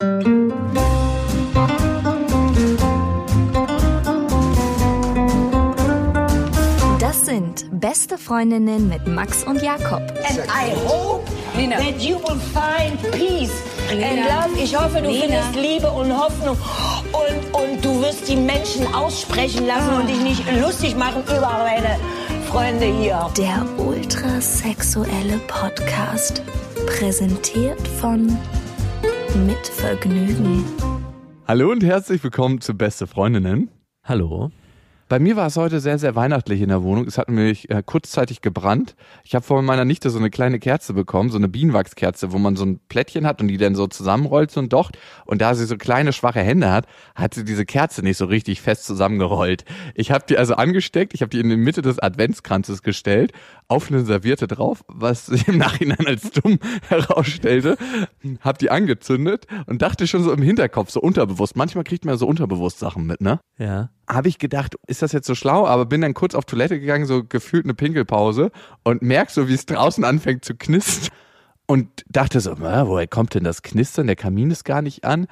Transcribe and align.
Das 0.00 0.06
sind 7.26 7.66
beste 7.80 8.16
Freundinnen 8.16 8.88
mit 8.88 9.08
Max 9.08 9.42
und 9.42 9.60
Jakob. 9.60 10.02
And 10.28 10.38
I 10.46 10.72
hope 10.86 11.28
that 11.68 12.00
you 12.00 12.18
will 12.18 12.38
find 12.54 13.02
peace 13.10 13.50
and 13.90 14.20
love. 14.20 14.56
Ich 14.62 14.78
hoffe, 14.78 15.02
du 15.02 15.10
findest 15.10 15.56
Liebe 15.56 15.90
und 15.90 16.16
Hoffnung 16.16 16.56
und, 17.12 17.54
und 17.60 17.84
du 17.84 18.00
wirst 18.00 18.28
die 18.28 18.36
Menschen 18.36 18.86
aussprechen 18.94 19.66
lassen 19.66 19.94
und 19.94 20.08
dich 20.08 20.20
nicht 20.20 20.44
lustig 20.60 20.96
machen 20.96 21.24
über 21.24 21.40
meine 21.40 21.98
Freunde 22.48 22.86
hier. 22.86 23.28
Der 23.36 23.66
ultrasexuelle 23.84 25.38
Podcast. 25.48 26.42
Präsentiert 26.86 27.88
von 28.00 28.38
Mit 29.34 29.66
Vergnügen. 29.66 30.64
Hallo 31.46 31.70
und 31.70 31.84
herzlich 31.84 32.22
willkommen 32.24 32.60
zu 32.60 32.74
Beste 32.74 33.06
Freundinnen. 33.06 33.70
Hallo. 34.02 34.50
Bei 35.08 35.18
mir 35.18 35.36
war 35.36 35.46
es 35.46 35.56
heute 35.56 35.80
sehr, 35.80 35.98
sehr 35.98 36.14
weihnachtlich 36.16 36.60
in 36.60 36.68
der 36.68 36.82
Wohnung. 36.82 37.06
Es 37.06 37.16
hat 37.16 37.30
nämlich 37.30 37.70
äh, 37.70 37.82
kurzzeitig 37.84 38.42
gebrannt. 38.42 38.94
Ich 39.24 39.34
habe 39.34 39.42
von 39.42 39.64
meiner 39.64 39.86
Nichte 39.86 40.10
so 40.10 40.18
eine 40.18 40.28
kleine 40.28 40.58
Kerze 40.58 40.92
bekommen, 40.92 41.30
so 41.30 41.38
eine 41.38 41.48
Bienenwachskerze, 41.48 42.30
wo 42.32 42.38
man 42.38 42.56
so 42.56 42.66
ein 42.66 42.78
Plättchen 42.90 43.26
hat 43.26 43.40
und 43.40 43.48
die 43.48 43.56
dann 43.56 43.74
so 43.74 43.86
zusammenrollt, 43.86 44.54
ein 44.58 44.68
Docht. 44.68 44.98
Und 45.24 45.40
da 45.40 45.54
sie 45.54 45.64
so 45.64 45.78
kleine, 45.78 46.12
schwache 46.12 46.40
Hände 46.40 46.70
hat, 46.70 46.86
hat 47.14 47.32
sie 47.32 47.46
diese 47.46 47.64
Kerze 47.64 48.02
nicht 48.02 48.18
so 48.18 48.26
richtig 48.26 48.60
fest 48.60 48.84
zusammengerollt. 48.84 49.64
Ich 49.94 50.10
habe 50.10 50.24
die 50.28 50.36
also 50.36 50.54
angesteckt, 50.56 51.14
ich 51.14 51.22
habe 51.22 51.30
die 51.30 51.40
in 51.40 51.48
die 51.48 51.56
Mitte 51.56 51.80
des 51.80 51.98
Adventskranzes 51.98 52.82
gestellt, 52.82 53.32
auf 53.66 53.90
eine 53.90 54.04
Serviette 54.04 54.46
drauf, 54.46 54.84
was 54.88 55.24
sich 55.24 55.48
im 55.48 55.56
Nachhinein 55.56 56.06
als 56.06 56.32
dumm 56.32 56.58
herausstellte, 56.88 57.78
habe 58.40 58.58
die 58.58 58.70
angezündet 58.70 59.46
und 59.66 59.80
dachte 59.80 60.06
schon 60.06 60.22
so 60.22 60.32
im 60.32 60.42
Hinterkopf, 60.42 60.90
so 60.90 61.00
unterbewusst. 61.00 61.56
Manchmal 61.56 61.84
kriegt 61.84 62.04
man 62.04 62.18
so 62.18 62.26
unterbewusst 62.26 62.78
Sachen 62.78 63.06
mit, 63.06 63.22
ne? 63.22 63.40
Ja. 63.58 63.88
Habe 64.08 64.28
ich 64.28 64.38
gedacht, 64.38 64.76
ist 64.86 65.02
das 65.02 65.12
jetzt 65.12 65.26
so 65.26 65.34
schlau? 65.34 65.66
Aber 65.66 65.86
bin 65.86 66.00
dann 66.00 66.14
kurz 66.14 66.34
auf 66.34 66.44
Toilette 66.44 66.80
gegangen, 66.80 67.06
so 67.06 67.24
gefühlt 67.24 67.64
eine 67.64 67.74
Pinkelpause 67.74 68.50
und 68.84 69.02
merk 69.02 69.30
so, 69.30 69.48
wie 69.48 69.54
es 69.54 69.66
draußen 69.66 70.04
anfängt 70.04 70.44
zu 70.44 70.54
knistern. 70.54 71.14
Und 71.66 71.88
dachte 72.08 72.40
so, 72.40 72.54
"Na, 72.58 72.88
woher 72.88 73.06
kommt 73.06 73.34
denn 73.34 73.44
das 73.44 73.62
Knistern? 73.62 74.06
Der 74.06 74.16
Kamin 74.16 74.50
ist 74.50 74.64
gar 74.64 74.80
nicht 74.80 75.04
an. 75.04 75.26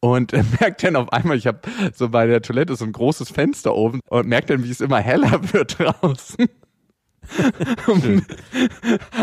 Und 0.00 0.32
merkt 0.60 0.82
dann 0.82 0.96
auf 0.96 1.12
einmal, 1.12 1.36
ich 1.36 1.46
habe 1.46 1.60
so 1.94 2.08
bei 2.08 2.26
der 2.26 2.42
Toilette 2.42 2.74
so 2.76 2.84
ein 2.84 2.92
großes 2.92 3.30
Fenster 3.30 3.74
oben 3.74 4.00
und 4.08 4.26
merkt 4.26 4.50
dann, 4.50 4.64
wie 4.64 4.70
es 4.70 4.80
immer 4.80 5.00
heller 5.00 5.40
wird 5.52 5.78
draußen. 5.78 6.46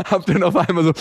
Hab 0.05 0.25
dann 0.25 0.43
auf 0.43 0.55
einmal 0.55 0.83
so, 0.83 0.93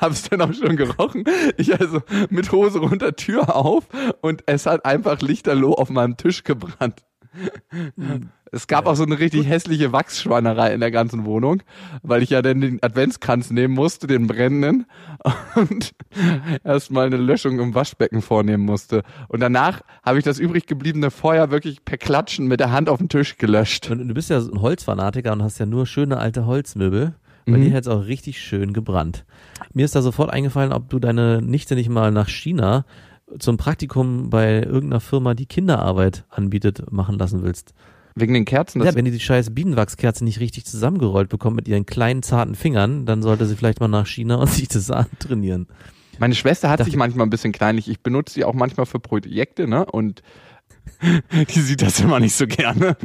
hab's 0.00 0.28
dann 0.28 0.42
auch 0.42 0.52
schon 0.52 0.76
gerochen. 0.76 1.24
Ich 1.56 1.78
also 1.78 2.00
mit 2.30 2.52
Hose 2.52 2.78
runter, 2.78 3.16
Tür 3.16 3.54
auf 3.54 3.84
und 4.20 4.42
es 4.46 4.66
hat 4.66 4.84
einfach 4.84 5.20
lichterloh 5.20 5.74
auf 5.74 5.90
meinem 5.90 6.16
Tisch 6.16 6.44
gebrannt. 6.44 7.02
Es 8.50 8.66
gab 8.66 8.86
auch 8.86 8.94
so 8.94 9.04
eine 9.04 9.18
richtig 9.18 9.46
hässliche 9.46 9.92
Wachsschweinerei 9.92 10.72
in 10.72 10.80
der 10.80 10.90
ganzen 10.90 11.24
Wohnung, 11.26 11.62
weil 12.02 12.22
ich 12.22 12.30
ja 12.30 12.40
dann 12.40 12.60
den 12.62 12.82
Adventskranz 12.82 13.50
nehmen 13.50 13.74
musste, 13.74 14.06
den 14.06 14.26
brennenden, 14.26 14.86
und 15.54 15.92
erstmal 16.64 17.06
eine 17.06 17.18
Löschung 17.18 17.58
im 17.60 17.74
Waschbecken 17.74 18.22
vornehmen 18.22 18.64
musste. 18.64 19.02
Und 19.28 19.40
danach 19.40 19.82
habe 20.02 20.18
ich 20.18 20.24
das 20.24 20.38
übrig 20.38 20.66
gebliebene 20.66 21.10
Feuer 21.10 21.50
wirklich 21.50 21.84
per 21.84 21.98
Klatschen 21.98 22.46
mit 22.46 22.60
der 22.60 22.72
Hand 22.72 22.88
auf 22.88 22.98
den 22.98 23.08
Tisch 23.10 23.36
gelöscht. 23.36 23.90
Und 23.90 24.08
du 24.08 24.14
bist 24.14 24.30
ja 24.30 24.40
so 24.40 24.50
ein 24.52 24.62
Holzfanatiker 24.62 25.32
und 25.32 25.42
hast 25.42 25.58
ja 25.58 25.66
nur 25.66 25.86
schöne 25.86 26.16
alte 26.16 26.46
Holzmöbel. 26.46 27.14
Bei 27.44 27.52
Mhm. 27.56 27.62
dir 27.62 27.70
hätte 27.70 27.88
es 27.90 27.96
auch 27.96 28.06
richtig 28.06 28.40
schön 28.40 28.72
gebrannt. 28.74 29.24
Mir 29.72 29.84
ist 29.86 29.94
da 29.94 30.02
sofort 30.02 30.30
eingefallen, 30.30 30.72
ob 30.72 30.88
du 30.90 30.98
deine 30.98 31.40
Nichte 31.42 31.74
nicht 31.76 31.88
mal 31.88 32.12
nach 32.12 32.28
China 32.28 32.84
zum 33.38 33.56
Praktikum 33.56 34.30
bei 34.30 34.62
irgendeiner 34.62 35.00
Firma, 35.00 35.34
die 35.34 35.46
Kinderarbeit 35.46 36.24
anbietet, 36.30 36.90
machen 36.90 37.18
lassen 37.18 37.42
willst. 37.42 37.74
Wegen 38.14 38.34
den 38.34 38.44
Kerzen. 38.44 38.82
Ja, 38.82 38.94
wenn 38.94 39.04
die 39.04 39.10
die 39.10 39.20
scheiß 39.20 39.54
Bienenwachskerze 39.54 40.24
nicht 40.24 40.40
richtig 40.40 40.64
zusammengerollt 40.64 41.28
bekommt 41.28 41.56
mit 41.56 41.68
ihren 41.68 41.86
kleinen, 41.86 42.22
zarten 42.22 42.54
Fingern, 42.54 43.06
dann 43.06 43.22
sollte 43.22 43.46
sie 43.46 43.54
vielleicht 43.54 43.80
mal 43.80 43.88
nach 43.88 44.06
China 44.06 44.36
und 44.36 44.50
sich 44.50 44.68
das 44.68 44.90
antrainieren. 44.90 45.68
Meine 46.18 46.34
Schwester 46.34 46.68
hat 46.68 46.84
sich 46.84 46.96
manchmal 46.96 47.26
ein 47.26 47.30
bisschen 47.30 47.52
kleinlich. 47.52 47.88
Ich 47.88 48.00
benutze 48.00 48.34
sie 48.34 48.44
auch 48.44 48.54
manchmal 48.54 48.86
für 48.86 48.98
Projekte, 48.98 49.68
ne? 49.68 49.86
Und 49.86 50.22
die 51.54 51.60
sieht 51.60 51.82
das 51.82 52.00
immer 52.00 52.18
nicht 52.18 52.34
so 52.34 52.46
gerne. 52.46 52.96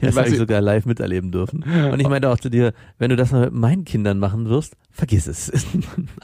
Das 0.00 0.16
habe 0.16 0.28
ich 0.28 0.36
sogar 0.36 0.60
live 0.60 0.86
miterleben 0.86 1.30
dürfen. 1.32 1.62
Und 1.62 2.00
ich 2.00 2.08
meinte 2.08 2.28
auch 2.28 2.38
zu 2.38 2.48
dir, 2.48 2.72
wenn 2.98 3.10
du 3.10 3.16
das 3.16 3.32
mal 3.32 3.46
mit 3.46 3.52
meinen 3.52 3.84
Kindern 3.84 4.18
machen 4.18 4.48
wirst, 4.48 4.76
vergiss 4.90 5.26
es. 5.26 5.52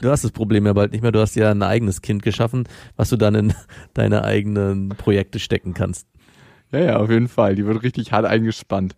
Du 0.01 0.09
hast 0.09 0.23
das 0.23 0.31
Problem 0.31 0.65
ja 0.65 0.73
bald 0.73 0.91
nicht 0.91 1.01
mehr. 1.01 1.11
Du 1.11 1.19
hast 1.19 1.35
ja 1.35 1.51
ein 1.51 1.63
eigenes 1.63 2.01
Kind 2.01 2.21
geschaffen, 2.21 2.67
was 2.95 3.09
du 3.09 3.17
dann 3.17 3.35
in 3.35 3.53
deine 3.93 4.23
eigenen 4.23 4.89
Projekte 4.89 5.39
stecken 5.39 5.73
kannst. 5.73 6.07
Ja, 6.71 6.79
ja, 6.79 6.97
auf 6.97 7.09
jeden 7.09 7.27
Fall. 7.27 7.55
Die 7.55 7.65
wird 7.65 7.83
richtig 7.83 8.11
hart 8.11 8.25
eingespannt. 8.25 8.95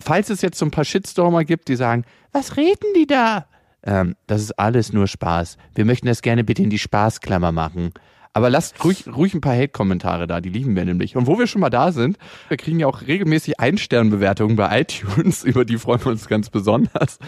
Falls 0.00 0.30
es 0.30 0.42
jetzt 0.42 0.58
so 0.58 0.64
ein 0.64 0.70
paar 0.70 0.84
Shitstormer 0.84 1.44
gibt, 1.44 1.68
die 1.68 1.76
sagen, 1.76 2.04
was 2.32 2.56
reden 2.56 2.86
die 2.96 3.06
da? 3.06 3.46
Ähm, 3.84 4.16
das 4.26 4.42
ist 4.42 4.52
alles 4.52 4.92
nur 4.92 5.06
Spaß. 5.06 5.56
Wir 5.74 5.84
möchten 5.84 6.06
das 6.06 6.22
gerne 6.22 6.44
bitte 6.44 6.62
in 6.62 6.70
die 6.70 6.78
Spaßklammer 6.78 7.52
machen. 7.52 7.92
Aber 8.34 8.48
lasst 8.48 8.82
ruhig, 8.82 9.04
ruhig 9.06 9.34
ein 9.34 9.42
paar 9.42 9.54
Hate-Kommentare 9.54 10.26
da, 10.26 10.40
die 10.40 10.48
lieben 10.48 10.74
wir 10.74 10.86
nämlich. 10.86 11.16
Und 11.16 11.26
wo 11.26 11.38
wir 11.38 11.46
schon 11.46 11.60
mal 11.60 11.68
da 11.68 11.92
sind, 11.92 12.16
wir 12.48 12.56
kriegen 12.56 12.80
ja 12.80 12.86
auch 12.86 13.02
regelmäßig 13.02 13.60
Ein-Stern-Bewertungen 13.60 14.56
bei 14.56 14.80
iTunes, 14.82 15.44
über 15.44 15.66
die 15.66 15.76
freuen 15.76 16.02
wir 16.04 16.12
uns 16.12 16.28
ganz 16.28 16.48
besonders. 16.48 17.18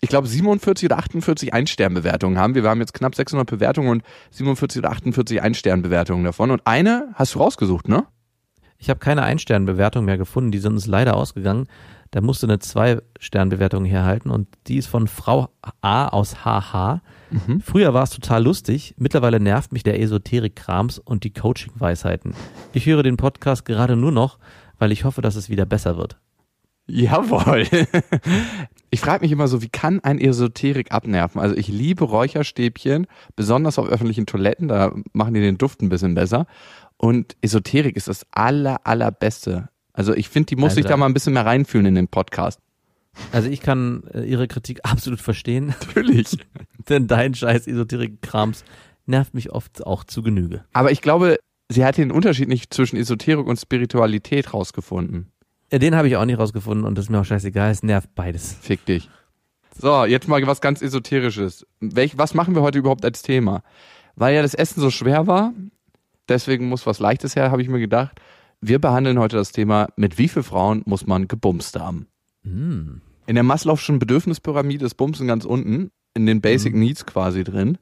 Ich 0.00 0.08
glaube 0.08 0.26
47 0.26 0.86
oder 0.86 0.98
48 0.98 1.52
Ein-Stern-Bewertungen 1.52 2.38
haben 2.38 2.54
wir. 2.54 2.62
Wir 2.62 2.70
haben 2.70 2.80
jetzt 2.80 2.94
knapp 2.94 3.14
600 3.14 3.48
Bewertungen 3.48 3.88
und 3.90 4.02
47 4.30 4.78
oder 4.78 4.90
48 4.90 5.42
Ein-Stern-Bewertungen 5.42 6.24
davon. 6.24 6.50
Und 6.50 6.66
eine 6.66 7.08
hast 7.14 7.34
du 7.34 7.40
rausgesucht, 7.40 7.88
ne? 7.88 8.06
Ich 8.78 8.90
habe 8.90 9.00
keine 9.00 9.22
Ein-Stern-Bewertung 9.22 10.04
mehr 10.04 10.18
gefunden. 10.18 10.50
Die 10.50 10.58
sind 10.58 10.72
uns 10.72 10.86
leider 10.86 11.16
ausgegangen. 11.16 11.68
Da 12.14 12.20
musste 12.20 12.46
eine 12.46 12.60
Zwei-Stern-Bewertung 12.60 13.84
herhalten 13.84 14.30
und 14.30 14.46
die 14.68 14.76
ist 14.76 14.86
von 14.86 15.08
Frau 15.08 15.48
A 15.80 16.06
aus 16.06 16.44
HH. 16.44 17.02
Früher 17.60 17.92
war 17.92 18.04
es 18.04 18.10
total 18.10 18.44
lustig. 18.44 18.94
Mittlerweile 18.98 19.40
nervt 19.40 19.72
mich 19.72 19.82
der 19.82 20.00
Esoterik-Krams 20.00 21.00
und 21.00 21.24
die 21.24 21.32
Coaching-Weisheiten. 21.32 22.36
Ich 22.72 22.86
höre 22.86 23.02
den 23.02 23.16
Podcast 23.16 23.64
gerade 23.64 23.96
nur 23.96 24.12
noch, 24.12 24.38
weil 24.78 24.92
ich 24.92 25.02
hoffe, 25.02 25.22
dass 25.22 25.34
es 25.34 25.48
wieder 25.48 25.66
besser 25.66 25.96
wird. 25.96 26.16
Jawohl. 26.86 27.66
Ich 28.90 29.00
frage 29.00 29.24
mich 29.24 29.32
immer 29.32 29.48
so, 29.48 29.60
wie 29.60 29.68
kann 29.68 29.98
ein 29.98 30.20
Esoterik 30.20 30.92
abnerven? 30.92 31.40
Also 31.40 31.56
ich 31.56 31.66
liebe 31.66 32.04
Räucherstäbchen, 32.04 33.08
besonders 33.34 33.76
auf 33.76 33.88
öffentlichen 33.88 34.24
Toiletten, 34.24 34.68
da 34.68 34.94
machen 35.12 35.34
die 35.34 35.40
den 35.40 35.58
Duft 35.58 35.82
ein 35.82 35.88
bisschen 35.88 36.14
besser. 36.14 36.46
Und 36.96 37.36
Esoterik 37.40 37.96
ist 37.96 38.06
das 38.06 38.24
aller, 38.30 38.86
allerbeste. 38.86 39.68
Also 39.94 40.12
ich 40.12 40.28
finde, 40.28 40.48
die 40.48 40.56
muss 40.56 40.70
Also 40.70 40.74
sich 40.76 40.86
da 40.86 40.96
mal 40.96 41.06
ein 41.06 41.14
bisschen 41.14 41.32
mehr 41.32 41.46
reinfühlen 41.46 41.86
in 41.86 41.94
den 41.94 42.08
Podcast. 42.08 42.60
Also 43.32 43.48
ich 43.48 43.60
kann 43.60 44.02
äh, 44.12 44.24
Ihre 44.24 44.48
Kritik 44.48 44.80
absolut 44.82 45.20
verstehen, 45.20 45.68
Natürlich. 45.68 46.36
denn 46.88 47.06
dein 47.06 47.34
scheiß 47.34 47.66
Esoterik-Krams 47.66 48.64
nervt 49.06 49.34
mich 49.34 49.52
oft 49.52 49.86
auch 49.86 50.04
zu 50.04 50.22
Genüge. 50.22 50.64
Aber 50.72 50.90
ich 50.90 51.00
glaube, 51.00 51.38
sie 51.68 51.84
hat 51.84 51.96
den 51.96 52.10
Unterschied 52.10 52.48
nicht 52.48 52.74
zwischen 52.74 52.96
Esoterik 52.96 53.46
und 53.46 53.56
Spiritualität 53.56 54.52
rausgefunden. 54.52 55.30
Ja, 55.70 55.78
Den 55.78 55.94
habe 55.94 56.08
ich 56.08 56.16
auch 56.16 56.24
nicht 56.24 56.38
rausgefunden 56.38 56.84
und 56.84 56.96
das 56.98 57.06
ist 57.06 57.10
mir 57.10 57.20
auch 57.20 57.24
scheißegal, 57.24 57.70
es 57.70 57.82
nervt 57.82 58.14
beides. 58.14 58.56
Fick 58.60 58.84
dich. 58.84 59.08
So, 59.76 60.04
jetzt 60.04 60.28
mal 60.28 60.44
was 60.46 60.60
ganz 60.60 60.82
Esoterisches. 60.82 61.66
Welch, 61.80 62.16
was 62.16 62.34
machen 62.34 62.54
wir 62.54 62.62
heute 62.62 62.78
überhaupt 62.78 63.04
als 63.04 63.22
Thema? 63.22 63.62
Weil 64.14 64.34
ja 64.34 64.42
das 64.42 64.54
Essen 64.54 64.80
so 64.80 64.90
schwer 64.90 65.26
war, 65.26 65.52
deswegen 66.28 66.68
muss 66.68 66.86
was 66.86 67.00
Leichtes 67.00 67.34
her, 67.34 67.50
habe 67.50 67.62
ich 67.62 67.68
mir 67.68 67.80
gedacht. 67.80 68.20
Wir 68.66 68.78
behandeln 68.78 69.18
heute 69.18 69.36
das 69.36 69.52
Thema, 69.52 69.88
mit 69.96 70.16
wie 70.16 70.26
vielen 70.26 70.42
Frauen 70.42 70.80
muss 70.86 71.06
man 71.06 71.28
gebumst 71.28 71.78
haben? 71.78 72.06
Hm. 72.44 73.02
In 73.26 73.34
der 73.34 73.44
Maslow'schen 73.44 73.98
Bedürfnispyramide 73.98 74.86
ist 74.86 74.94
Bumsen 74.94 75.26
ganz 75.26 75.44
unten, 75.44 75.90
in 76.14 76.24
den 76.24 76.40
Basic 76.40 76.74
Needs 76.74 77.04
quasi 77.04 77.44
drin. 77.44 77.76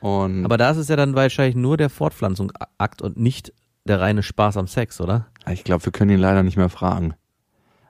Und 0.00 0.44
Aber 0.44 0.58
da 0.58 0.70
ist 0.70 0.76
es 0.76 0.88
ja 0.88 0.96
dann 0.96 1.14
wahrscheinlich 1.14 1.56
nur 1.56 1.78
der 1.78 1.88
Fortpflanzungsakt 1.88 3.00
und 3.00 3.16
nicht 3.16 3.54
der 3.86 3.98
reine 4.02 4.22
Spaß 4.22 4.58
am 4.58 4.66
Sex, 4.66 5.00
oder? 5.00 5.28
ich 5.50 5.64
glaube, 5.64 5.86
wir 5.86 5.92
können 5.92 6.10
ihn 6.10 6.20
leider 6.20 6.42
nicht 6.42 6.58
mehr 6.58 6.68
fragen. 6.68 7.14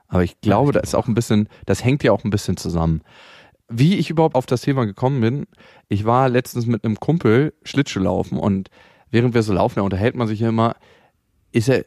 Aber 0.07 0.23
ich 0.23 0.39
glaube, 0.39 0.71
da 0.71 0.79
ist 0.79 0.95
auch 0.95 1.09
ein 1.09 1.15
bisschen, 1.15 1.49
das 1.65 1.83
hängt 1.83 2.01
ja 2.01 2.13
auch 2.13 2.23
ein 2.23 2.29
bisschen 2.29 2.55
zusammen. 2.55 3.01
Wie 3.67 3.97
ich 3.97 4.09
überhaupt 4.09 4.35
auf 4.35 4.45
das 4.45 4.61
Thema 4.61 4.85
gekommen 4.85 5.19
bin, 5.19 5.47
ich 5.89 6.05
war 6.05 6.29
letztens 6.29 6.65
mit 6.65 6.85
einem 6.85 6.97
Kumpel 6.97 7.53
Schlittschuh 7.63 7.99
laufen 7.99 8.37
und 8.37 8.69
während 9.11 9.33
wir 9.33 9.43
so 9.43 9.51
laufen, 9.51 9.79
da 9.79 9.81
unterhält 9.81 10.15
man 10.15 10.29
sich 10.29 10.39
ja 10.39 10.47
immer, 10.47 10.77
ist 11.51 11.67
er 11.67 11.83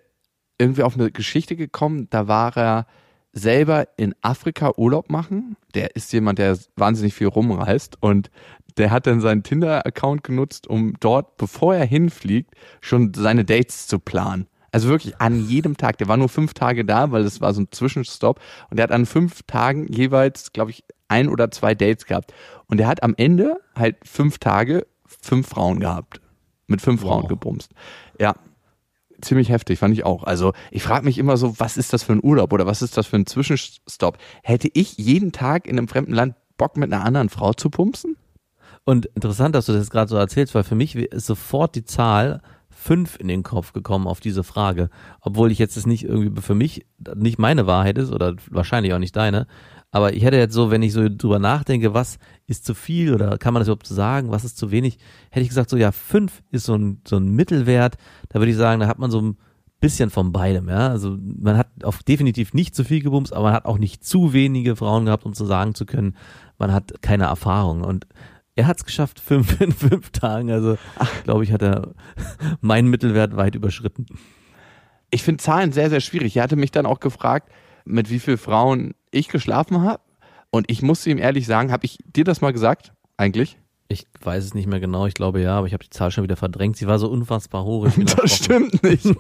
irgendwie 0.61 0.83
auf 0.83 0.95
eine 0.95 1.11
Geschichte 1.11 1.57
gekommen, 1.57 2.07
da 2.11 2.29
war 2.29 2.57
er 2.57 2.87
selber 3.33 3.89
in 3.97 4.15
Afrika 4.23 4.73
Urlaub 4.77 5.11
machen. 5.11 5.57
Der 5.75 5.97
ist 5.97 6.12
jemand, 6.12 6.39
der 6.39 6.59
wahnsinnig 6.77 7.15
viel 7.15 7.29
rumreist 7.29 7.97
und 8.01 8.31
der 8.77 8.91
hat 8.91 9.07
dann 9.07 9.21
seinen 9.21 9.43
Tinder-Account 9.43 10.23
genutzt, 10.23 10.67
um 10.67 10.95
dort, 11.01 11.37
bevor 11.37 11.75
er 11.75 11.85
hinfliegt, 11.85 12.55
schon 12.81 13.15
seine 13.15 13.45
Dates 13.45 13.87
zu 13.87 13.99
planen. 13.99 14.47
Also 14.73 14.89
wirklich 14.89 15.21
an 15.21 15.41
jedem 15.45 15.77
Tag. 15.77 15.99
Der 15.99 16.07
war 16.07 16.17
nur 16.17 16.29
fünf 16.29 16.55
Tage 16.55 16.85
da, 16.85 17.11
weil 17.11 17.25
das 17.25 17.41
war 17.41 17.53
so 17.53 17.62
ein 17.62 17.69
Zwischenstopp. 17.73 18.41
Und 18.71 18.77
der 18.77 18.85
hat 18.85 18.93
an 18.93 19.07
fünf 19.07 19.43
Tagen 19.45 19.89
jeweils, 19.93 20.53
glaube 20.53 20.71
ich, 20.71 20.85
ein 21.09 21.29
oder 21.29 21.51
zwei 21.51 21.75
Dates 21.75 22.07
gehabt. 22.07 22.33
Und 22.67 22.81
er 22.81 22.87
hat 22.87 23.03
am 23.03 23.15
Ende 23.17 23.57
halt 23.75 23.97
fünf 24.05 24.39
Tage 24.39 24.87
fünf 25.05 25.49
Frauen 25.49 25.81
gehabt. 25.81 26.21
mit 26.69 26.81
fünf 26.81 27.03
wow. 27.03 27.11
Frauen 27.11 27.29
gebumst. 27.29 27.73
Ja, 28.21 28.37
ziemlich 29.21 29.51
heftig, 29.51 29.79
fand 29.79 29.95
ich 29.95 30.05
auch. 30.05 30.25
Also 30.25 30.53
ich 30.71 30.83
frage 30.83 31.05
mich 31.05 31.19
immer 31.19 31.37
so, 31.37 31.59
was 31.59 31.77
ist 31.77 31.93
das 31.93 32.03
für 32.03 32.13
ein 32.13 32.21
Urlaub 32.23 32.53
oder 32.53 32.67
was 32.67 32.83
ist 32.83 32.97
das 32.97 33.07
für 33.07 33.17
ein 33.17 33.27
Zwischenstopp? 33.27 34.19
Hätte 34.43 34.69
ich 34.73 34.97
jeden 34.99 35.33
Tag 35.33 35.67
in 35.67 35.79
einem 35.79 35.89
fremden 35.89 36.13
Land 36.13 36.35
Bock 36.57 36.77
mit 36.77 36.93
einer 36.93 37.05
anderen 37.05 37.29
Frau 37.29 37.53
zu 37.53 37.71
pumpsen? 37.71 38.17
Und 38.85 39.07
interessant, 39.07 39.55
dass 39.55 39.67
du 39.67 39.73
das 39.73 39.91
gerade 39.91 40.09
so 40.09 40.17
erzählst, 40.17 40.55
weil 40.55 40.65
für 40.65 40.75
mich 40.75 40.97
ist 40.97 41.27
sofort 41.27 41.75
die 41.75 41.85
Zahl 41.85 42.41
fünf 42.71 43.19
in 43.21 43.29
den 43.29 43.43
Kopf 43.43 43.73
gekommen 43.73 44.07
auf 44.07 44.21
diese 44.21 44.43
Frage. 44.43 44.89
Obwohl 45.21 45.53
ich 45.53 45.59
jetzt 45.59 45.77
es 45.77 45.87
nicht 45.87 46.05
irgendwie 46.05 46.41
für 46.41 46.55
mich 46.55 46.87
nicht 47.15 47.39
meine 47.39 47.67
Wahrheit 47.67 47.99
ist 47.99 48.11
oder 48.11 48.35
wahrscheinlich 48.51 48.95
auch 48.95 48.99
nicht 48.99 49.17
deine. 49.17 49.47
Aber 49.93 50.13
ich 50.13 50.23
hätte 50.23 50.37
jetzt 50.37 50.55
so, 50.55 50.71
wenn 50.71 50.83
ich 50.83 50.93
so 50.93 51.09
drüber 51.09 51.39
nachdenke, 51.39 51.95
was 51.95 52.19
ist 52.47 52.65
zu 52.65 52.75
viel 52.75 53.13
oder 53.13 53.39
kann 53.39 53.53
man 53.53 53.61
das 53.61 53.69
überhaupt 53.69 53.89
sagen, 53.89 54.31
was 54.31 54.45
ist 54.45 54.57
zu 54.57 54.71
wenig, 54.71 54.99
hätte 55.31 55.43
ich 55.43 55.49
gesagt, 55.49 55.71
so 55.71 55.77
ja, 55.77 55.91
fünf 55.91 56.43
ist 56.51 56.65
so 56.65 56.75
ein, 56.75 57.01
so 57.07 57.17
ein 57.17 57.31
Mittelwert. 57.31 57.97
Da 58.29 58.39
würde 58.39 58.53
ich 58.53 58.57
sagen, 58.57 58.81
da 58.81 58.87
hat 58.87 59.01
man 59.01 59.11
so 59.11 59.21
ein 59.21 59.37
bisschen 59.81 60.11
von 60.11 60.31
beidem, 60.31 60.69
ja. 60.69 60.89
Also 60.89 61.17
man 61.21 61.57
hat 61.57 61.69
auf 61.83 62.03
definitiv 62.03 62.55
nicht 62.55 62.75
zu 62.77 62.85
viel 62.85 63.03
gebumst, 63.03 63.33
aber 63.33 63.47
man 63.47 63.53
hat 63.55 63.65
auch 63.65 63.79
nicht 63.79 64.05
zu 64.05 64.33
wenige 64.33 64.77
Frauen 64.77 65.07
gehabt, 65.07 65.25
um 65.25 65.33
zu 65.33 65.45
sagen 65.45 65.75
zu 65.75 65.87
können, 65.87 66.17
man 66.59 66.73
hat 66.73 67.03
keine 67.03 67.25
Erfahrung. 67.25 67.83
Und 67.83 68.07
er 68.55 68.67
hat 68.67 68.79
es 68.79 68.85
geschafft, 68.85 69.19
fünf 69.25 69.61
in 69.61 69.73
fünf 69.73 70.11
Tagen. 70.11 70.53
Also, 70.53 70.77
glaube 71.25 71.43
ich, 71.43 71.53
hat 71.53 71.63
er 71.63 71.95
meinen 72.61 72.89
Mittelwert 72.89 73.37
weit 73.37 73.57
überschritten. 73.57 74.07
Ich 75.11 75.25
finde 75.25 75.43
Zahlen 75.43 75.73
sehr, 75.73 75.91
sehr 75.91 76.01
schwierig. 76.01 76.37
Er 76.37 76.45
hatte 76.45 76.55
mich 76.55 76.71
dann 76.71 76.87
auch 76.87 77.01
gefragt, 77.01 77.51
mit 77.85 78.11
wie 78.11 78.19
vielen 78.19 78.38
Frauen 78.38 78.94
ich 79.11 79.29
geschlafen 79.29 79.82
habe. 79.82 80.03
Und 80.50 80.71
ich 80.71 80.82
musste 80.82 81.11
ihm 81.11 81.19
ehrlich 81.19 81.47
sagen, 81.47 81.73
habe 81.73 81.87
ich 81.87 81.99
dir 82.05 82.25
das 82.25 82.41
mal 82.41 82.53
gesagt, 82.53 82.93
eigentlich? 83.17 83.56
Ich 83.93 84.06
weiß 84.23 84.44
es 84.44 84.55
nicht 84.55 84.69
mehr 84.69 84.79
genau, 84.79 85.06
ich 85.06 85.15
glaube 85.15 85.41
ja, 85.41 85.59
aber 85.59 85.67
ich 85.67 85.73
habe 85.73 85.82
die 85.82 85.91
Zahl 85.91 86.12
schon 86.12 86.23
wieder 86.23 86.37
verdrängt. 86.37 86.77
Sie 86.77 86.87
war 86.87 87.00
so 87.00 87.09
unfassbar 87.09 87.65
hoch. 87.65 87.88
das 88.17 88.37
stimmt 88.37 88.81
nicht. 88.85 89.05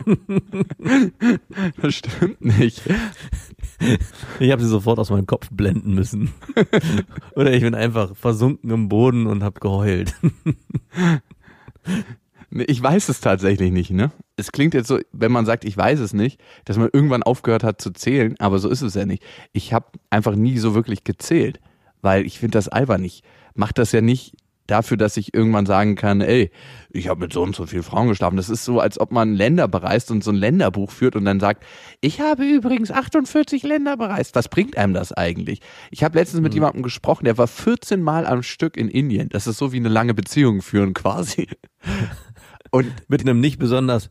das 1.82 1.94
stimmt 1.94 2.40
nicht. 2.40 2.82
Ich 4.38 4.52
habe 4.52 4.62
sie 4.62 4.68
sofort 4.68 5.00
aus 5.00 5.10
meinem 5.10 5.26
Kopf 5.26 5.48
blenden 5.50 5.94
müssen. 5.94 6.32
Oder 7.34 7.52
ich 7.52 7.62
bin 7.62 7.74
einfach 7.74 8.14
versunken 8.16 8.70
im 8.70 8.88
Boden 8.88 9.26
und 9.26 9.42
habe 9.42 9.58
geheult. 9.58 10.14
Ich 12.52 12.80
weiß 12.80 13.08
es 13.08 13.20
tatsächlich 13.20 13.72
nicht, 13.72 13.90
ne? 13.90 14.12
Es 14.40 14.52
klingt 14.52 14.74
jetzt 14.74 14.88
so, 14.88 14.98
wenn 15.12 15.32
man 15.32 15.46
sagt, 15.46 15.64
ich 15.64 15.76
weiß 15.76 16.00
es 16.00 16.12
nicht, 16.12 16.40
dass 16.64 16.78
man 16.78 16.88
irgendwann 16.92 17.22
aufgehört 17.22 17.64
hat 17.64 17.80
zu 17.80 17.90
zählen, 17.90 18.34
aber 18.38 18.58
so 18.58 18.68
ist 18.68 18.82
es 18.82 18.94
ja 18.94 19.06
nicht. 19.06 19.22
Ich 19.52 19.72
habe 19.72 19.86
einfach 20.10 20.34
nie 20.34 20.58
so 20.58 20.74
wirklich 20.74 21.04
gezählt, 21.04 21.60
weil 22.02 22.26
ich 22.26 22.38
finde 22.38 22.58
das 22.58 22.68
albern. 22.68 23.04
Ich 23.04 23.22
mache 23.54 23.74
das 23.74 23.92
ja 23.92 24.00
nicht 24.00 24.34
dafür, 24.70 24.96
dass 24.96 25.16
ich 25.16 25.34
irgendwann 25.34 25.66
sagen 25.66 25.96
kann, 25.96 26.20
ey, 26.20 26.50
ich 26.90 27.08
habe 27.08 27.20
mit 27.20 27.32
so 27.32 27.42
und 27.42 27.54
so 27.54 27.66
vielen 27.66 27.82
Frauen 27.82 28.08
geschlafen. 28.08 28.36
Das 28.36 28.48
ist 28.48 28.64
so, 28.64 28.80
als 28.80 29.00
ob 29.00 29.10
man 29.10 29.34
Länder 29.34 29.68
bereist 29.68 30.10
und 30.10 30.22
so 30.22 30.30
ein 30.30 30.36
Länderbuch 30.36 30.90
führt 30.90 31.16
und 31.16 31.24
dann 31.24 31.40
sagt, 31.40 31.64
ich 32.00 32.20
habe 32.20 32.44
übrigens 32.44 32.90
48 32.90 33.62
Länder 33.62 33.96
bereist. 33.96 34.34
Was 34.34 34.48
bringt 34.48 34.76
einem 34.76 34.94
das 34.94 35.12
eigentlich? 35.12 35.60
Ich 35.90 36.04
habe 36.04 36.18
letztens 36.18 36.42
mit 36.42 36.52
mhm. 36.52 36.56
jemandem 36.56 36.82
gesprochen, 36.82 37.24
der 37.24 37.38
war 37.38 37.48
14 37.48 38.02
Mal 38.02 38.26
am 38.26 38.42
Stück 38.42 38.76
in 38.76 38.88
Indien. 38.88 39.28
Das 39.28 39.46
ist 39.46 39.58
so 39.58 39.72
wie 39.72 39.78
eine 39.78 39.88
lange 39.88 40.14
Beziehung 40.14 40.62
führen 40.62 40.94
quasi. 40.94 41.48
Und 42.70 42.92
mit 43.08 43.22
einem 43.22 43.40
nicht 43.40 43.58
besonders 43.58 44.10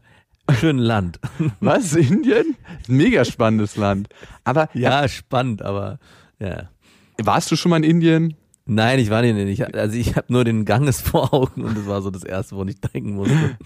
schönen 0.53 0.79
Land. 0.79 1.19
Was? 1.59 1.95
Indien? 1.95 2.55
Mega 2.87 3.25
spannendes 3.25 3.75
Land. 3.75 4.09
Aber 4.43 4.69
ja, 4.73 5.07
spannend, 5.07 5.61
aber 5.61 5.99
ja. 6.39 6.69
Warst 7.21 7.51
du 7.51 7.55
schon 7.55 7.71
mal 7.71 7.77
in 7.77 7.83
Indien? 7.83 8.35
Nein, 8.65 8.99
ich 8.99 9.09
war 9.09 9.21
nicht. 9.21 9.59
Ich, 9.59 9.75
also 9.75 9.97
ich 9.97 10.15
habe 10.15 10.31
nur 10.31 10.43
den 10.43 10.63
Ganges 10.63 11.01
vor 11.01 11.33
Augen 11.33 11.63
und 11.63 11.77
das 11.77 11.87
war 11.87 12.01
so 12.01 12.11
das 12.11 12.23
Erste, 12.23 12.55
wo 12.55 12.63
ich 12.65 12.79
denken 12.79 13.15
musste. 13.15 13.57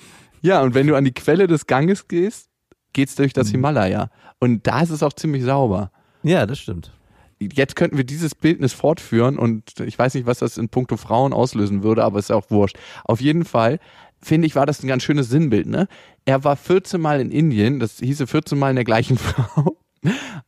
Ja, 0.41 0.62
und 0.62 0.74
wenn 0.74 0.88
du 0.88 0.95
an 0.95 1.03
die 1.03 1.13
Quelle 1.13 1.47
des 1.47 1.68
Ganges 1.68 2.07
gehst, 2.07 2.50
geht's 2.94 3.15
durch 3.15 3.33
das 3.33 3.47
mhm. 3.47 3.51
Himalaya. 3.51 4.09
Und 4.39 4.65
da 4.68 4.81
ist 4.81 4.89
es 4.89 5.03
auch 5.03 5.13
ziemlich 5.13 5.44
sauber. 5.44 5.91
Ja, 6.24 6.45
das 6.45 6.59
stimmt. 6.59 6.91
Jetzt 7.39 7.75
könnten 7.75 7.97
wir 7.97 8.06
dieses 8.06 8.36
Bildnis 8.36 8.71
fortführen 8.71 9.38
und 9.38 9.79
ich 9.81 10.00
weiß 10.00 10.13
nicht, 10.13 10.25
was 10.25 10.39
das 10.39 10.57
in 10.57 10.69
puncto 10.69 10.95
Frauen 10.95 11.33
auslösen 11.33 11.83
würde, 11.83 12.03
aber 12.03 12.19
ist 12.19 12.29
ja 12.29 12.38
auch 12.38 12.50
wurscht. 12.50 12.77
Auf 13.03 13.19
jeden 13.19 13.44
Fall, 13.44 13.79
finde 14.24 14.48
ich, 14.48 14.56
war 14.56 14.66
das 14.66 14.84
ein 14.84 14.88
ganz 14.88 15.04
schönes 15.04 15.30
Sinnbild. 15.30 15.68
Ne? 15.68 15.88
Er 16.25 16.44
war 16.44 16.56
14 16.56 17.00
Mal 17.00 17.20
in 17.20 17.31
Indien, 17.31 17.80
das 17.80 18.00
hieße 18.00 18.28
14 18.28 18.58
Mal 18.58 18.72
in 18.72 18.75
der 18.75 18.86
gleichen 18.86 19.18
Frau. 19.20 19.78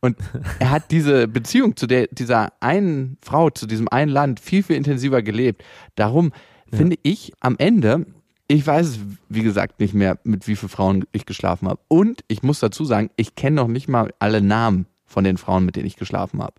Und 0.00 0.16
er 0.58 0.70
hat 0.70 0.90
diese 0.90 1.28
Beziehung 1.28 1.76
zu 1.76 1.86
der, 1.86 2.08
dieser 2.08 2.52
einen 2.60 3.16
Frau, 3.22 3.50
zu 3.50 3.66
diesem 3.66 3.88
einen 3.88 4.10
Land 4.10 4.40
viel, 4.40 4.62
viel 4.62 4.76
intensiver 4.76 5.22
gelebt. 5.22 5.64
Darum 5.94 6.32
ja. 6.70 6.78
finde 6.78 6.96
ich 7.02 7.32
am 7.40 7.56
Ende, 7.58 8.06
ich 8.48 8.66
weiß 8.66 8.86
es, 8.86 8.98
wie 9.28 9.42
gesagt, 9.42 9.80
nicht 9.80 9.94
mehr, 9.94 10.18
mit 10.24 10.46
wie 10.46 10.56
vielen 10.56 10.68
Frauen 10.68 11.04
ich 11.12 11.24
geschlafen 11.24 11.68
habe. 11.68 11.80
Und 11.88 12.22
ich 12.28 12.42
muss 12.42 12.60
dazu 12.60 12.84
sagen, 12.84 13.10
ich 13.16 13.34
kenne 13.34 13.56
noch 13.56 13.68
nicht 13.68 13.88
mal 13.88 14.12
alle 14.18 14.42
Namen 14.42 14.86
von 15.06 15.24
den 15.24 15.38
Frauen, 15.38 15.64
mit 15.64 15.76
denen 15.76 15.86
ich 15.86 15.96
geschlafen 15.96 16.42
habe. 16.42 16.54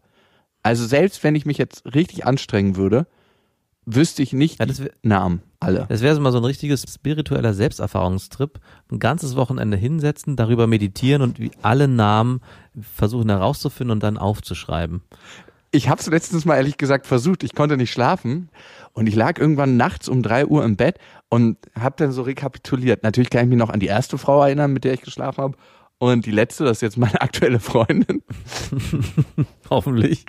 Also 0.63 0.85
selbst 0.85 1.23
wenn 1.23 1.35
ich 1.35 1.45
mich 1.45 1.57
jetzt 1.57 1.85
richtig 1.93 2.25
anstrengen 2.25 2.75
würde, 2.75 3.05
wüsste 3.85 4.23
ich 4.23 4.33
nicht 4.33 4.59
ja, 4.59 4.65
die 4.65 4.89
Namen 5.03 5.41
alle. 5.59 5.85
Das 5.89 6.01
wäre 6.01 6.15
so 6.15 6.21
mal 6.21 6.31
so 6.31 6.37
ein 6.37 6.45
richtiges 6.45 6.83
spiritueller 6.87 7.53
Selbsterfahrungstrip. 7.53 8.59
Ein 8.91 8.99
ganzes 8.99 9.35
Wochenende 9.35 9.77
hinsetzen, 9.77 10.35
darüber 10.35 10.67
meditieren 10.67 11.21
und 11.21 11.39
alle 11.61 11.87
Namen 11.87 12.41
versuchen 12.79 13.29
herauszufinden 13.29 13.91
und 13.91 14.03
dann 14.03 14.17
aufzuschreiben. 14.17 15.01
Ich 15.71 15.89
habe 15.89 15.99
es 15.99 16.07
letztens 16.07 16.45
mal 16.45 16.55
ehrlich 16.55 16.77
gesagt 16.77 17.05
versucht. 17.07 17.43
Ich 17.43 17.53
konnte 17.53 17.75
nicht 17.75 17.91
schlafen 17.91 18.49
und 18.93 19.07
ich 19.07 19.15
lag 19.15 19.37
irgendwann 19.37 19.77
nachts 19.77 20.07
um 20.07 20.23
drei 20.23 20.45
Uhr 20.45 20.63
im 20.63 20.77
Bett 20.77 20.97
und 21.29 21.57
habe 21.77 21.95
dann 21.97 22.11
so 22.11 22.21
rekapituliert. 22.21 23.03
Natürlich 23.03 23.29
kann 23.29 23.43
ich 23.43 23.49
mich 23.49 23.57
noch 23.57 23.69
an 23.69 23.79
die 23.79 23.87
erste 23.87 24.17
Frau 24.17 24.43
erinnern, 24.43 24.71
mit 24.71 24.85
der 24.85 24.93
ich 24.93 25.01
geschlafen 25.01 25.43
habe. 25.43 25.57
Und 25.99 26.25
die 26.25 26.31
letzte, 26.31 26.63
das 26.63 26.77
ist 26.77 26.81
jetzt 26.81 26.97
meine 26.97 27.21
aktuelle 27.21 27.59
Freundin. 27.59 28.23
Hoffentlich. 29.69 30.25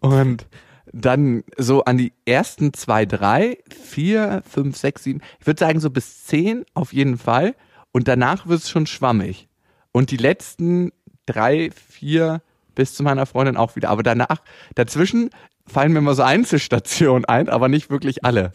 Und 0.00 0.46
dann 0.92 1.44
so 1.56 1.84
an 1.84 1.98
die 1.98 2.12
ersten 2.24 2.72
zwei, 2.72 3.06
drei, 3.06 3.58
vier, 3.68 4.42
fünf, 4.48 4.76
sechs, 4.76 5.04
sieben, 5.04 5.20
ich 5.38 5.46
würde 5.46 5.60
sagen 5.60 5.80
so 5.80 5.90
bis 5.90 6.24
zehn 6.24 6.64
auf 6.74 6.92
jeden 6.92 7.18
Fall. 7.18 7.54
Und 7.92 8.08
danach 8.08 8.46
wird 8.46 8.60
es 8.60 8.70
schon 8.70 8.86
schwammig. 8.86 9.48
Und 9.92 10.10
die 10.10 10.16
letzten 10.16 10.92
drei, 11.26 11.70
vier 11.70 12.42
bis 12.74 12.94
zu 12.94 13.02
meiner 13.02 13.26
Freundin 13.26 13.56
auch 13.56 13.76
wieder. 13.76 13.90
Aber 13.90 14.02
danach, 14.02 14.42
dazwischen 14.74 15.30
fallen 15.66 15.92
mir 15.92 15.98
immer 15.98 16.14
so 16.14 16.22
Einzelstationen 16.22 17.24
ein, 17.24 17.48
aber 17.48 17.68
nicht 17.68 17.90
wirklich 17.90 18.24
alle. 18.24 18.52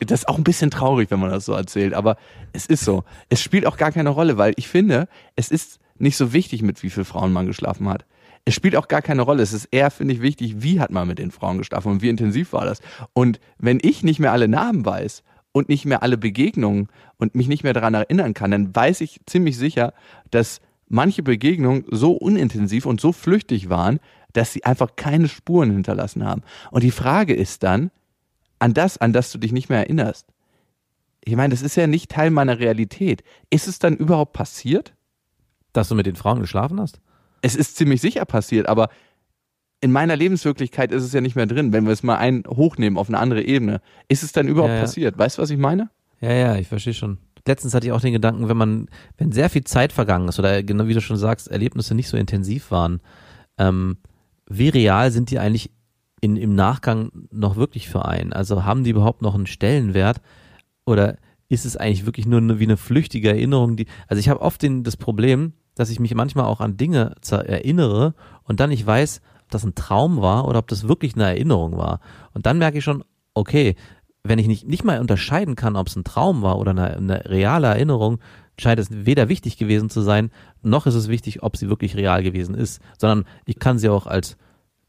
Das 0.00 0.20
ist 0.20 0.28
auch 0.28 0.38
ein 0.38 0.44
bisschen 0.44 0.70
traurig, 0.70 1.10
wenn 1.10 1.20
man 1.20 1.30
das 1.30 1.44
so 1.44 1.52
erzählt, 1.52 1.94
aber 1.94 2.16
es 2.52 2.66
ist 2.66 2.84
so. 2.84 3.04
Es 3.28 3.40
spielt 3.40 3.66
auch 3.66 3.76
gar 3.76 3.92
keine 3.92 4.10
Rolle, 4.10 4.36
weil 4.36 4.52
ich 4.56 4.68
finde, 4.68 5.08
es 5.36 5.50
ist 5.50 5.80
nicht 5.98 6.16
so 6.16 6.32
wichtig, 6.32 6.62
mit 6.62 6.82
wie 6.82 6.90
vielen 6.90 7.06
Frauen 7.06 7.32
man 7.32 7.46
geschlafen 7.46 7.88
hat 7.88 8.04
es 8.44 8.54
spielt 8.54 8.76
auch 8.76 8.88
gar 8.88 9.02
keine 9.02 9.22
Rolle. 9.22 9.42
Es 9.42 9.52
ist 9.52 9.66
eher, 9.66 9.90
finde 9.90 10.14
ich, 10.14 10.22
wichtig, 10.22 10.62
wie 10.62 10.80
hat 10.80 10.90
man 10.90 11.08
mit 11.08 11.18
den 11.18 11.30
Frauen 11.30 11.58
geschlafen 11.58 11.92
und 11.92 12.02
wie 12.02 12.08
intensiv 12.08 12.52
war 12.52 12.64
das. 12.64 12.80
Und 13.12 13.40
wenn 13.58 13.78
ich 13.82 14.02
nicht 14.02 14.20
mehr 14.20 14.32
alle 14.32 14.48
Namen 14.48 14.84
weiß 14.84 15.22
und 15.52 15.68
nicht 15.68 15.84
mehr 15.84 16.02
alle 16.02 16.16
Begegnungen 16.16 16.88
und 17.18 17.34
mich 17.34 17.48
nicht 17.48 17.64
mehr 17.64 17.72
daran 17.74 17.94
erinnern 17.94 18.34
kann, 18.34 18.50
dann 18.50 18.74
weiß 18.74 19.00
ich 19.00 19.20
ziemlich 19.26 19.56
sicher, 19.56 19.92
dass 20.30 20.60
manche 20.88 21.22
Begegnungen 21.22 21.84
so 21.90 22.12
unintensiv 22.12 22.86
und 22.86 23.00
so 23.00 23.12
flüchtig 23.12 23.68
waren, 23.68 24.00
dass 24.32 24.52
sie 24.52 24.64
einfach 24.64 24.96
keine 24.96 25.28
Spuren 25.28 25.70
hinterlassen 25.70 26.24
haben. 26.24 26.42
Und 26.70 26.82
die 26.82 26.90
Frage 26.90 27.34
ist 27.34 27.62
dann, 27.62 27.90
an 28.58 28.74
das, 28.74 28.98
an 28.98 29.12
das 29.12 29.30
du 29.30 29.38
dich 29.38 29.52
nicht 29.52 29.68
mehr 29.68 29.80
erinnerst. 29.80 30.26
Ich 31.24 31.36
meine, 31.36 31.52
das 31.52 31.62
ist 31.62 31.76
ja 31.76 31.86
nicht 31.86 32.10
Teil 32.10 32.30
meiner 32.30 32.58
Realität. 32.58 33.22
Ist 33.50 33.68
es 33.68 33.78
dann 33.78 33.96
überhaupt 33.96 34.32
passiert? 34.32 34.94
Dass 35.72 35.88
du 35.88 35.94
mit 35.94 36.06
den 36.06 36.16
Frauen 36.16 36.40
geschlafen 36.40 36.80
hast? 36.80 37.00
Es 37.42 37.56
ist 37.56 37.76
ziemlich 37.76 38.00
sicher 38.00 38.24
passiert, 38.24 38.68
aber 38.68 38.88
in 39.80 39.92
meiner 39.92 40.16
Lebenswirklichkeit 40.16 40.92
ist 40.92 41.04
es 41.04 41.12
ja 41.12 41.20
nicht 41.20 41.36
mehr 41.36 41.46
drin. 41.46 41.72
Wenn 41.72 41.84
wir 41.84 41.92
es 41.92 42.02
mal 42.02 42.16
ein 42.16 42.44
hochnehmen 42.48 42.98
auf 42.98 43.08
eine 43.08 43.18
andere 43.18 43.42
Ebene, 43.42 43.80
ist 44.08 44.22
es 44.22 44.32
dann 44.32 44.48
überhaupt 44.48 44.70
ja, 44.70 44.76
ja. 44.76 44.82
passiert? 44.82 45.18
Weißt 45.18 45.38
du, 45.38 45.42
was 45.42 45.50
ich 45.50 45.58
meine? 45.58 45.90
Ja, 46.20 46.32
ja, 46.32 46.56
ich 46.56 46.66
verstehe 46.66 46.94
schon. 46.94 47.18
Letztens 47.46 47.74
hatte 47.74 47.86
ich 47.86 47.92
auch 47.92 48.00
den 48.00 48.12
Gedanken, 48.12 48.48
wenn 48.48 48.56
man, 48.56 48.88
wenn 49.16 49.32
sehr 49.32 49.48
viel 49.48 49.64
Zeit 49.64 49.92
vergangen 49.92 50.28
ist 50.28 50.38
oder 50.38 50.62
genau 50.62 50.86
wie 50.88 50.94
du 50.94 51.00
schon 51.00 51.16
sagst, 51.16 51.48
Erlebnisse 51.48 51.94
nicht 51.94 52.08
so 52.08 52.16
intensiv 52.16 52.70
waren, 52.70 53.00
ähm, 53.56 53.98
wie 54.48 54.68
real 54.68 55.10
sind 55.10 55.30
die 55.30 55.38
eigentlich 55.38 55.70
in, 56.20 56.36
im 56.36 56.54
Nachgang 56.54 57.10
noch 57.30 57.56
wirklich 57.56 57.88
für 57.88 58.04
einen? 58.04 58.32
Also 58.32 58.64
haben 58.64 58.82
die 58.82 58.90
überhaupt 58.90 59.22
noch 59.22 59.34
einen 59.34 59.46
Stellenwert 59.46 60.20
oder 60.84 61.16
ist 61.48 61.64
es 61.64 61.76
eigentlich 61.76 62.04
wirklich 62.04 62.26
nur 62.26 62.58
wie 62.58 62.64
eine 62.64 62.76
flüchtige 62.76 63.30
Erinnerung, 63.30 63.76
die, 63.76 63.86
also 64.08 64.20
ich 64.20 64.28
habe 64.28 64.42
oft 64.42 64.60
den, 64.62 64.84
das 64.84 64.96
Problem, 64.96 65.54
dass 65.78 65.90
ich 65.90 66.00
mich 66.00 66.14
manchmal 66.14 66.46
auch 66.46 66.60
an 66.60 66.76
Dinge 66.76 67.14
erinnere 67.30 68.14
und 68.44 68.60
dann 68.60 68.70
nicht 68.70 68.86
weiß, 68.86 69.20
ob 69.44 69.50
das 69.50 69.64
ein 69.64 69.74
Traum 69.74 70.20
war 70.20 70.46
oder 70.46 70.58
ob 70.58 70.68
das 70.68 70.88
wirklich 70.88 71.14
eine 71.14 71.24
Erinnerung 71.24 71.76
war. 71.76 72.00
Und 72.34 72.46
dann 72.46 72.58
merke 72.58 72.78
ich 72.78 72.84
schon, 72.84 73.04
okay, 73.34 73.76
wenn 74.24 74.38
ich 74.38 74.48
nicht, 74.48 74.66
nicht 74.66 74.84
mal 74.84 75.00
unterscheiden 75.00 75.54
kann, 75.54 75.76
ob 75.76 75.86
es 75.86 75.96
ein 75.96 76.04
Traum 76.04 76.42
war 76.42 76.58
oder 76.58 76.72
eine, 76.72 76.96
eine 76.96 77.24
reale 77.26 77.68
Erinnerung, 77.68 78.18
scheint 78.58 78.80
es 78.80 78.88
weder 78.90 79.28
wichtig 79.28 79.56
gewesen 79.56 79.88
zu 79.88 80.00
sein, 80.00 80.30
noch 80.62 80.86
ist 80.86 80.94
es 80.94 81.08
wichtig, 81.08 81.42
ob 81.42 81.56
sie 81.56 81.68
wirklich 81.68 81.96
real 81.96 82.22
gewesen 82.22 82.54
ist, 82.54 82.82
sondern 82.98 83.24
ich 83.46 83.58
kann 83.58 83.78
sie 83.78 83.88
auch 83.88 84.06
als 84.06 84.36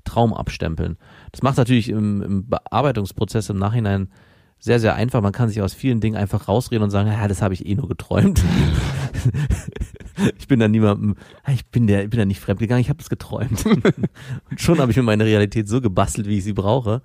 Traum 0.04 0.34
abstempeln. 0.34 0.98
Das 1.32 1.44
macht 1.44 1.58
natürlich 1.58 1.90
im, 1.90 2.22
im 2.22 2.50
Bearbeitungsprozess 2.50 3.50
im 3.50 3.60
Nachhinein 3.60 4.10
sehr, 4.60 4.80
sehr 4.80 4.96
einfach. 4.96 5.22
Man 5.22 5.32
kann 5.32 5.50
sich 5.50 5.62
aus 5.62 5.74
vielen 5.74 6.02
Dingen 6.02 6.18
einfach 6.18 6.48
rausreden 6.48 6.84
und 6.84 6.90
sagen, 6.90 7.10
ja, 7.10 7.28
das 7.28 7.42
habe 7.42 7.54
ich 7.54 7.66
eh 7.66 7.76
nur 7.76 7.88
geträumt. 7.88 8.44
ich 10.38 10.48
bin 10.48 10.60
da 10.60 10.68
niemandem, 10.68 11.16
ich 11.48 11.66
bin 11.68 11.88
der, 11.88 12.04
ich 12.04 12.10
bin 12.10 12.20
da 12.20 12.26
nicht 12.26 12.40
fremdgegangen, 12.40 12.82
ich 12.82 12.90
habe 12.90 12.98
das 12.98 13.10
geträumt. 13.10 13.66
und 14.50 14.62
schon 14.62 14.80
habe 14.80 14.92
ich 14.92 14.98
mir 14.98 15.04
meine 15.04 15.26
Realität 15.26 15.68
so 15.68 15.82
gebastelt, 15.82 16.28
wie 16.28 16.38
ich 16.38 16.44
sie 16.44 16.54
brauche. 16.54 17.02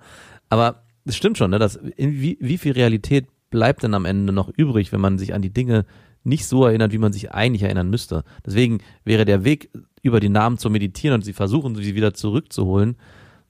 Aber 0.49 0.83
es 1.05 1.15
stimmt 1.15 1.37
schon, 1.37 1.51
ne, 1.51 1.59
dass 1.59 1.79
wie, 1.97 2.37
wie 2.39 2.57
viel 2.57 2.73
Realität 2.73 3.27
bleibt 3.49 3.83
denn 3.83 3.93
am 3.93 4.05
Ende 4.05 4.33
noch 4.33 4.49
übrig, 4.49 4.91
wenn 4.91 5.01
man 5.01 5.17
sich 5.17 5.33
an 5.33 5.41
die 5.41 5.53
Dinge 5.53 5.85
nicht 6.23 6.45
so 6.47 6.65
erinnert, 6.65 6.91
wie 6.91 6.97
man 6.97 7.13
sich 7.13 7.31
eigentlich 7.31 7.63
erinnern 7.63 7.89
müsste. 7.89 8.23
Deswegen 8.45 8.79
wäre 9.05 9.25
der 9.25 9.43
Weg, 9.43 9.69
über 10.01 10.19
die 10.19 10.29
Namen 10.29 10.57
zu 10.57 10.69
meditieren 10.69 11.15
und 11.15 11.21
sie 11.23 11.33
versuchen, 11.33 11.75
sie 11.75 11.95
wieder 11.95 12.13
zurückzuholen, 12.13 12.95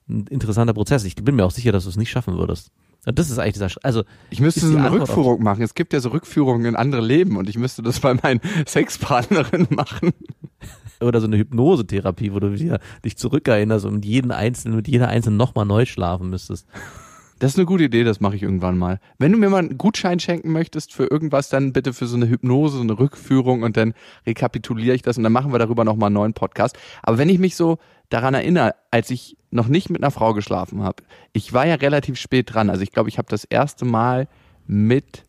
ein 0.08 0.28
interessanter 0.28 0.74
Prozess. 0.74 1.04
Ich 1.04 1.16
bin 1.16 1.36
mir 1.36 1.46
auch 1.46 1.52
sicher, 1.52 1.72
dass 1.72 1.84
du 1.84 1.90
es 1.90 1.98
nicht 1.98 2.10
schaffen 2.10 2.38
würdest. 2.38 2.72
Das 3.06 3.30
ist 3.30 3.38
eigentlich 3.38 3.54
dieser, 3.54 3.70
Sch 3.70 3.78
also. 3.84 4.04
Ich 4.30 4.40
müsste 4.40 4.62
so 4.62 4.76
eine 4.76 4.88
Antwort 4.88 5.10
Rückführung 5.10 5.44
machen. 5.44 5.62
Es 5.62 5.76
gibt 5.76 5.94
ja 5.94 6.00
so 6.00 6.10
Rückführungen 6.10 6.66
in 6.66 6.76
andere 6.76 7.02
Leben 7.02 7.38
und 7.38 7.48
ich 7.50 7.58
müsste 7.58 7.84
das 7.84 8.00
bei 8.00 8.14
meinen 8.16 8.42
Sexpartnerinnen 8.68 9.68
machen. 9.70 10.12
Oder 11.02 11.20
so 11.20 11.28
eine 11.28 11.38
Hypnosetherapie, 11.38 12.34
wo 12.34 12.40
du 12.40 12.54
wieder 12.54 12.80
dich 13.04 13.18
zurückerinnerst 13.18 13.86
und 13.86 13.96
mit 13.96 14.06
jedem 14.06 14.32
Einzelnen, 14.32 14.78
mit 14.78 14.88
jeder 14.88 15.10
Einzelnen 15.10 15.38
nochmal 15.38 15.66
neu 15.66 15.86
schlafen 15.86 16.30
müsstest. 16.30 16.68
Das 17.38 17.52
ist 17.52 17.58
eine 17.58 17.66
gute 17.66 17.84
Idee, 17.84 18.06
das 18.06 18.22
mache 18.22 18.38
ich 18.38 18.44
irgendwann 18.44 18.78
mal. 18.78 19.00
Wenn 19.18 19.34
du 19.34 19.38
mir 19.38 19.50
mal 19.50 19.58
einen 19.58 19.78
Gutschein 19.78 20.22
schenken 20.22 20.54
möchtest 20.54 20.94
für 20.94 21.06
irgendwas, 21.06 21.50
dann 21.50 21.74
bitte 21.74 21.92
für 21.92 22.08
so 22.08 22.16
eine 22.16 22.30
Hypnose, 22.30 22.78
so 22.78 22.84
eine 22.84 22.98
Rückführung 22.98 23.64
und 23.64 23.76
dann 23.76 23.94
rekapituliere 24.26 24.96
ich 24.96 25.02
das 25.02 25.18
und 25.18 25.24
dann 25.24 25.34
machen 25.34 25.52
wir 25.52 25.60
darüber 25.60 25.84
nochmal 25.84 26.08
einen 26.08 26.16
neuen 26.16 26.34
Podcast. 26.34 26.78
Aber 27.04 27.18
wenn 27.18 27.28
ich 27.28 27.38
mich 27.38 27.58
so 27.58 27.78
daran 28.08 28.36
erinnere, 28.36 28.76
als 28.90 29.10
ich 29.10 29.36
noch 29.52 29.68
nicht 29.68 29.90
mit 29.90 30.02
einer 30.02 30.12
Frau 30.12 30.34
geschlafen 30.34 30.82
habe, 30.82 31.04
ich 31.34 31.52
war 31.52 31.68
ja 31.68 31.76
relativ 31.76 32.18
spät 32.18 32.54
dran. 32.54 32.70
Also 32.70 32.84
ich 32.84 32.92
glaube, 32.92 33.10
ich 33.10 33.18
habe 33.18 33.28
das 33.30 33.44
erste 33.44 33.84
Mal 33.84 34.30
mit 34.66 35.25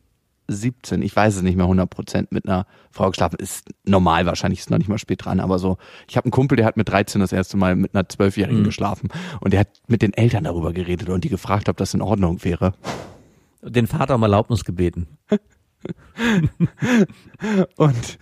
17, 0.49 1.03
ich 1.03 1.15
weiß 1.15 1.37
es 1.37 1.43
nicht 1.43 1.57
mehr 1.57 1.65
100 1.65 1.89
Prozent, 1.89 2.33
mit 2.33 2.47
einer 2.47 2.67
Frau 2.91 3.11
geschlafen. 3.11 3.37
Ist 3.39 3.69
normal, 3.85 4.27
wahrscheinlich 4.27 4.61
ist 4.61 4.71
noch 4.71 4.79
nicht 4.79 4.89
mal 4.89 4.99
spät 4.99 5.25
dran, 5.25 5.41
aber 5.41 5.59
so. 5.59 5.79
Ich 6.09 6.17
habe 6.17 6.27
einen 6.27 6.33
Kumpel, 6.33 6.57
der 6.57 6.67
hat 6.67 6.77
mit 6.77 6.89
13 6.89 7.21
das 7.21 7.33
erste 7.33 7.57
Mal 7.57 7.77
mit 7.77 7.95
einer 7.95 8.09
Zwölfjährigen 8.09 8.61
mhm. 8.61 8.65
geschlafen 8.65 9.09
und 9.41 9.53
der 9.53 9.61
hat 9.61 9.69
mit 9.87 10.03
den 10.03 10.13
Eltern 10.13 10.45
darüber 10.45 10.73
geredet 10.73 11.09
und 11.09 11.25
die 11.25 11.29
gefragt, 11.29 11.69
ob 11.69 11.77
das 11.77 11.95
in 11.95 12.03
Ordnung 12.03 12.45
wäre. 12.45 12.75
Den 13.63 13.87
Vater 13.87 14.15
um 14.15 14.23
Erlaubnis 14.23 14.65
gebeten. 14.65 15.09
und 17.77 18.19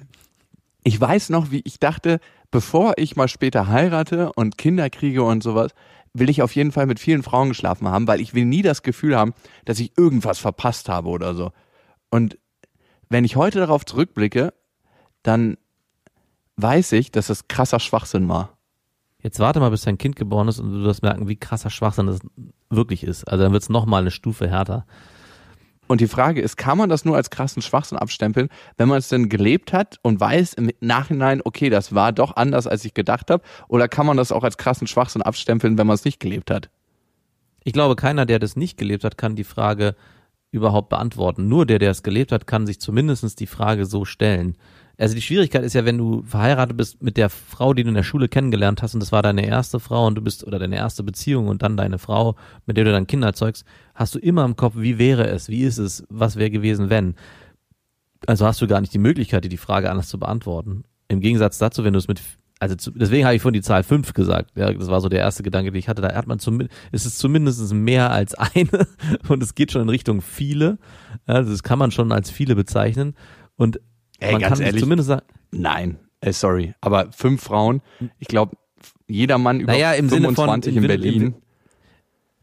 ich 0.82 1.00
weiß 1.00 1.30
noch, 1.30 1.50
wie 1.50 1.62
ich 1.64 1.78
dachte, 1.78 2.20
bevor 2.50 2.94
ich 2.96 3.16
mal 3.16 3.28
später 3.28 3.68
heirate 3.68 4.32
und 4.32 4.58
Kinder 4.58 4.90
kriege 4.90 5.22
und 5.22 5.42
sowas, 5.42 5.72
will 6.14 6.30
ich 6.30 6.42
auf 6.42 6.54
jeden 6.54 6.72
Fall 6.72 6.86
mit 6.86 7.00
vielen 7.00 7.22
Frauen 7.22 7.48
geschlafen 7.48 7.88
haben, 7.88 8.06
weil 8.06 8.20
ich 8.20 8.34
will 8.34 8.44
nie 8.44 8.62
das 8.62 8.82
Gefühl 8.82 9.16
haben, 9.16 9.34
dass 9.64 9.80
ich 9.80 9.92
irgendwas 9.98 10.38
verpasst 10.38 10.88
habe 10.88 11.08
oder 11.08 11.34
so. 11.34 11.50
Und 12.14 12.38
wenn 13.08 13.24
ich 13.24 13.34
heute 13.34 13.58
darauf 13.58 13.84
zurückblicke, 13.84 14.54
dann 15.24 15.56
weiß 16.54 16.92
ich, 16.92 17.10
dass 17.10 17.26
das 17.26 17.48
krasser 17.48 17.80
Schwachsinn 17.80 18.28
war. 18.28 18.56
Jetzt 19.18 19.40
warte 19.40 19.58
mal, 19.58 19.70
bis 19.70 19.82
dein 19.82 19.98
Kind 19.98 20.14
geboren 20.14 20.46
ist 20.46 20.60
und 20.60 20.70
du 20.70 20.84
wirst 20.84 21.02
merken, 21.02 21.26
wie 21.26 21.34
krasser 21.34 21.70
Schwachsinn 21.70 22.06
das 22.06 22.20
wirklich 22.70 23.02
ist. 23.02 23.24
Also 23.24 23.42
dann 23.42 23.52
wird 23.52 23.64
es 23.64 23.68
nochmal 23.68 24.02
eine 24.02 24.12
Stufe 24.12 24.48
härter. 24.48 24.86
Und 25.88 26.00
die 26.00 26.06
Frage 26.06 26.40
ist, 26.40 26.56
kann 26.56 26.78
man 26.78 26.88
das 26.88 27.04
nur 27.04 27.16
als 27.16 27.30
krassen 27.30 27.62
Schwachsinn 27.62 27.98
abstempeln, 27.98 28.48
wenn 28.76 28.88
man 28.88 28.98
es 28.98 29.08
denn 29.08 29.28
gelebt 29.28 29.72
hat 29.72 29.98
und 30.02 30.20
weiß 30.20 30.54
im 30.54 30.70
Nachhinein, 30.78 31.42
okay, 31.44 31.68
das 31.68 31.96
war 31.96 32.12
doch 32.12 32.36
anders, 32.36 32.68
als 32.68 32.84
ich 32.84 32.94
gedacht 32.94 33.28
habe? 33.28 33.42
Oder 33.66 33.88
kann 33.88 34.06
man 34.06 34.16
das 34.16 34.30
auch 34.30 34.44
als 34.44 34.56
krassen 34.56 34.86
Schwachsinn 34.86 35.22
abstempeln, 35.22 35.78
wenn 35.78 35.88
man 35.88 35.94
es 35.94 36.04
nicht 36.04 36.20
gelebt 36.20 36.52
hat? 36.52 36.70
Ich 37.64 37.72
glaube, 37.72 37.96
keiner, 37.96 38.24
der 38.24 38.38
das 38.38 38.54
nicht 38.54 38.78
gelebt 38.78 39.02
hat, 39.02 39.18
kann 39.18 39.34
die 39.34 39.42
Frage 39.42 39.96
überhaupt 40.54 40.88
beantworten. 40.88 41.48
Nur 41.48 41.66
der, 41.66 41.78
der 41.78 41.90
es 41.90 42.02
gelebt 42.02 42.32
hat, 42.32 42.46
kann 42.46 42.66
sich 42.66 42.80
zumindest 42.80 43.40
die 43.40 43.46
Frage 43.46 43.86
so 43.86 44.04
stellen. 44.04 44.56
Also 44.96 45.16
die 45.16 45.22
Schwierigkeit 45.22 45.64
ist 45.64 45.74
ja, 45.74 45.84
wenn 45.84 45.98
du 45.98 46.22
verheiratet 46.22 46.76
bist 46.76 47.02
mit 47.02 47.16
der 47.16 47.28
Frau, 47.28 47.74
die 47.74 47.82
du 47.82 47.88
in 47.88 47.96
der 47.96 48.04
Schule 48.04 48.28
kennengelernt 48.28 48.80
hast 48.80 48.94
und 48.94 49.00
das 49.00 49.10
war 49.10 49.22
deine 49.22 49.44
erste 49.44 49.80
Frau 49.80 50.06
und 50.06 50.14
du 50.14 50.22
bist 50.22 50.46
oder 50.46 50.60
deine 50.60 50.76
erste 50.76 51.02
Beziehung 51.02 51.48
und 51.48 51.62
dann 51.62 51.76
deine 51.76 51.98
Frau, 51.98 52.36
mit 52.66 52.76
der 52.76 52.84
du 52.84 52.92
dann 52.92 53.08
Kinder 53.08 53.26
erzeugst, 53.26 53.64
hast 53.96 54.14
du 54.14 54.20
immer 54.20 54.44
im 54.44 54.54
Kopf, 54.54 54.74
wie 54.76 54.98
wäre 54.98 55.26
es, 55.26 55.48
wie 55.48 55.62
ist 55.62 55.78
es, 55.78 56.04
was 56.10 56.36
wäre 56.36 56.50
gewesen, 56.50 56.90
wenn. 56.90 57.16
Also 58.26 58.46
hast 58.46 58.62
du 58.62 58.68
gar 58.68 58.80
nicht 58.80 58.94
die 58.94 58.98
Möglichkeit, 58.98 59.44
dir 59.44 59.48
die 59.48 59.56
Frage 59.56 59.90
anders 59.90 60.08
zu 60.08 60.20
beantworten. 60.20 60.84
Im 61.08 61.20
Gegensatz 61.20 61.58
dazu, 61.58 61.82
wenn 61.82 61.92
du 61.92 61.98
es 61.98 62.08
mit 62.08 62.20
also 62.60 62.76
zu, 62.76 62.90
deswegen 62.92 63.24
habe 63.24 63.34
ich 63.34 63.42
vorhin 63.42 63.54
die 63.54 63.62
Zahl 63.62 63.82
fünf 63.82 64.12
gesagt. 64.12 64.52
Ja, 64.56 64.72
das 64.72 64.88
war 64.88 65.00
so 65.00 65.08
der 65.08 65.20
erste 65.20 65.42
Gedanke, 65.42 65.70
den 65.70 65.78
ich 65.78 65.88
hatte. 65.88 66.02
Da 66.02 66.14
hat 66.14 66.26
man 66.26 66.38
zumindest, 66.38 66.78
ist 66.92 67.04
es 67.04 67.18
zumindest 67.18 67.72
mehr 67.72 68.10
als 68.10 68.34
eine 68.34 68.86
und 69.28 69.42
es 69.42 69.54
geht 69.54 69.72
schon 69.72 69.82
in 69.82 69.88
Richtung 69.88 70.22
viele. 70.22 70.78
Also 71.26 71.50
das 71.50 71.62
kann 71.62 71.78
man 71.78 71.90
schon 71.90 72.12
als 72.12 72.30
viele 72.30 72.54
bezeichnen. 72.54 73.14
Und 73.56 73.80
Ey, 74.20 74.32
man 74.32 74.42
kann 74.42 74.60
ehrlich, 74.60 74.82
zumindest 74.82 75.08
sagen. 75.08 75.26
Nein, 75.50 75.98
sorry, 76.30 76.74
aber 76.80 77.10
fünf 77.12 77.42
Frauen. 77.42 77.82
Ich 78.18 78.28
glaube, 78.28 78.56
jeder 79.06 79.38
Mann 79.38 79.60
über 79.60 79.72
naja, 79.72 79.92
im 79.92 80.08
25 80.08 80.74
Sinne 80.74 80.88
von, 80.88 80.92
in 80.92 81.02
Berlin. 81.02 81.22
Im, 81.22 81.34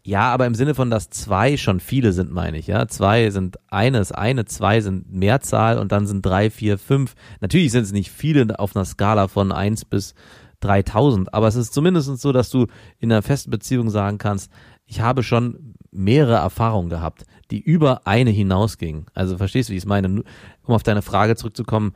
ja, 0.04 0.32
aber 0.32 0.48
im 0.48 0.56
Sinne 0.56 0.74
von, 0.74 0.90
dass 0.90 1.10
zwei 1.10 1.58
schon 1.58 1.80
viele 1.80 2.12
sind, 2.12 2.32
meine 2.32 2.58
ich, 2.58 2.68
ja. 2.68 2.88
Zwei 2.88 3.30
sind 3.30 3.60
eine 3.68 4.00
ist 4.00 4.12
eine, 4.12 4.46
zwei 4.46 4.82
sind 4.82 5.12
Mehrzahl 5.12 5.78
und 5.78 5.92
dann 5.92 6.08
sind 6.08 6.26
drei, 6.26 6.50
vier, 6.50 6.80
fünf. 6.80 7.14
Natürlich 7.40 7.72
sind 7.72 7.84
es 7.84 7.92
nicht 7.92 8.12
viele 8.12 8.58
auf 8.60 8.76
einer 8.76 8.86
Skala 8.86 9.28
von 9.28 9.52
eins 9.52 9.86
bis 9.86 10.16
3000, 10.62 11.34
aber 11.34 11.48
es 11.48 11.56
ist 11.56 11.74
zumindest 11.74 12.18
so, 12.20 12.32
dass 12.32 12.50
du 12.50 12.68
in 13.00 13.12
einer 13.12 13.22
festen 13.22 13.52
Beziehung 13.52 13.90
sagen 13.90 14.18
kannst, 14.18 14.52
ich 14.86 15.02
habe 15.02 15.24
schon 15.24 15.76
mehrere 15.92 16.36
Erfahrungen 16.36 16.90
gehabt, 16.90 17.26
die 17.52 17.62
über 17.62 18.08
eine 18.08 18.32
hinausgingen. 18.32 19.06
Also 19.14 19.38
verstehst 19.38 19.70
du, 19.70 19.74
wie 19.74 19.78
ich 19.78 19.84
es 19.84 19.88
meine? 19.88 20.24
Um 20.64 20.76
auf 20.76 20.84
deine 20.84 21.02
Frage 21.02 21.36
zurückzukommen 21.36 21.94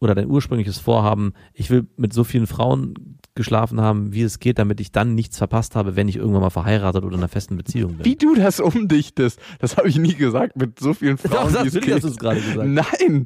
oder 0.00 0.14
dein 0.14 0.28
ursprüngliches 0.28 0.78
Vorhaben, 0.78 1.34
ich 1.52 1.70
will 1.70 1.86
mit 1.96 2.12
so 2.12 2.24
vielen 2.24 2.46
Frauen 2.46 3.18
geschlafen 3.34 3.80
haben, 3.80 4.12
wie 4.12 4.22
es 4.22 4.38
geht, 4.40 4.58
damit 4.58 4.80
ich 4.80 4.92
dann 4.92 5.14
nichts 5.14 5.38
verpasst 5.38 5.74
habe, 5.74 5.96
wenn 5.96 6.08
ich 6.08 6.16
irgendwann 6.16 6.42
mal 6.42 6.50
verheiratet 6.50 7.02
oder 7.02 7.14
in 7.14 7.20
einer 7.20 7.28
festen 7.28 7.56
Beziihung 7.56 7.96
bin. 7.96 8.04
Wie 8.04 8.16
du 8.16 8.34
das 8.34 8.60
umdichtest, 8.60 9.40
das 9.58 9.76
habe 9.76 9.88
ich 9.88 9.96
nie 9.96 10.14
gesagt 10.14 10.56
mit 10.56 10.78
so 10.78 10.92
vielen 10.92 11.16
Frauen. 11.18 11.52
Doch, 11.52 11.64
das 11.64 11.74
will 11.74 11.94
hast 11.94 12.04
du 12.04 12.08
es 12.08 12.18
gerade 12.18 12.40
gesagt. 12.40 12.68
Nein, 12.68 13.24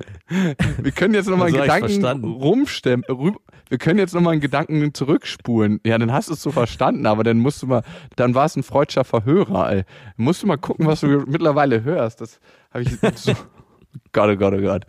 wir 0.81 0.93
können 0.93 1.15
jetzt 1.15 1.29
nochmal 1.29 1.49
einen 1.55 1.57
Gedanken 1.57 2.25
rumstemmen. 2.25 3.05
Wir 3.69 3.79
können 3.79 3.99
jetzt 3.99 4.15
nochmal 4.15 4.33
einen 4.33 4.41
Gedanken 4.41 4.95
zurückspulen. 4.95 5.81
Ja, 5.85 5.99
dann 5.99 6.13
hast 6.13 6.29
du 6.29 6.35
es 6.35 6.43
so 6.43 6.53
verstanden, 6.53 7.07
aber 7.07 7.25
dann 7.25 7.39
musst 7.39 7.63
du 7.63 7.67
mal, 7.67 7.83
dann 8.15 8.35
war 8.35 8.47
es 8.47 8.55
ein 8.55 8.63
freudscher 8.63 9.05
Verhörer. 9.05 9.73
Ey. 9.73 9.85
Musst 10.17 10.43
du 10.43 10.47
mal 10.47 10.57
gucken, 10.57 10.87
was 10.87 11.01
du 11.01 11.09
mittlerweile 11.27 11.83
hörst. 11.83 12.21
Das 12.21 12.39
habe 12.71 12.85
ich 12.85 12.91
so. 13.17 13.33
Gott, 14.13 14.31
oh 14.31 14.37
Gott, 14.37 14.55
oh 14.55 14.61
Gott. 14.61 14.87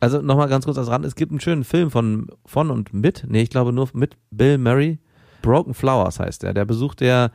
Also 0.00 0.22
nochmal 0.22 0.48
ganz 0.48 0.64
kurz 0.64 0.78
als 0.78 0.88
Rand. 0.88 1.04
Es 1.04 1.14
gibt 1.14 1.32
einen 1.32 1.40
schönen 1.40 1.64
Film 1.64 1.90
von, 1.90 2.28
von 2.44 2.70
und 2.70 2.92
mit, 2.94 3.24
nee, 3.28 3.42
ich 3.42 3.50
glaube 3.50 3.72
nur 3.72 3.88
mit 3.92 4.16
Bill 4.30 4.58
Murray. 4.58 4.98
Broken 5.42 5.74
Flowers 5.74 6.18
heißt 6.18 6.44
er. 6.44 6.54
Der 6.54 6.64
besucht 6.64 7.00
ja 7.00 7.30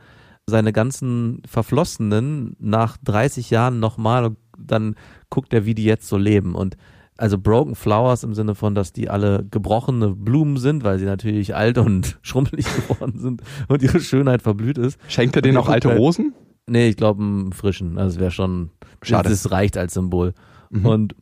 seine 0.46 0.72
ganzen 0.72 1.42
Verflossenen 1.46 2.56
nach 2.58 2.96
30 3.04 3.50
Jahren 3.50 3.80
nochmal 3.80 4.24
und 4.24 4.36
dann 4.58 4.96
guckt 5.30 5.52
er, 5.54 5.64
wie 5.64 5.74
die 5.74 5.84
jetzt 5.84 6.08
so 6.08 6.16
leben. 6.16 6.54
Und 6.54 6.76
also 7.16 7.38
Broken 7.38 7.74
Flowers 7.74 8.24
im 8.24 8.34
Sinne 8.34 8.54
von, 8.54 8.74
dass 8.74 8.92
die 8.92 9.08
alle 9.08 9.46
gebrochene 9.50 10.10
Blumen 10.10 10.56
sind, 10.56 10.82
weil 10.84 10.98
sie 10.98 11.04
natürlich 11.04 11.54
alt 11.54 11.78
und 11.78 12.18
schrumpelig 12.22 12.66
geworden 12.74 13.18
sind 13.18 13.42
und 13.68 13.82
ihre 13.82 14.00
Schönheit 14.00 14.42
verblüht 14.42 14.78
ist. 14.78 14.98
Schenkt 15.08 15.36
er 15.36 15.42
denen 15.42 15.56
auch 15.58 15.68
alte 15.68 15.96
Rosen? 15.96 16.34
Nee, 16.66 16.88
ich 16.88 16.96
glaube 16.96 17.22
einen 17.22 17.52
frischen. 17.52 17.98
Also 17.98 18.16
es 18.16 18.20
wäre 18.20 18.30
schon, 18.30 18.70
Schade. 19.02 19.28
das 19.28 19.50
reicht 19.50 19.76
als 19.76 19.94
Symbol. 19.94 20.32
Mhm. 20.70 20.86
Und 20.86 21.14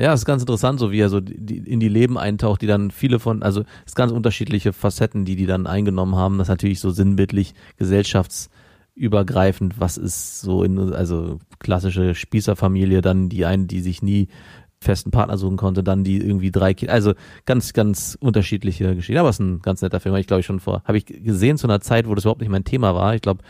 ja, 0.00 0.12
ist 0.12 0.24
ganz 0.24 0.42
interessant, 0.42 0.78
so 0.78 0.92
wie 0.92 1.00
er 1.00 1.08
so 1.08 1.20
die, 1.20 1.58
in 1.58 1.80
die 1.80 1.88
Leben 1.88 2.18
eintaucht, 2.18 2.62
die 2.62 2.66
dann 2.66 2.90
viele 2.90 3.18
von, 3.18 3.42
also 3.42 3.64
es 3.86 3.94
ganz 3.94 4.12
unterschiedliche 4.12 4.72
Facetten, 4.72 5.24
die 5.24 5.36
die 5.36 5.46
dann 5.46 5.66
eingenommen 5.66 6.16
haben. 6.16 6.38
Das 6.38 6.46
ist 6.46 6.50
natürlich 6.50 6.80
so 6.80 6.90
sinnbildlich 6.90 7.54
gesellschaftsübergreifend. 7.78 9.80
Was 9.80 9.96
ist 9.96 10.40
so 10.40 10.62
in, 10.62 10.92
also 10.92 11.38
klassische 11.58 12.14
Spießerfamilie, 12.14 13.00
dann 13.00 13.28
die 13.28 13.44
einen, 13.44 13.68
die 13.68 13.80
sich 13.80 14.02
nie 14.02 14.28
festen 14.80 15.10
Partner 15.10 15.38
suchen 15.38 15.56
konnte, 15.56 15.82
dann 15.82 16.04
die 16.04 16.18
irgendwie 16.18 16.50
drei 16.50 16.74
Kinder, 16.74 16.92
also 16.92 17.14
ganz, 17.44 17.72
ganz 17.72 18.16
unterschiedliche 18.20 18.94
Geschichten. 18.94 19.18
Aber 19.18 19.30
es 19.30 19.36
ist 19.36 19.40
ein 19.40 19.62
ganz 19.62 19.82
netter 19.82 20.00
Film, 20.00 20.14
ich 20.16 20.26
glaube 20.26 20.40
ich 20.40 20.46
schon 20.46 20.60
vor, 20.60 20.82
habe 20.84 20.98
ich 20.98 21.06
gesehen 21.06 21.56
zu 21.56 21.66
einer 21.66 21.80
Zeit, 21.80 22.08
wo 22.08 22.14
das 22.14 22.24
überhaupt 22.24 22.40
nicht 22.40 22.50
mein 22.50 22.64
Thema 22.64 22.94
war. 22.94 23.14
Ich 23.14 23.22
glaube, 23.22 23.42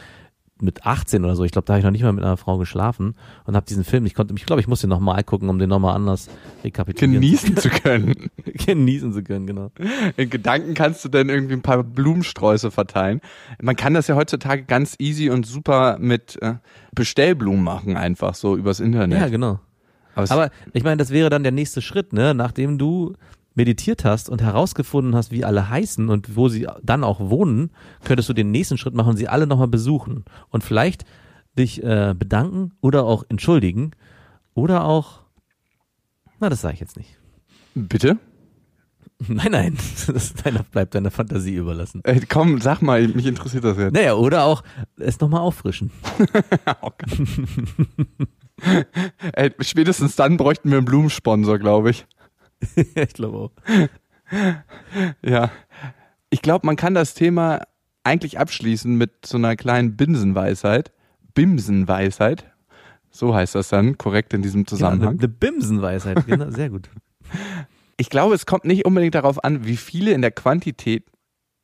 mit 0.60 0.86
18 0.86 1.25
oder 1.25 1.36
so, 1.36 1.44
ich 1.44 1.52
glaube, 1.52 1.66
da 1.66 1.75
habe 1.75 1.80
ich 1.80 1.84
noch 1.84 1.90
nicht 1.90 2.02
mal 2.02 2.12
mit 2.12 2.25
einer 2.25 2.36
Frau 2.36 2.56
geschlafen 2.56 3.14
und 3.44 3.56
habe 3.56 3.66
diesen 3.66 3.84
Film, 3.84 4.06
ich 4.06 4.14
konnte, 4.14 4.34
ich 4.34 4.46
glaube, 4.46 4.60
ich 4.60 4.68
muss 4.68 4.80
den 4.80 4.88
nochmal 4.88 5.22
gucken, 5.22 5.50
um 5.50 5.58
den 5.58 5.68
nochmal 5.68 5.94
anders 5.94 6.28
rekapitulieren 6.64 7.20
Genießen 7.20 7.56
zu 7.58 7.68
können. 7.68 8.30
Genießen 8.44 9.12
zu 9.12 9.22
können, 9.22 9.46
genau. 9.46 9.70
In 10.16 10.30
Gedanken 10.30 10.75
kannst 10.75 11.04
du 11.04 11.10
dann 11.10 11.28
irgendwie 11.28 11.54
ein 11.54 11.62
paar 11.62 11.82
Blumensträuße 11.82 12.70
verteilen. 12.70 13.20
Man 13.60 13.76
kann 13.76 13.92
das 13.92 14.06
ja 14.06 14.16
heutzutage 14.16 14.62
ganz 14.64 14.96
easy 14.98 15.28
und 15.28 15.44
super 15.44 15.98
mit 16.00 16.40
äh, 16.40 16.54
Bestellblumen 16.94 17.62
machen, 17.62 17.96
einfach 17.96 18.34
so 18.34 18.56
übers 18.56 18.80
Internet. 18.80 19.20
Ja, 19.20 19.28
genau. 19.28 19.60
Aber, 20.14 20.30
Aber 20.30 20.50
ich 20.72 20.82
meine, 20.82 20.96
das 20.96 21.10
wäre 21.10 21.28
dann 21.28 21.42
der 21.42 21.52
nächste 21.52 21.82
Schritt, 21.82 22.14
ne? 22.14 22.32
Nachdem 22.32 22.78
du 22.78 23.14
meditiert 23.56 24.04
hast 24.04 24.28
und 24.28 24.42
herausgefunden 24.42 25.14
hast, 25.14 25.30
wie 25.30 25.44
alle 25.44 25.68
heißen 25.68 26.08
und 26.08 26.36
wo 26.36 26.48
sie 26.48 26.68
dann 26.82 27.04
auch 27.04 27.20
wohnen, 27.20 27.70
könntest 28.04 28.28
du 28.28 28.32
den 28.32 28.50
nächsten 28.50 28.78
Schritt 28.78 28.94
machen 28.94 29.10
und 29.10 29.16
sie 29.16 29.28
alle 29.28 29.46
nochmal 29.46 29.68
besuchen. 29.68 30.25
Und 30.50 30.62
vielleicht 30.62 31.04
dich 31.58 31.82
äh, 31.82 32.14
bedanken 32.16 32.72
oder 32.80 33.04
auch 33.04 33.25
entschuldigen 33.28 33.92
oder 34.54 34.84
auch, 34.84 35.22
na, 36.38 36.48
das 36.48 36.60
sage 36.60 36.75
ich 36.75 36.80
jetzt 36.80 36.96
nicht. 36.96 37.18
Bitte? 37.75 38.18
Nein, 39.28 39.52
nein, 39.52 39.78
das 40.08 40.34
deiner, 40.34 40.62
bleibt 40.62 40.94
deiner 40.94 41.10
Fantasie 41.10 41.54
überlassen. 41.54 42.02
Ey, 42.04 42.20
komm, 42.28 42.60
sag 42.60 42.82
mal, 42.82 43.08
mich 43.08 43.25
interessiert 43.25 43.64
das 43.64 43.78
jetzt. 43.78 43.94
Naja, 43.94 44.12
oder 44.14 44.44
auch 44.44 44.62
es 44.98 45.18
nochmal 45.20 45.40
auffrischen. 45.40 45.90
Oh 46.82 46.90
Ey, 49.32 49.52
spätestens 49.60 50.16
dann 50.16 50.36
bräuchten 50.36 50.70
wir 50.70 50.76
einen 50.78 50.84
Blumensponsor, 50.84 51.58
glaube 51.58 51.90
ich. 51.90 52.06
ich 52.76 53.12
glaube 53.12 53.38
auch. 53.38 53.50
Ja. 55.22 55.52
Ich 56.30 56.42
glaube, 56.42 56.66
man 56.66 56.75
kann 56.75 56.94
das 56.94 57.14
Thema 57.14 57.60
eigentlich 58.02 58.40
abschließen 58.40 58.96
mit 58.96 59.25
so 59.25 59.36
einer 59.36 59.54
kleinen 59.54 59.96
Binsenweisheit. 59.96 60.92
Bimsenweisheit. 61.34 62.52
So 63.10 63.34
heißt 63.34 63.54
das 63.54 63.68
dann 63.68 63.98
korrekt 63.98 64.34
in 64.34 64.42
diesem 64.42 64.66
Zusammenhang. 64.66 65.10
Eine, 65.10 65.18
eine 65.18 65.28
Bimsenweisheit, 65.28 66.26
genau, 66.26 66.50
sehr 66.50 66.70
gut. 66.70 66.88
Ich 67.98 68.10
glaube, 68.10 68.34
es 68.34 68.44
kommt 68.44 68.66
nicht 68.66 68.84
unbedingt 68.84 69.14
darauf 69.14 69.42
an, 69.42 69.64
wie 69.64 69.78
viele 69.78 70.12
in 70.12 70.20
der 70.20 70.30
Quantität 70.30 71.06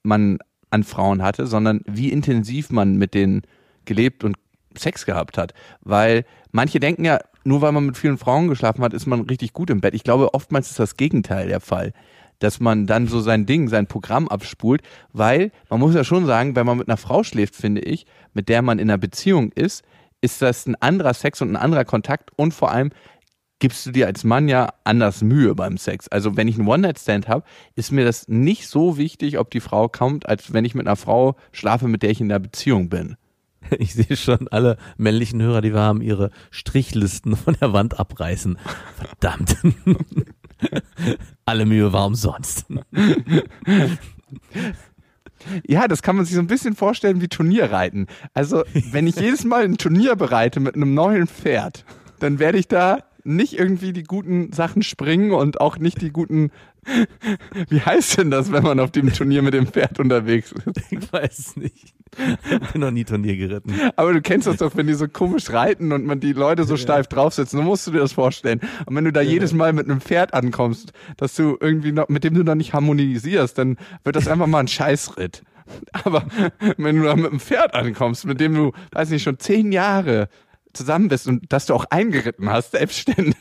man 0.02 0.38
an 0.70 0.82
Frauen 0.82 1.22
hatte, 1.22 1.46
sondern 1.46 1.82
wie 1.86 2.10
intensiv 2.10 2.70
man 2.70 2.96
mit 2.96 3.12
denen 3.12 3.42
gelebt 3.84 4.24
und 4.24 4.38
Sex 4.74 5.04
gehabt 5.04 5.36
hat. 5.36 5.52
Weil 5.82 6.24
manche 6.50 6.80
denken 6.80 7.04
ja, 7.04 7.18
nur 7.44 7.60
weil 7.60 7.72
man 7.72 7.86
mit 7.86 7.96
vielen 7.96 8.18
Frauen 8.18 8.48
geschlafen 8.48 8.82
hat, 8.82 8.92
ist 8.92 9.06
man 9.06 9.22
richtig 9.22 9.52
gut 9.52 9.70
im 9.70 9.80
Bett. 9.80 9.94
Ich 9.94 10.04
glaube, 10.04 10.34
oftmals 10.34 10.70
ist 10.70 10.78
das 10.78 10.96
Gegenteil 10.96 11.48
der 11.48 11.60
Fall. 11.60 11.92
Dass 12.38 12.60
man 12.60 12.86
dann 12.86 13.06
so 13.06 13.20
sein 13.20 13.46
Ding, 13.46 13.68
sein 13.68 13.86
Programm 13.86 14.28
abspult, 14.28 14.82
weil 15.12 15.52
man 15.70 15.80
muss 15.80 15.94
ja 15.94 16.04
schon 16.04 16.26
sagen, 16.26 16.56
wenn 16.56 16.66
man 16.66 16.78
mit 16.78 16.88
einer 16.88 16.96
Frau 16.96 17.22
schläft, 17.22 17.54
finde 17.54 17.82
ich, 17.82 18.06
mit 18.34 18.48
der 18.48 18.62
man 18.62 18.78
in 18.78 18.90
einer 18.90 18.98
Beziehung 18.98 19.52
ist, 19.52 19.84
ist 20.20 20.42
das 20.42 20.66
ein 20.66 20.76
anderer 20.76 21.14
Sex 21.14 21.40
und 21.40 21.50
ein 21.50 21.56
anderer 21.56 21.84
Kontakt 21.84 22.30
und 22.36 22.52
vor 22.54 22.70
allem 22.70 22.90
gibst 23.62 23.86
du 23.86 23.92
dir 23.92 24.06
als 24.06 24.24
Mann 24.24 24.48
ja 24.48 24.70
anders 24.82 25.22
Mühe 25.22 25.54
beim 25.54 25.78
Sex. 25.78 26.08
Also 26.08 26.36
wenn 26.36 26.48
ich 26.48 26.58
einen 26.58 26.66
One-Night-Stand 26.66 27.28
habe, 27.28 27.44
ist 27.76 27.92
mir 27.92 28.04
das 28.04 28.26
nicht 28.26 28.66
so 28.66 28.98
wichtig, 28.98 29.38
ob 29.38 29.52
die 29.52 29.60
Frau 29.60 29.88
kommt, 29.88 30.28
als 30.28 30.52
wenn 30.52 30.64
ich 30.64 30.74
mit 30.74 30.88
einer 30.88 30.96
Frau 30.96 31.36
schlafe, 31.52 31.86
mit 31.86 32.02
der 32.02 32.10
ich 32.10 32.20
in 32.20 32.30
einer 32.30 32.40
Beziehung 32.40 32.88
bin. 32.88 33.16
Ich 33.78 33.94
sehe 33.94 34.16
schon 34.16 34.48
alle 34.48 34.76
männlichen 34.96 35.40
Hörer, 35.40 35.60
die 35.60 35.72
wir 35.72 35.80
haben, 35.80 36.02
ihre 36.02 36.30
Strichlisten 36.50 37.36
von 37.36 37.56
der 37.60 37.72
Wand 37.72 37.98
abreißen. 37.98 38.58
Verdammt. 38.96 39.56
alle 41.44 41.64
Mühe 41.66 41.92
war 41.92 42.06
umsonst. 42.06 42.66
Ja, 45.66 45.88
das 45.88 46.02
kann 46.02 46.16
man 46.16 46.24
sich 46.24 46.34
so 46.34 46.40
ein 46.40 46.46
bisschen 46.46 46.76
vorstellen 46.76 47.20
wie 47.20 47.28
Turnierreiten. 47.28 48.06
Also, 48.34 48.64
wenn 48.90 49.06
ich 49.06 49.16
jedes 49.16 49.44
Mal 49.44 49.64
ein 49.64 49.78
Turnier 49.78 50.16
bereite 50.16 50.60
mit 50.60 50.74
einem 50.74 50.94
neuen 50.94 51.26
Pferd, 51.26 51.84
dann 52.20 52.38
werde 52.38 52.58
ich 52.58 52.68
da 52.68 52.98
nicht 53.24 53.58
irgendwie 53.58 53.92
die 53.92 54.02
guten 54.02 54.52
Sachen 54.52 54.82
springen 54.82 55.32
und 55.32 55.60
auch 55.60 55.78
nicht 55.78 56.00
die 56.00 56.10
guten. 56.10 56.50
Wie 57.68 57.80
heißt 57.80 58.18
denn 58.18 58.30
das, 58.30 58.50
wenn 58.50 58.64
man 58.64 58.80
auf 58.80 58.90
dem 58.90 59.12
Turnier 59.12 59.42
mit 59.42 59.54
dem 59.54 59.66
Pferd 59.66 60.00
unterwegs 60.00 60.52
ist? 60.52 60.80
Ich 60.90 61.12
weiß 61.12 61.38
es 61.38 61.56
nicht. 61.56 61.94
Ich 62.50 62.72
bin 62.72 62.80
noch 62.80 62.90
nie 62.90 63.04
Turnier 63.04 63.36
geritten. 63.36 63.74
Aber 63.96 64.12
du 64.12 64.20
kennst 64.20 64.46
das 64.46 64.58
doch, 64.58 64.76
wenn 64.76 64.86
die 64.86 64.94
so 64.94 65.08
komisch 65.08 65.50
reiten 65.50 65.92
und 65.92 66.04
man 66.04 66.20
die 66.20 66.32
Leute 66.32 66.64
so 66.64 66.76
steif 66.76 67.06
draufsetzen. 67.06 67.58
So 67.58 67.62
musst 67.62 67.86
du 67.86 67.92
dir 67.92 68.00
das 68.00 68.12
vorstellen. 68.12 68.60
Und 68.84 68.94
wenn 68.96 69.04
du 69.04 69.12
da 69.12 69.22
jedes 69.22 69.52
Mal 69.52 69.72
mit 69.72 69.88
einem 69.88 70.00
Pferd 70.00 70.34
ankommst, 70.34 70.92
dass 71.16 71.34
du 71.34 71.56
irgendwie 71.60 71.92
noch, 71.92 72.08
mit 72.08 72.24
dem 72.24 72.34
du 72.34 72.42
noch 72.42 72.54
nicht 72.54 72.74
harmonisierst, 72.74 73.56
dann 73.56 73.78
wird 74.04 74.16
das 74.16 74.28
einfach 74.28 74.46
mal 74.46 74.60
ein 74.60 74.68
Scheißritt. 74.68 75.42
Aber 76.04 76.24
wenn 76.76 76.96
du 76.96 77.04
da 77.04 77.16
mit 77.16 77.30
einem 77.30 77.40
Pferd 77.40 77.74
ankommst, 77.74 78.26
mit 78.26 78.40
dem 78.40 78.54
du, 78.54 78.72
weiß 78.92 79.10
nicht, 79.10 79.22
schon 79.22 79.38
zehn 79.38 79.72
Jahre 79.72 80.28
zusammen 80.72 81.08
bist 81.08 81.26
und 81.26 81.52
dass 81.52 81.66
du 81.66 81.74
auch 81.74 81.84
eingeritten 81.90 82.48
hast, 82.50 82.72
selbstständig. 82.72 83.36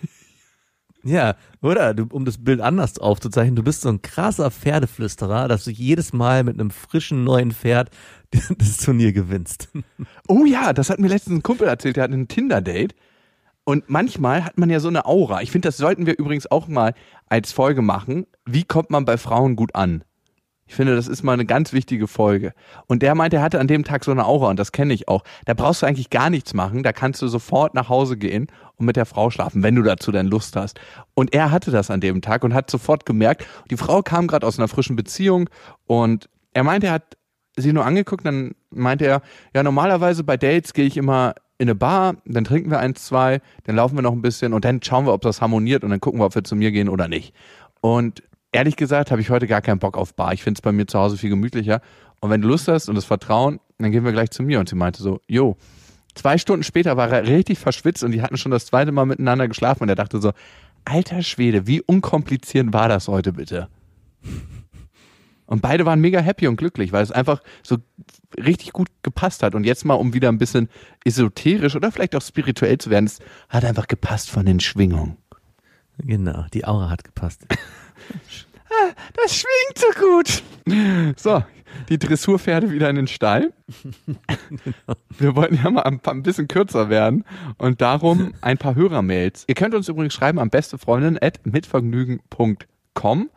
Ja, 1.03 1.35
oder? 1.61 1.93
Du, 1.93 2.05
um 2.11 2.25
das 2.25 2.43
Bild 2.43 2.61
anders 2.61 2.99
aufzuzeichnen, 2.99 3.55
du 3.55 3.63
bist 3.63 3.81
so 3.81 3.89
ein 3.89 4.01
krasser 4.01 4.51
Pferdeflüsterer, 4.51 5.47
dass 5.47 5.63
du 5.63 5.71
jedes 5.71 6.13
Mal 6.13 6.43
mit 6.43 6.59
einem 6.59 6.69
frischen 6.69 7.23
neuen 7.23 7.51
Pferd 7.51 7.89
das 8.57 8.77
Turnier 8.77 9.11
gewinnst. 9.11 9.69
Oh 10.27 10.45
ja, 10.45 10.73
das 10.73 10.89
hat 10.89 10.99
mir 10.99 11.07
letztens 11.07 11.39
ein 11.39 11.43
Kumpel 11.43 11.67
erzählt, 11.67 11.95
der 11.95 12.03
hat 12.03 12.11
ein 12.11 12.27
Tinder-Date. 12.27 12.95
Und 13.63 13.89
manchmal 13.89 14.43
hat 14.43 14.57
man 14.57 14.69
ja 14.69 14.79
so 14.79 14.87
eine 14.87 15.05
Aura. 15.05 15.41
Ich 15.41 15.51
finde, 15.51 15.67
das 15.67 15.77
sollten 15.77 16.05
wir 16.05 16.17
übrigens 16.17 16.49
auch 16.49 16.67
mal 16.67 16.93
als 17.27 17.51
Folge 17.51 17.81
machen. 17.81 18.25
Wie 18.45 18.63
kommt 18.63 18.89
man 18.89 19.05
bei 19.05 19.17
Frauen 19.17 19.55
gut 19.55 19.75
an? 19.75 20.03
Ich 20.71 20.75
finde, 20.75 20.95
das 20.95 21.09
ist 21.09 21.21
mal 21.21 21.33
eine 21.33 21.45
ganz 21.45 21.73
wichtige 21.73 22.07
Folge. 22.07 22.53
Und 22.87 23.01
der 23.01 23.13
meinte, 23.13 23.35
er 23.35 23.43
hatte 23.43 23.59
an 23.59 23.67
dem 23.67 23.83
Tag 23.83 24.05
so 24.05 24.11
eine 24.11 24.25
Aura 24.25 24.47
und 24.47 24.57
das 24.57 24.71
kenne 24.71 24.93
ich 24.93 25.09
auch. 25.09 25.21
Da 25.43 25.53
brauchst 25.53 25.81
du 25.81 25.85
eigentlich 25.85 26.09
gar 26.09 26.29
nichts 26.29 26.53
machen. 26.53 26.81
Da 26.81 26.93
kannst 26.93 27.21
du 27.21 27.27
sofort 27.27 27.73
nach 27.73 27.89
Hause 27.89 28.15
gehen 28.15 28.47
und 28.77 28.85
mit 28.85 28.95
der 28.95 29.05
Frau 29.05 29.29
schlafen, 29.29 29.63
wenn 29.63 29.75
du 29.75 29.81
dazu 29.81 30.13
dann 30.13 30.27
Lust 30.27 30.55
hast. 30.55 30.79
Und 31.13 31.33
er 31.33 31.51
hatte 31.51 31.71
das 31.71 31.91
an 31.91 31.99
dem 31.99 32.21
Tag 32.21 32.45
und 32.45 32.53
hat 32.53 32.71
sofort 32.71 33.05
gemerkt, 33.05 33.45
die 33.69 33.75
Frau 33.75 34.01
kam 34.01 34.27
gerade 34.27 34.47
aus 34.47 34.59
einer 34.59 34.69
frischen 34.69 34.95
Beziehung 34.95 35.49
und 35.87 36.29
er 36.53 36.63
meinte, 36.63 36.87
er 36.87 36.93
hat 36.93 37.17
sie 37.57 37.73
nur 37.73 37.85
angeguckt, 37.85 38.25
dann 38.25 38.55
meinte 38.69 39.05
er, 39.05 39.23
ja, 39.53 39.63
normalerweise 39.63 40.23
bei 40.23 40.37
Dates 40.37 40.71
gehe 40.71 40.85
ich 40.85 40.95
immer 40.95 41.35
in 41.57 41.67
eine 41.67 41.75
Bar, 41.75 42.15
dann 42.23 42.45
trinken 42.45 42.71
wir 42.71 42.79
eins, 42.79 43.03
zwei, 43.03 43.41
dann 43.65 43.75
laufen 43.75 43.97
wir 43.97 44.03
noch 44.03 44.13
ein 44.13 44.21
bisschen 44.21 44.53
und 44.53 44.63
dann 44.63 44.81
schauen 44.81 45.05
wir, 45.05 45.11
ob 45.11 45.21
das 45.21 45.41
harmoniert 45.41 45.83
und 45.83 45.89
dann 45.89 45.99
gucken 45.99 46.21
wir, 46.21 46.25
ob 46.27 46.35
wir 46.35 46.45
zu 46.45 46.55
mir 46.55 46.71
gehen 46.71 46.87
oder 46.87 47.09
nicht. 47.09 47.33
Und 47.81 48.23
ehrlich 48.51 48.75
gesagt 48.75 49.11
habe 49.11 49.21
ich 49.21 49.29
heute 49.29 49.47
gar 49.47 49.61
keinen 49.61 49.79
Bock 49.79 49.97
auf 49.97 50.13
Bar. 50.15 50.33
Ich 50.33 50.43
finde 50.43 50.57
es 50.57 50.61
bei 50.61 50.71
mir 50.71 50.85
zu 50.87 50.99
Hause 50.99 51.17
viel 51.17 51.29
gemütlicher. 51.29 51.81
Und 52.19 52.29
wenn 52.29 52.41
du 52.41 52.47
Lust 52.47 52.67
hast 52.67 52.89
und 52.89 52.95
das 52.95 53.05
Vertrauen, 53.05 53.59
dann 53.79 53.91
gehen 53.91 54.05
wir 54.05 54.11
gleich 54.11 54.31
zu 54.31 54.43
mir. 54.43 54.59
Und 54.59 54.69
sie 54.69 54.75
meinte 54.75 55.01
so, 55.01 55.21
jo. 55.27 55.57
Zwei 56.13 56.37
Stunden 56.37 56.63
später 56.63 56.97
war 56.97 57.09
er 57.09 57.25
richtig 57.25 57.57
verschwitzt 57.57 58.03
und 58.03 58.11
die 58.11 58.21
hatten 58.21 58.35
schon 58.35 58.51
das 58.51 58.65
zweite 58.65 58.91
Mal 58.91 59.05
miteinander 59.05 59.47
geschlafen 59.47 59.83
und 59.83 59.89
er 59.89 59.95
dachte 59.95 60.19
so, 60.19 60.33
alter 60.83 61.21
Schwede, 61.21 61.67
wie 61.67 61.81
unkompliziert 61.81 62.73
war 62.73 62.89
das 62.89 63.07
heute 63.07 63.31
bitte? 63.31 63.69
Und 65.45 65.61
beide 65.61 65.85
waren 65.85 66.01
mega 66.01 66.19
happy 66.19 66.47
und 66.47 66.57
glücklich, 66.57 66.91
weil 66.91 67.03
es 67.03 67.11
einfach 67.11 67.41
so 67.63 67.77
richtig 68.37 68.73
gut 68.73 68.89
gepasst 69.03 69.41
hat. 69.41 69.55
Und 69.55 69.63
jetzt 69.63 69.85
mal, 69.85 69.95
um 69.95 70.13
wieder 70.13 70.29
ein 70.29 70.37
bisschen 70.37 70.69
esoterisch 71.05 71.75
oder 71.75 71.91
vielleicht 71.91 72.15
auch 72.15 72.21
spirituell 72.21 72.77
zu 72.77 72.89
werden, 72.89 73.05
es 73.05 73.19
hat 73.49 73.63
einfach 73.63 73.87
gepasst 73.87 74.29
von 74.29 74.45
den 74.45 74.59
Schwingungen. 74.59 75.17
Genau, 75.97 76.45
die 76.53 76.65
Aura 76.65 76.89
hat 76.89 77.03
gepasst. 77.03 77.45
Ah, 78.69 78.91
das 79.15 79.35
schwingt 79.35 79.77
so 79.77 79.87
gut. 79.99 80.43
So, 81.17 81.43
die 81.89 81.99
Dressurpferde 81.99 82.71
wieder 82.71 82.89
in 82.89 82.95
den 82.95 83.07
Stall. 83.07 83.51
Wir 85.17 85.35
wollten 85.35 85.55
ja 85.55 85.69
mal 85.69 85.81
ein, 85.81 85.99
bisschen 86.23 86.47
kürzer 86.47 86.87
werden 86.89 87.25
und 87.57 87.81
darum 87.81 88.33
ein 88.41 88.57
paar 88.57 88.75
Hörermails. 88.75 89.43
Ihr 89.47 89.55
könnt 89.55 89.75
uns 89.75 89.89
übrigens 89.89 90.13
schreiben 90.13 90.39
am 90.39 90.49
bestefreundin.mitvergnügen.com 90.49 93.29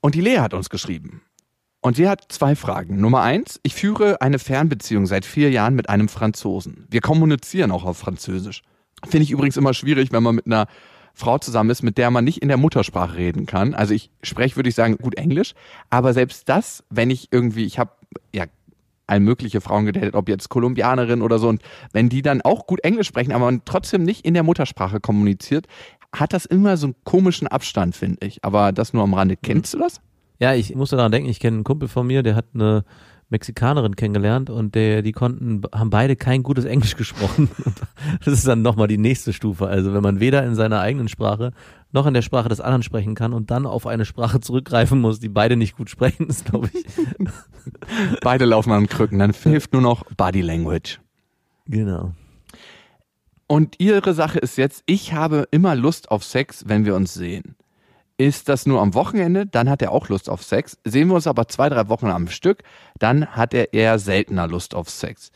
und 0.00 0.14
die 0.14 0.20
Lea 0.20 0.38
hat 0.38 0.54
uns 0.54 0.70
geschrieben. 0.70 1.22
Und 1.80 1.96
sie 1.96 2.08
hat 2.08 2.24
zwei 2.28 2.54
Fragen. 2.56 3.00
Nummer 3.00 3.22
eins, 3.22 3.60
ich 3.62 3.74
führe 3.74 4.20
eine 4.20 4.38
Fernbeziehung 4.38 5.06
seit 5.06 5.24
vier 5.24 5.50
Jahren 5.50 5.74
mit 5.74 5.88
einem 5.88 6.08
Franzosen. 6.08 6.86
Wir 6.90 7.00
kommunizieren 7.00 7.70
auch 7.70 7.84
auf 7.84 7.98
Französisch. 7.98 8.62
Finde 9.08 9.22
ich 9.22 9.30
übrigens 9.30 9.56
immer 9.56 9.74
schwierig, 9.74 10.10
wenn 10.10 10.24
man 10.24 10.34
mit 10.34 10.46
einer 10.46 10.66
Frau 11.18 11.38
zusammen 11.38 11.70
ist, 11.70 11.82
mit 11.82 11.98
der 11.98 12.10
man 12.10 12.24
nicht 12.24 12.42
in 12.42 12.48
der 12.48 12.56
Muttersprache 12.56 13.16
reden 13.16 13.44
kann. 13.46 13.74
Also 13.74 13.92
ich 13.92 14.10
spreche, 14.22 14.54
würde 14.56 14.68
ich 14.68 14.74
sagen, 14.76 14.96
gut 14.98 15.16
Englisch, 15.16 15.54
aber 15.90 16.12
selbst 16.12 16.48
das, 16.48 16.84
wenn 16.90 17.10
ich 17.10 17.28
irgendwie, 17.32 17.64
ich 17.64 17.78
habe 17.78 17.90
ja 18.32 18.44
all 19.08 19.20
mögliche 19.20 19.60
Frauen 19.60 19.86
gedatet, 19.86 20.14
ob 20.14 20.28
jetzt 20.28 20.48
Kolumbianerin 20.48 21.22
oder 21.22 21.38
so, 21.38 21.48
und 21.48 21.62
wenn 21.92 22.08
die 22.08 22.22
dann 22.22 22.42
auch 22.42 22.66
gut 22.66 22.84
Englisch 22.84 23.08
sprechen, 23.08 23.32
aber 23.32 23.46
man 23.46 23.62
trotzdem 23.64 24.04
nicht 24.04 24.24
in 24.24 24.34
der 24.34 24.44
Muttersprache 24.44 25.00
kommuniziert, 25.00 25.66
hat 26.14 26.32
das 26.32 26.46
immer 26.46 26.76
so 26.76 26.88
einen 26.88 26.96
komischen 27.04 27.48
Abstand, 27.48 27.96
finde 27.96 28.26
ich. 28.26 28.44
Aber 28.44 28.72
das 28.72 28.92
nur 28.92 29.02
am 29.02 29.14
Rande. 29.14 29.34
Mhm. 29.34 29.42
Kennst 29.42 29.74
du 29.74 29.78
das? 29.78 30.00
Ja, 30.38 30.54
ich 30.54 30.74
musste 30.74 30.96
daran 30.96 31.10
denken, 31.10 31.28
ich 31.28 31.40
kenne 31.40 31.56
einen 31.56 31.64
Kumpel 31.64 31.88
von 31.88 32.06
mir, 32.06 32.22
der 32.22 32.36
hat 32.36 32.46
eine 32.54 32.84
Mexikanerin 33.30 33.94
kennengelernt 33.96 34.48
und 34.48 34.74
der, 34.74 35.02
die 35.02 35.12
konnten, 35.12 35.62
haben 35.74 35.90
beide 35.90 36.16
kein 36.16 36.42
gutes 36.42 36.64
Englisch 36.64 36.96
gesprochen. 36.96 37.50
das 38.24 38.34
ist 38.34 38.46
dann 38.46 38.62
nochmal 38.62 38.88
die 38.88 38.98
nächste 38.98 39.32
Stufe. 39.32 39.66
Also 39.66 39.92
wenn 39.92 40.02
man 40.02 40.20
weder 40.20 40.44
in 40.44 40.54
seiner 40.54 40.80
eigenen 40.80 41.08
Sprache 41.08 41.52
noch 41.92 42.06
in 42.06 42.14
der 42.14 42.22
Sprache 42.22 42.48
des 42.48 42.60
anderen 42.60 42.82
sprechen 42.82 43.14
kann 43.14 43.32
und 43.32 43.50
dann 43.50 43.66
auf 43.66 43.86
eine 43.86 44.04
Sprache 44.04 44.40
zurückgreifen 44.40 45.00
muss, 45.00 45.20
die 45.20 45.28
beide 45.28 45.56
nicht 45.56 45.76
gut 45.76 45.90
sprechen, 45.90 46.26
ist 46.28 46.46
glaube 46.46 46.70
ich. 46.72 46.84
beide 48.22 48.46
laufen 48.46 48.72
an 48.72 48.86
Krücken, 48.86 49.18
dann 49.18 49.32
hilft 49.32 49.72
nur 49.72 49.82
noch 49.82 50.04
Body 50.16 50.40
Language. 50.40 51.00
Genau. 51.66 52.12
Und 53.46 53.76
ihre 53.78 54.14
Sache 54.14 54.38
ist 54.38 54.56
jetzt, 54.58 54.82
ich 54.86 55.12
habe 55.14 55.48
immer 55.50 55.74
Lust 55.74 56.10
auf 56.10 56.22
Sex, 56.24 56.64
wenn 56.66 56.84
wir 56.84 56.94
uns 56.94 57.14
sehen. 57.14 57.56
Ist 58.20 58.48
das 58.48 58.66
nur 58.66 58.80
am 58.80 58.94
Wochenende, 58.94 59.46
dann 59.46 59.70
hat 59.70 59.80
er 59.80 59.92
auch 59.92 60.08
Lust 60.08 60.28
auf 60.28 60.42
Sex. 60.42 60.76
Sehen 60.84 61.06
wir 61.06 61.14
uns 61.14 61.28
aber 61.28 61.46
zwei, 61.46 61.68
drei 61.68 61.88
Wochen 61.88 62.08
am 62.08 62.26
Stück, 62.26 62.64
dann 62.98 63.28
hat 63.28 63.54
er 63.54 63.72
eher 63.72 64.00
seltener 64.00 64.48
Lust 64.48 64.74
auf 64.74 64.90
Sex. 64.90 65.30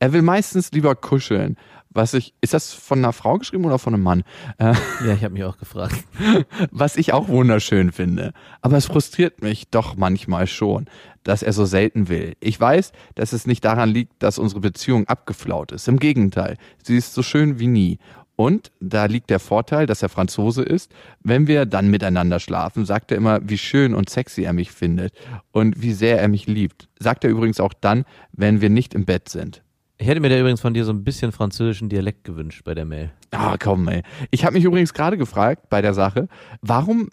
Er 0.00 0.12
will 0.12 0.22
meistens 0.22 0.72
lieber 0.72 0.96
kuscheln. 0.96 1.56
Was 1.90 2.12
ich, 2.12 2.34
ist 2.40 2.52
das 2.52 2.72
von 2.72 2.98
einer 2.98 3.12
Frau 3.12 3.38
geschrieben 3.38 3.64
oder 3.64 3.78
von 3.78 3.94
einem 3.94 4.02
Mann? 4.02 4.24
Äh, 4.58 4.74
Ja, 5.06 5.14
ich 5.14 5.22
habe 5.22 5.32
mich 5.32 5.44
auch 5.44 5.58
gefragt. 5.58 5.94
was 6.72 6.96
ich 6.96 7.12
auch 7.12 7.28
wunderschön 7.28 7.92
finde. 7.92 8.32
Aber 8.62 8.76
es 8.76 8.86
frustriert 8.86 9.42
mich 9.42 9.70
doch 9.70 9.94
manchmal 9.94 10.48
schon, 10.48 10.86
dass 11.22 11.44
er 11.44 11.52
so 11.52 11.64
selten 11.64 12.08
will. 12.08 12.34
Ich 12.40 12.58
weiß, 12.58 12.90
dass 13.14 13.32
es 13.32 13.46
nicht 13.46 13.64
daran 13.64 13.90
liegt, 13.90 14.20
dass 14.24 14.40
unsere 14.40 14.60
Beziehung 14.60 15.06
abgeflaut 15.06 15.70
ist. 15.70 15.86
Im 15.86 16.00
Gegenteil, 16.00 16.56
sie 16.82 16.96
ist 16.96 17.14
so 17.14 17.22
schön 17.22 17.60
wie 17.60 17.68
nie. 17.68 17.98
Und 18.36 18.72
da 18.80 19.04
liegt 19.06 19.30
der 19.30 19.38
Vorteil, 19.38 19.86
dass 19.86 20.02
er 20.02 20.08
Franzose 20.08 20.62
ist. 20.62 20.92
Wenn 21.22 21.46
wir 21.46 21.66
dann 21.66 21.88
miteinander 21.88 22.40
schlafen, 22.40 22.84
sagt 22.84 23.12
er 23.12 23.16
immer, 23.16 23.40
wie 23.48 23.58
schön 23.58 23.94
und 23.94 24.10
sexy 24.10 24.42
er 24.42 24.52
mich 24.52 24.72
findet 24.72 25.14
und 25.52 25.80
wie 25.80 25.92
sehr 25.92 26.20
er 26.20 26.28
mich 26.28 26.46
liebt. 26.46 26.88
Sagt 26.98 27.24
er 27.24 27.30
übrigens 27.30 27.60
auch 27.60 27.72
dann, 27.72 28.04
wenn 28.32 28.60
wir 28.60 28.70
nicht 28.70 28.94
im 28.94 29.04
Bett 29.04 29.28
sind. 29.28 29.62
Ich 29.98 30.08
hätte 30.08 30.18
mir 30.20 30.28
da 30.28 30.38
übrigens 30.38 30.60
von 30.60 30.74
dir 30.74 30.84
so 30.84 30.92
ein 30.92 31.04
bisschen 31.04 31.30
französischen 31.30 31.88
Dialekt 31.88 32.24
gewünscht 32.24 32.62
bei 32.64 32.74
der 32.74 32.84
Mail. 32.84 33.12
Ah, 33.30 33.56
komm, 33.56 33.86
ey. 33.86 34.02
Ich 34.32 34.44
habe 34.44 34.54
mich 34.54 34.64
übrigens 34.64 34.92
gerade 34.92 35.16
gefragt 35.16 35.68
bei 35.70 35.80
der 35.80 35.94
Sache, 35.94 36.28
warum 36.60 37.10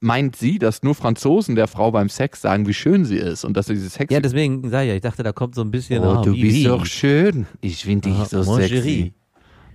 meint 0.00 0.36
sie, 0.36 0.58
dass 0.58 0.82
nur 0.82 0.94
Franzosen 0.94 1.54
der 1.54 1.66
Frau 1.68 1.90
beim 1.90 2.08
Sex 2.08 2.40
sagen, 2.40 2.66
wie 2.66 2.74
schön 2.74 3.04
sie 3.04 3.16
ist 3.16 3.44
und 3.44 3.56
dass 3.56 3.66
sie 3.66 3.76
Sex 3.76 4.12
Ja, 4.12 4.20
deswegen 4.20 4.68
sag 4.70 4.82
ich 4.82 4.88
ja, 4.88 4.94
ich 4.94 5.02
dachte, 5.02 5.22
da 5.22 5.32
kommt 5.32 5.54
so 5.54 5.60
ein 5.62 5.70
bisschen. 5.70 6.02
Oh, 6.02 6.18
ah, 6.18 6.22
du 6.22 6.32
wie, 6.32 6.42
bist 6.42 6.56
wie. 6.56 6.64
doch 6.64 6.86
schön. 6.86 7.46
Ich 7.60 7.84
finde 7.84 8.08
dich 8.08 8.18
Ah, 8.18 8.24
so 8.24 8.42
mon 8.44 8.60
sexy. 8.60 9.14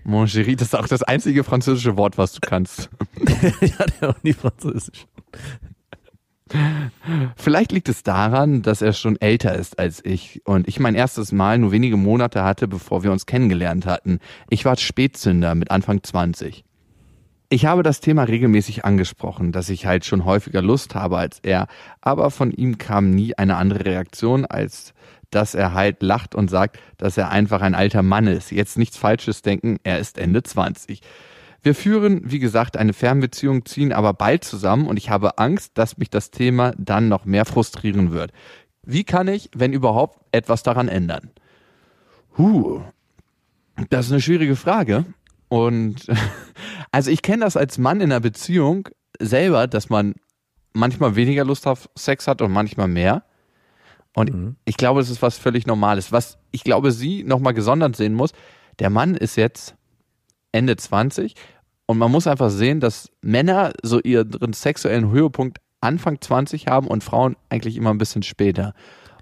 Mon 0.10 0.26
chéri, 0.26 0.56
das 0.56 0.70
ist 0.70 0.76
auch 0.76 0.88
das 0.88 1.04
einzige 1.04 1.44
französische 1.44 1.96
Wort, 1.96 2.18
was 2.18 2.34
du 2.34 2.40
kannst. 2.42 2.90
ich 3.62 3.78
hatte 3.78 4.10
auch 4.10 4.24
nie 4.24 4.34
Französisch. 4.34 5.06
Vielleicht 7.36 7.72
liegt 7.72 7.90
es 7.90 8.02
daran, 8.02 8.64
dass 8.64 8.82
er 8.82 8.94
schon 8.94 9.22
älter 9.22 9.54
ist 9.54 9.78
als 9.78 10.04
ich 10.04 10.42
und 10.46 10.68
ich 10.68 10.80
mein 10.80 10.96
erstes 10.96 11.32
Mal 11.32 11.60
nur 11.60 11.72
wenige 11.72 11.96
Monate 11.96 12.44
hatte, 12.44 12.68
bevor 12.68 13.04
wir 13.04 13.12
uns 13.12 13.28
kennengelernt 13.28 13.86
hatten. 13.86 14.18
Ich 14.50 14.66
war 14.66 14.76
Spätzünder 14.78 15.54
mit 15.54 15.70
Anfang 15.70 16.02
20. 16.02 16.66
Ich 17.50 17.66
habe 17.68 17.84
das 17.84 18.00
Thema 18.00 18.24
regelmäßig 18.24 18.86
angesprochen, 18.86 19.52
dass 19.52 19.70
ich 19.70 19.86
halt 19.86 20.06
schon 20.06 20.26
häufiger 20.26 20.64
Lust 20.64 20.96
habe 20.96 21.20
als 21.20 21.40
er, 21.44 21.68
aber 22.02 22.32
von 22.32 22.52
ihm 22.52 22.80
kam 22.80 23.12
nie 23.12 23.38
eine 23.38 23.58
andere 23.58 23.86
Reaktion, 23.86 24.46
als 24.46 24.94
dass 25.32 25.56
er 25.56 25.74
halt 25.74 26.02
lacht 26.02 26.36
und 26.36 26.50
sagt, 26.50 26.80
dass 26.98 27.18
er 27.18 27.30
einfach 27.30 27.62
ein 27.62 27.76
alter 27.76 28.04
Mann 28.04 28.28
ist. 28.28 28.52
Jetzt 28.52 28.78
nichts 28.78 28.98
Falsches 28.98 29.42
denken, 29.42 29.78
er 29.84 30.00
ist 30.00 30.18
Ende 30.18 30.44
20. 30.44 31.02
Wir 31.62 31.76
führen, 31.76 32.22
wie 32.24 32.40
gesagt, 32.40 32.78
eine 32.78 32.94
Fernbeziehung, 32.94 33.66
ziehen 33.66 33.92
aber 33.92 34.14
bald 34.14 34.44
zusammen 34.44 34.88
und 34.88 34.98
ich 34.98 35.10
habe 35.10 35.38
Angst, 35.38 35.78
dass 35.78 35.98
mich 35.98 36.10
das 36.10 36.32
Thema 36.32 36.74
dann 36.78 37.10
noch 37.10 37.26
mehr 37.26 37.46
frustrieren 37.46 38.12
wird. 38.12 38.32
Wie 38.84 39.04
kann 39.04 39.28
ich, 39.28 39.50
wenn 39.54 39.74
überhaupt, 39.74 40.20
etwas 40.32 40.64
daran 40.64 40.88
ändern? 40.88 41.32
Huh, 42.38 42.82
das 43.90 44.06
ist 44.06 44.12
eine 44.14 44.22
schwierige 44.22 44.56
Frage. 44.56 45.06
Und 45.50 46.08
also 46.92 47.12
ich 47.12 47.22
kenne 47.22 47.44
das 47.44 47.58
als 47.58 47.78
Mann 47.78 48.02
in 48.02 48.12
einer 48.12 48.22
Beziehung 48.22 48.88
selber, 49.20 49.68
dass 49.68 49.90
man 49.90 50.16
manchmal 50.74 51.16
weniger 51.16 51.44
Lust 51.44 51.68
auf 51.68 51.90
Sex 51.98 52.28
hat 52.28 52.42
und 52.42 52.52
manchmal 52.52 52.88
mehr. 52.88 53.24
Und 54.16 54.56
ich 54.66 54.76
glaube, 54.78 55.02
es 55.02 55.10
ist 55.10 55.22
was 55.22 55.38
völlig 55.38 55.68
Normales. 55.68 56.12
Was 56.12 56.38
ich 56.52 56.64
glaube, 56.64 56.92
sie 56.92 57.24
nochmal 57.24 57.54
gesondert 57.54 57.96
sehen 57.96 58.14
muss, 58.14 58.32
der 58.80 58.90
Mann 58.90 59.16
ist 59.16 59.36
jetzt 59.36 59.76
Ende 60.52 60.76
20 60.76 61.36
und 61.86 61.98
man 61.98 62.12
muss 62.12 62.28
einfach 62.28 62.50
sehen, 62.50 62.80
dass 62.80 63.12
Männer 63.22 63.72
so 63.84 64.00
ihren 64.00 64.54
sexuellen 64.54 65.12
Höhepunkt 65.12 65.60
Anfang 65.82 66.20
20 66.20 66.68
haben 66.68 66.88
und 66.88 67.04
Frauen 67.04 67.36
eigentlich 67.50 67.78
immer 67.78 67.92
ein 67.92 67.98
bisschen 67.98 68.24
später. 68.24 68.74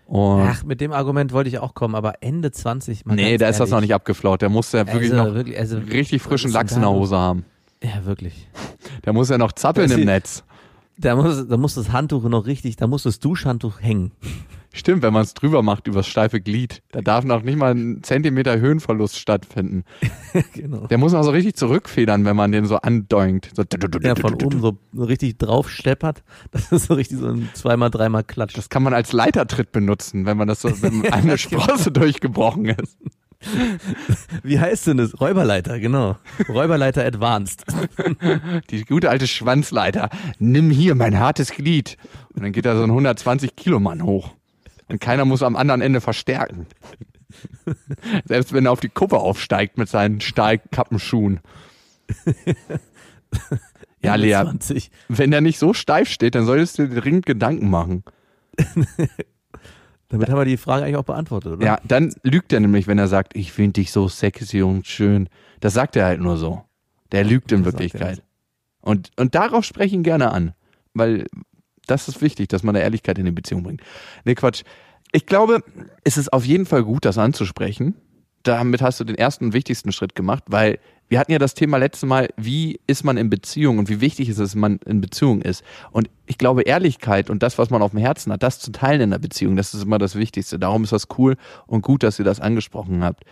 Und 0.06 0.48
Ach, 0.50 0.64
mit 0.64 0.80
dem 0.80 0.94
Argument 0.94 1.34
wollte 1.34 1.50
ich 1.50 1.60
auch 1.60 1.74
kommen, 1.74 1.94
aber 1.94 2.24
Ende 2.24 2.52
20. 2.52 3.06
Mal 3.06 3.16
nee, 3.16 3.38
da 3.38 3.50
ist 3.50 3.60
das 3.60 3.70
noch 3.70 3.78
ehrlich. 3.78 3.90
nicht 3.90 3.96
abgeflaut. 3.96 4.42
Der 4.42 4.50
muss 4.50 4.72
ja 4.72 4.88
wirklich 4.88 5.12
Also, 5.12 5.24
noch 5.24 5.36
wirklich, 5.36 5.60
also, 5.60 5.78
richtig 5.80 6.22
frischen 6.22 6.52
Lachs 6.52 6.72
in 6.72 6.82
der? 6.82 6.90
Hose 6.90 7.18
haben. 7.18 7.46
Ja, 7.84 8.06
wirklich. 8.06 8.48
Der 9.06 9.12
muss 9.14 9.30
ja 9.30 9.38
noch 9.38 9.52
zappeln 9.52 9.92
im 9.92 10.06
Netz. 10.06 10.44
Da 10.98 11.16
muss, 11.16 11.48
da 11.48 11.58
muss 11.58 11.76
das 11.76 11.92
Handtuch 11.92 12.24
noch 12.24 12.48
richtig, 12.48 12.78
da 12.78 12.88
muss 12.88 13.04
das 13.04 13.20
Duschhandtuch 13.20 13.82
hängen. 13.82 14.14
Stimmt, 14.78 15.02
wenn 15.02 15.12
man 15.12 15.24
es 15.24 15.34
drüber 15.34 15.64
macht 15.64 15.88
übers 15.88 16.06
steife 16.06 16.40
Glied. 16.40 16.84
Da 16.92 17.02
darf 17.02 17.26
noch 17.26 17.42
nicht 17.42 17.58
mal 17.58 17.74
ein 17.74 18.04
Zentimeter 18.04 18.60
Höhenverlust 18.60 19.18
stattfinden. 19.18 19.84
genau. 20.54 20.86
Der 20.86 21.00
muss 21.00 21.14
noch 21.14 21.24
so 21.24 21.32
richtig 21.32 21.56
zurückfedern, 21.56 22.26
wenn 22.26 22.36
man 22.36 22.52
den 22.52 22.66
so 22.66 22.78
andoinkt. 22.78 23.50
So 23.56 23.64
Der 23.64 24.16
von 24.16 24.36
oben 24.36 24.62
so 24.62 24.78
richtig 25.04 25.40
drauf 25.40 25.72
steppert, 25.72 26.24
das 26.52 26.72
ist 26.72 26.86
so 26.86 26.94
richtig 26.94 27.18
so 27.18 27.28
ein 27.28 27.50
zweimal, 27.56 27.90
dreimal 27.90 28.24
Klatsch. 28.24 28.56
Das 28.56 28.70
kann 28.70 28.84
man 28.84 28.94
als 28.94 29.14
Leitertritt 29.14 29.72
benutzen, 29.72 30.28
wenn 30.28 30.38
man 30.38 30.48
das 30.48 30.62
so, 30.62 30.70
wenn 30.84 31.06
eine 31.12 31.40
Sprosse 31.40 31.92
durchgebrochen 31.92 32.66
ist. 32.66 32.98
Wie 34.44 34.60
heißt 34.60 34.88
denn 34.88 34.98
das? 34.98 35.20
Räuberleiter, 35.20 35.80
genau. 35.80 36.18
Räuberleiter 36.50 37.04
Advanced. 37.04 37.66
Die 38.70 38.84
gute 38.84 39.10
alte 39.10 39.28
Schwanzleiter. 39.28 40.10
Nimm 40.40 40.70
hier 40.70 40.96
mein 40.96 41.20
hartes 41.20 41.52
Glied. 41.52 41.98
Und 42.34 42.44
dann 42.44 42.52
geht 42.52 42.66
da 42.66 42.76
so 42.76 42.84
ein 42.84 42.90
120 42.90 43.56
Kilo 43.56 43.80
Mann 43.80 44.04
hoch. 44.04 44.34
Und 44.90 45.02
keiner 45.02 45.26
muss 45.26 45.44
am 45.44 45.56
anderen 45.56 45.82
Ende 45.82 46.02
verstärken. 46.02 46.68
Selbst 48.26 48.54
wenn 48.54 48.66
er 48.66 48.72
auf 48.72 48.80
die 48.80 48.90
Kuppe 48.90 49.18
aufsteigt 49.18 49.78
mit 49.78 49.90
seinen 49.90 50.22
Stahlkappenschuhen. 50.22 51.42
Ja, 54.00 54.16
Lea, 54.16 54.34
20. 54.34 54.92
wenn 55.10 55.32
der 55.32 55.42
nicht 55.42 55.58
so 55.58 55.74
steif 55.74 56.10
steht, 56.10 56.36
dann 56.36 56.46
solltest 56.46 56.78
du 56.78 56.88
dir 56.88 57.02
dringend 57.02 57.26
Gedanken 57.26 57.70
machen. 57.70 58.04
Damit 60.10 60.30
haben 60.30 60.38
wir 60.38 60.46
die 60.46 60.58
Frage 60.58 60.86
eigentlich 60.86 60.96
auch 60.96 61.04
beantwortet, 61.04 61.54
oder? 61.54 61.66
Ja, 61.66 61.80
dann 61.84 62.14
lügt 62.24 62.54
er 62.54 62.62
nämlich, 62.62 62.88
wenn 62.88 62.98
er 62.98 63.08
sagt, 63.08 63.36
ich 63.36 63.52
finde 63.52 63.74
dich 63.74 63.92
so 63.92 64.08
sexy 64.08 64.62
und 64.62 64.88
schön. 64.88 65.28
Das 65.60 65.74
sagt 65.74 65.96
er 65.96 66.06
halt 66.06 66.22
nur 66.22 66.38
so. 66.38 66.64
Der 67.12 67.26
lügt 67.26 67.52
in 67.52 67.64
Das 67.64 67.74
Wirklichkeit. 67.74 68.24
Und, 68.80 69.12
und 69.18 69.36
darauf 69.36 69.66
spreche 69.66 69.88
ich 69.88 69.94
ihn 69.94 70.04
gerne 70.04 70.32
an. 70.32 70.54
Weil 70.94 71.26
das 71.88 72.08
ist 72.08 72.22
wichtig, 72.22 72.50
dass 72.50 72.64
man 72.64 72.76
da 72.76 72.82
Ehrlichkeit 72.82 73.18
in 73.18 73.26
die 73.26 73.32
Beziehung 73.32 73.64
bringt. 73.64 73.82
Nee, 74.24 74.36
Quatsch. 74.36 74.64
Ich 75.12 75.26
glaube, 75.26 75.64
es 76.04 76.18
ist 76.18 76.34
auf 76.34 76.46
jeden 76.46 76.66
Fall 76.66 76.84
gut, 76.84 77.06
das 77.06 77.18
anzusprechen. 77.18 77.96
Damit 78.44 78.82
hast 78.82 79.00
du 79.00 79.04
den 79.04 79.16
ersten 79.16 79.46
und 79.46 79.54
wichtigsten 79.54 79.92
Schritt 79.92 80.16
gemacht, 80.16 80.44
weil 80.48 80.80
wir 81.10 81.20
hatten 81.20 81.32
ja 81.32 81.40
das 81.40 81.54
Thema 81.54 81.78
letztes 81.78 82.08
Mal, 82.08 82.30
wie 82.36 82.80
ist 82.88 83.04
man 83.04 83.18
in 83.18 83.30
Beziehung 83.30 83.78
und 83.78 83.90
wie 83.90 84.02
wichtig 84.02 84.28
ist 84.30 84.40
es, 84.40 84.52
dass 84.52 84.56
man 84.56 84.80
in 84.86 85.00
Beziehung 85.00 85.42
ist. 85.42 85.64
Und 85.92 86.10
ich 86.26 86.38
glaube, 86.38 86.64
Ehrlichkeit 86.64 87.30
und 87.30 87.44
das, 87.44 87.58
was 87.58 87.70
man 87.70 87.82
auf 87.82 87.92
dem 87.92 88.00
Herzen 88.00 88.32
hat, 88.34 88.44
das 88.44 88.60
zu 88.60 88.72
teilen 88.72 89.02
in 89.02 89.12
der 89.12 89.20
Beziehung, 89.20 89.56
das 89.56 89.74
ist 89.74 89.84
immer 89.84 90.00
das 90.00 90.16
Wichtigste. 90.16 90.60
Darum 90.60 90.84
ist 90.84 90.92
das 90.92 91.08
cool 91.18 91.38
und 91.66 91.82
gut, 91.82 92.04
dass 92.04 92.20
ihr 92.20 92.26
das 92.26 92.42
angesprochen 92.42 93.04
habt. 93.04 93.24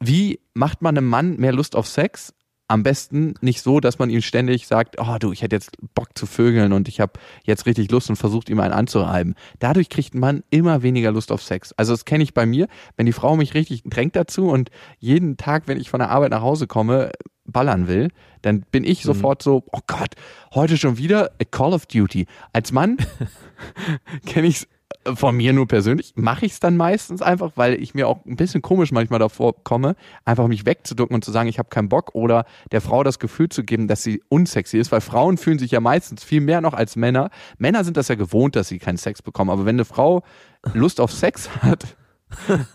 Wie 0.00 0.40
macht 0.54 0.82
man 0.82 0.96
einem 0.96 1.08
Mann 1.08 1.36
mehr 1.36 1.52
Lust 1.52 1.76
auf 1.76 1.86
Sex? 1.86 2.34
Am 2.68 2.82
besten 2.82 3.34
nicht 3.40 3.62
so, 3.62 3.80
dass 3.80 3.98
man 3.98 4.10
ihm 4.10 4.20
ständig 4.20 4.66
sagt, 4.66 4.96
oh 4.98 5.16
du, 5.18 5.32
ich 5.32 5.42
hätte 5.42 5.56
jetzt 5.56 5.70
Bock 5.94 6.10
zu 6.14 6.26
vögeln 6.26 6.72
und 6.72 6.86
ich 6.86 7.00
habe 7.00 7.14
jetzt 7.44 7.64
richtig 7.64 7.90
Lust 7.90 8.10
und 8.10 8.16
versucht 8.16 8.50
ihm 8.50 8.60
einen 8.60 8.74
anzureiben. 8.74 9.34
Dadurch 9.58 9.88
kriegt 9.88 10.14
Mann 10.14 10.42
immer 10.50 10.82
weniger 10.82 11.10
Lust 11.10 11.32
auf 11.32 11.42
Sex. 11.42 11.72
Also 11.72 11.94
das 11.94 12.04
kenne 12.04 12.22
ich 12.22 12.34
bei 12.34 12.44
mir, 12.44 12.68
wenn 12.96 13.06
die 13.06 13.12
Frau 13.12 13.36
mich 13.36 13.54
richtig 13.54 13.84
drängt 13.84 14.14
dazu 14.16 14.48
und 14.48 14.70
jeden 14.98 15.38
Tag, 15.38 15.64
wenn 15.66 15.80
ich 15.80 15.88
von 15.88 16.00
der 16.00 16.10
Arbeit 16.10 16.30
nach 16.30 16.42
Hause 16.42 16.66
komme, 16.66 17.10
ballern 17.48 17.88
will, 17.88 18.08
dann 18.42 18.60
bin 18.70 18.84
ich 18.84 19.02
sofort 19.02 19.42
so, 19.42 19.64
oh 19.72 19.80
Gott, 19.86 20.14
heute 20.54 20.76
schon 20.76 20.98
wieder 20.98 21.32
a 21.40 21.44
Call 21.44 21.72
of 21.72 21.86
Duty. 21.86 22.26
Als 22.52 22.70
Mann 22.72 22.98
kenne 24.26 24.46
ich 24.46 24.56
es 24.56 24.68
von 25.04 25.36
mir 25.36 25.52
nur 25.52 25.66
persönlich, 25.66 26.12
mache 26.16 26.46
ich 26.46 26.52
es 26.52 26.60
dann 26.60 26.76
meistens 26.76 27.22
einfach, 27.22 27.52
weil 27.56 27.80
ich 27.80 27.94
mir 27.94 28.08
auch 28.08 28.24
ein 28.26 28.36
bisschen 28.36 28.62
komisch 28.62 28.92
manchmal 28.92 29.18
davor 29.18 29.62
komme, 29.64 29.96
einfach 30.24 30.48
mich 30.48 30.66
wegzuducken 30.66 31.14
und 31.14 31.24
zu 31.24 31.30
sagen, 31.30 31.48
ich 31.48 31.58
habe 31.58 31.68
keinen 31.68 31.88
Bock 31.88 32.14
oder 32.14 32.44
der 32.72 32.80
Frau 32.80 33.04
das 33.04 33.18
Gefühl 33.18 33.48
zu 33.48 33.64
geben, 33.64 33.88
dass 33.88 34.02
sie 34.02 34.22
unsexy 34.28 34.78
ist, 34.78 34.92
weil 34.92 35.00
Frauen 35.00 35.38
fühlen 35.38 35.58
sich 35.58 35.70
ja 35.70 35.80
meistens 35.80 36.24
viel 36.24 36.40
mehr 36.40 36.60
noch 36.60 36.74
als 36.74 36.96
Männer. 36.96 37.30
Männer 37.58 37.84
sind 37.84 37.96
das 37.96 38.08
ja 38.08 38.14
gewohnt, 38.14 38.56
dass 38.56 38.68
sie 38.68 38.78
keinen 38.78 38.98
Sex 38.98 39.22
bekommen, 39.22 39.50
aber 39.50 39.64
wenn 39.64 39.76
eine 39.76 39.84
Frau 39.84 40.22
Lust 40.74 41.00
auf 41.00 41.12
Sex 41.12 41.48
hat 41.62 41.96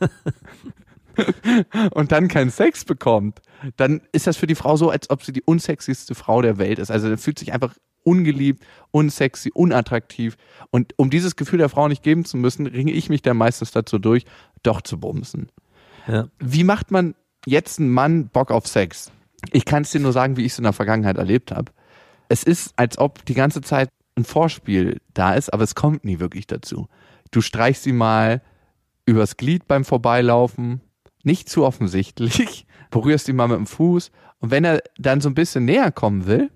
und 1.93 2.11
dann 2.11 2.27
keinen 2.27 2.49
Sex 2.49 2.85
bekommt, 2.85 3.41
dann 3.77 4.01
ist 4.11 4.27
das 4.27 4.37
für 4.37 4.47
die 4.47 4.55
Frau 4.55 4.77
so, 4.77 4.89
als 4.89 5.09
ob 5.09 5.23
sie 5.23 5.33
die 5.33 5.43
unsexyste 5.43 6.15
Frau 6.15 6.41
der 6.41 6.57
Welt 6.57 6.79
ist. 6.79 6.91
Also 6.91 7.09
dann 7.09 7.17
fühlt 7.17 7.39
sich 7.39 7.53
einfach 7.53 7.73
ungeliebt, 8.03 8.63
unsexy, 8.91 9.51
unattraktiv. 9.53 10.37
Und 10.71 10.93
um 10.97 11.09
dieses 11.09 11.35
Gefühl 11.35 11.59
der 11.59 11.69
Frau 11.69 11.87
nicht 11.87 12.03
geben 12.03 12.25
zu 12.25 12.37
müssen, 12.37 12.67
ringe 12.67 12.91
ich 12.91 13.09
mich 13.09 13.21
dann 13.21 13.37
meistens 13.37 13.71
dazu 13.71 13.99
durch, 13.99 14.25
doch 14.61 14.81
zu 14.81 14.99
bumsen. 14.99 15.49
Ja. 16.07 16.27
Wie 16.39 16.63
macht 16.63 16.91
man 16.91 17.15
jetzt 17.45 17.79
einen 17.79 17.89
Mann 17.89 18.27
Bock 18.27 18.51
auf 18.51 18.67
Sex? 18.67 19.11
Ich 19.51 19.65
kann 19.65 19.83
es 19.83 19.91
dir 19.91 19.99
nur 19.99 20.13
sagen, 20.13 20.37
wie 20.37 20.45
ich 20.45 20.53
es 20.53 20.57
in 20.57 20.63
der 20.63 20.73
Vergangenheit 20.73 21.17
erlebt 21.17 21.51
habe. 21.51 21.71
Es 22.29 22.43
ist, 22.43 22.73
als 22.77 22.97
ob 22.97 23.25
die 23.25 23.33
ganze 23.33 23.61
Zeit 23.61 23.89
ein 24.15 24.25
Vorspiel 24.25 25.01
da 25.13 25.33
ist, 25.33 25.51
aber 25.51 25.63
es 25.63 25.75
kommt 25.75 26.05
nie 26.05 26.19
wirklich 26.19 26.47
dazu. 26.47 26.87
Du 27.31 27.41
streichst 27.41 27.83
sie 27.83 27.93
mal 27.93 28.41
übers 29.05 29.37
Glied 29.37 29.67
beim 29.67 29.85
Vorbeilaufen, 29.85 30.81
nicht 31.23 31.49
zu 31.49 31.65
offensichtlich, 31.65 32.65
berührst 32.91 33.27
ihn 33.27 33.35
mal 33.35 33.47
mit 33.47 33.57
dem 33.57 33.67
Fuß 33.67 34.11
und 34.39 34.51
wenn 34.51 34.65
er 34.65 34.83
dann 34.97 35.21
so 35.21 35.29
ein 35.29 35.35
bisschen 35.35 35.65
näher 35.65 35.91
kommen 35.91 36.25
will, 36.25 36.51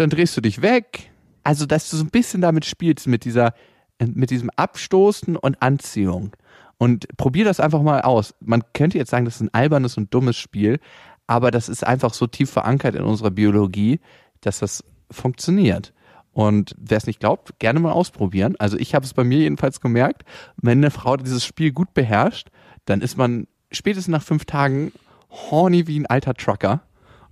dann 0.00 0.10
drehst 0.10 0.36
du 0.36 0.40
dich 0.40 0.62
weg. 0.62 1.10
Also, 1.42 1.66
dass 1.66 1.90
du 1.90 1.96
so 1.96 2.04
ein 2.04 2.10
bisschen 2.10 2.40
damit 2.40 2.64
spielst, 2.64 3.06
mit 3.06 3.24
dieser, 3.24 3.54
mit 4.02 4.30
diesem 4.30 4.50
Abstoßen 4.50 5.36
und 5.36 5.62
Anziehung. 5.62 6.32
Und 6.78 7.06
probier 7.16 7.44
das 7.44 7.60
einfach 7.60 7.82
mal 7.82 8.00
aus. 8.02 8.34
Man 8.40 8.62
könnte 8.72 8.98
jetzt 8.98 9.10
sagen, 9.10 9.26
das 9.26 9.36
ist 9.36 9.42
ein 9.42 9.54
albernes 9.54 9.96
und 9.96 10.12
dummes 10.14 10.36
Spiel, 10.36 10.80
aber 11.26 11.50
das 11.50 11.68
ist 11.68 11.86
einfach 11.86 12.14
so 12.14 12.26
tief 12.26 12.50
verankert 12.50 12.94
in 12.94 13.02
unserer 13.02 13.30
Biologie, 13.30 14.00
dass 14.40 14.60
das 14.60 14.82
funktioniert. 15.10 15.92
Und 16.32 16.74
wer 16.78 16.96
es 16.96 17.06
nicht 17.06 17.20
glaubt, 17.20 17.58
gerne 17.58 17.80
mal 17.80 17.92
ausprobieren. 17.92 18.56
Also 18.58 18.78
ich 18.78 18.94
habe 18.94 19.04
es 19.04 19.12
bei 19.12 19.24
mir 19.24 19.38
jedenfalls 19.38 19.80
gemerkt, 19.80 20.22
wenn 20.56 20.78
eine 20.78 20.90
Frau 20.90 21.16
dieses 21.16 21.44
Spiel 21.44 21.72
gut 21.72 21.92
beherrscht, 21.92 22.48
dann 22.86 23.02
ist 23.02 23.18
man 23.18 23.46
spätestens 23.70 24.12
nach 24.12 24.22
fünf 24.22 24.46
Tagen 24.46 24.92
horny 25.30 25.86
wie 25.86 25.98
ein 25.98 26.06
alter 26.06 26.34
Trucker 26.34 26.82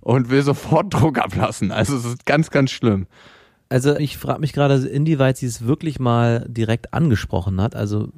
und 0.09 0.31
will 0.31 0.41
sofort 0.41 0.91
Druck 0.93 1.19
ablassen. 1.19 1.71
Also 1.71 1.95
es 1.95 2.03
ist 2.03 2.25
ganz, 2.25 2.49
ganz 2.49 2.71
schlimm. 2.71 3.05
Also 3.69 3.95
ich 3.95 4.17
frage 4.17 4.39
mich 4.39 4.53
gerade, 4.53 4.75
inwieweit 4.87 5.37
sie 5.37 5.45
es 5.45 5.67
wirklich 5.67 5.99
mal 5.99 6.45
direkt 6.49 6.95
angesprochen 6.95 7.61
hat. 7.61 7.75
Also 7.75 8.09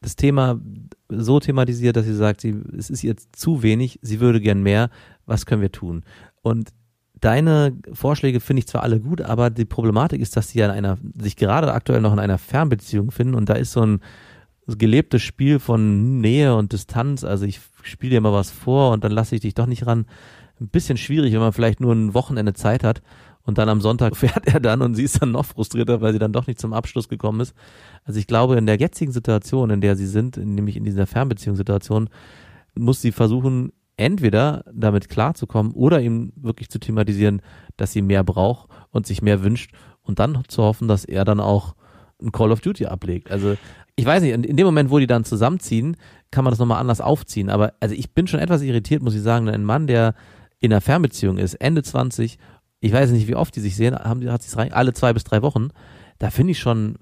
das 0.00 0.14
Thema 0.14 0.60
so 1.08 1.40
thematisiert, 1.40 1.96
dass 1.96 2.06
sie 2.06 2.14
sagt, 2.14 2.40
sie, 2.40 2.54
es 2.78 2.88
ist 2.88 3.02
ihr 3.02 3.16
zu 3.32 3.64
wenig, 3.64 3.98
sie 4.00 4.20
würde 4.20 4.40
gern 4.40 4.62
mehr, 4.62 4.90
was 5.26 5.44
können 5.44 5.62
wir 5.62 5.72
tun? 5.72 6.04
Und 6.42 6.70
deine 7.20 7.76
Vorschläge 7.92 8.38
finde 8.38 8.60
ich 8.60 8.68
zwar 8.68 8.84
alle 8.84 9.00
gut, 9.00 9.20
aber 9.20 9.50
die 9.50 9.64
Problematik 9.64 10.20
ist, 10.20 10.36
dass 10.36 10.50
sie 10.50 10.60
in 10.60 10.70
einer, 10.70 10.98
sich 11.20 11.34
gerade 11.34 11.72
aktuell 11.72 12.00
noch 12.00 12.12
in 12.12 12.20
einer 12.20 12.38
Fernbeziehung 12.38 13.10
finden 13.10 13.34
und 13.34 13.48
da 13.48 13.54
ist 13.54 13.72
so 13.72 13.84
ein 13.84 14.00
gelebtes 14.68 15.22
Spiel 15.22 15.58
von 15.58 16.20
Nähe 16.20 16.54
und 16.54 16.72
Distanz, 16.72 17.24
also 17.24 17.44
ich 17.44 17.60
spiele 17.82 18.10
dir 18.10 18.20
mal 18.20 18.32
was 18.32 18.52
vor 18.52 18.92
und 18.92 19.02
dann 19.02 19.12
lasse 19.12 19.34
ich 19.34 19.40
dich 19.40 19.54
doch 19.54 19.66
nicht 19.66 19.86
ran. 19.86 20.06
Ein 20.60 20.68
bisschen 20.68 20.96
schwierig, 20.96 21.32
wenn 21.32 21.40
man 21.40 21.52
vielleicht 21.52 21.80
nur 21.80 21.92
ein 21.92 22.14
Wochenende 22.14 22.54
Zeit 22.54 22.84
hat 22.84 23.02
und 23.42 23.58
dann 23.58 23.68
am 23.68 23.80
Sonntag 23.80 24.16
fährt 24.16 24.46
er 24.46 24.60
dann 24.60 24.82
und 24.82 24.94
sie 24.94 25.04
ist 25.04 25.20
dann 25.20 25.32
noch 25.32 25.44
frustrierter, 25.44 26.00
weil 26.00 26.12
sie 26.12 26.18
dann 26.18 26.32
doch 26.32 26.46
nicht 26.46 26.60
zum 26.60 26.72
Abschluss 26.72 27.08
gekommen 27.08 27.40
ist. 27.40 27.54
Also 28.04 28.18
ich 28.18 28.26
glaube, 28.26 28.56
in 28.56 28.66
der 28.66 28.76
jetzigen 28.76 29.12
Situation, 29.12 29.70
in 29.70 29.80
der 29.80 29.96
sie 29.96 30.06
sind, 30.06 30.36
nämlich 30.36 30.76
in 30.76 30.84
dieser 30.84 31.06
Fernbeziehungssituation, 31.06 32.08
muss 32.76 33.00
sie 33.00 33.12
versuchen, 33.12 33.72
entweder 33.96 34.64
damit 34.72 35.08
klarzukommen 35.08 35.72
oder 35.72 36.00
ihm 36.00 36.32
wirklich 36.36 36.68
zu 36.68 36.78
thematisieren, 36.78 37.42
dass 37.76 37.92
sie 37.92 38.02
mehr 38.02 38.24
braucht 38.24 38.68
und 38.90 39.06
sich 39.06 39.22
mehr 39.22 39.44
wünscht 39.44 39.72
und 40.02 40.18
dann 40.18 40.42
zu 40.48 40.62
hoffen, 40.62 40.88
dass 40.88 41.04
er 41.04 41.24
dann 41.24 41.40
auch 41.40 41.74
ein 42.20 42.32
Call 42.32 42.52
of 42.52 42.60
Duty 42.60 42.86
ablegt. 42.86 43.30
Also 43.30 43.56
ich 43.96 44.04
weiß 44.04 44.22
nicht, 44.22 44.32
in 44.32 44.56
dem 44.56 44.66
Moment, 44.66 44.90
wo 44.90 44.98
die 44.98 45.06
dann 45.06 45.24
zusammenziehen, 45.24 45.96
kann 46.30 46.42
man 46.44 46.50
das 46.50 46.58
nochmal 46.58 46.80
anders 46.80 47.00
aufziehen. 47.00 47.48
Aber 47.48 47.74
also 47.78 47.94
ich 47.94 48.12
bin 48.12 48.26
schon 48.26 48.40
etwas 48.40 48.62
irritiert, 48.62 49.02
muss 49.02 49.14
ich 49.14 49.22
sagen. 49.22 49.48
Ein 49.48 49.64
Mann, 49.64 49.86
der 49.86 50.14
in 50.60 50.72
einer 50.72 50.80
Fernbeziehung 50.80 51.38
ist, 51.38 51.54
Ende 51.54 51.82
20, 51.82 52.38
ich 52.80 52.92
weiß 52.92 53.10
nicht, 53.10 53.28
wie 53.28 53.34
oft 53.34 53.54
die 53.56 53.60
sich 53.60 53.76
sehen, 53.76 53.94
haben, 53.94 54.30
hat 54.30 54.42
sich 54.42 54.56
rein, 54.56 54.72
alle 54.72 54.92
zwei 54.92 55.12
bis 55.12 55.24
drei 55.24 55.42
Wochen, 55.42 55.68
da 56.18 56.30
finde 56.30 56.52
ich 56.52 56.58
schon 56.58 56.96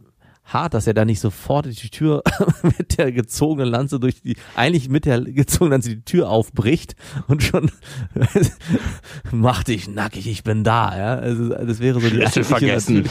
hart, 0.45 0.75
dass 0.75 0.87
er 0.87 0.95
da 0.95 1.05
nicht 1.05 1.21
sofort 1.21 1.67
die 1.67 1.91
Tür 1.91 2.23
mit 2.63 2.99
der 2.99 3.13
gezogenen 3.13 3.69
Lanze 3.69 4.01
durch 4.01 4.23
die, 4.23 4.37
eigentlich 4.57 4.89
mit 4.89 5.05
der 5.05 5.21
gezogenen 5.21 5.73
Lanze 5.73 5.91
die 5.91 6.05
Tür 6.05 6.29
aufbricht 6.29 6.97
und 7.29 7.43
schon 7.43 7.71
mach 9.33 9.63
dich 9.65 9.89
nackig, 9.89 10.27
ich 10.27 10.43
bin 10.43 10.65
da, 10.65 10.97
ja. 10.97 11.15
Also 11.17 11.49
das 11.51 11.81
wäre 11.81 12.01
so 12.01 12.09
die 12.09 12.17
Schlüssel 12.17 12.45
vergessen. 12.45 13.05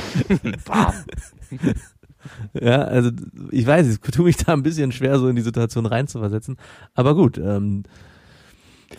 ja, 2.54 2.82
also 2.82 3.12
ich 3.51 3.65
weiß, 3.65 3.88
ich 3.88 3.99
tue 3.99 4.25
mich 4.25 4.38
da 4.38 4.54
ein 4.54 4.63
bisschen 4.63 4.91
schwer, 4.91 5.17
so 5.19 5.27
in 5.27 5.36
die 5.36 5.41
Situation 5.41 5.86
reinzuversetzen. 5.86 6.58
Aber 6.93 7.15
gut, 7.15 7.38
ähm, 7.38 7.84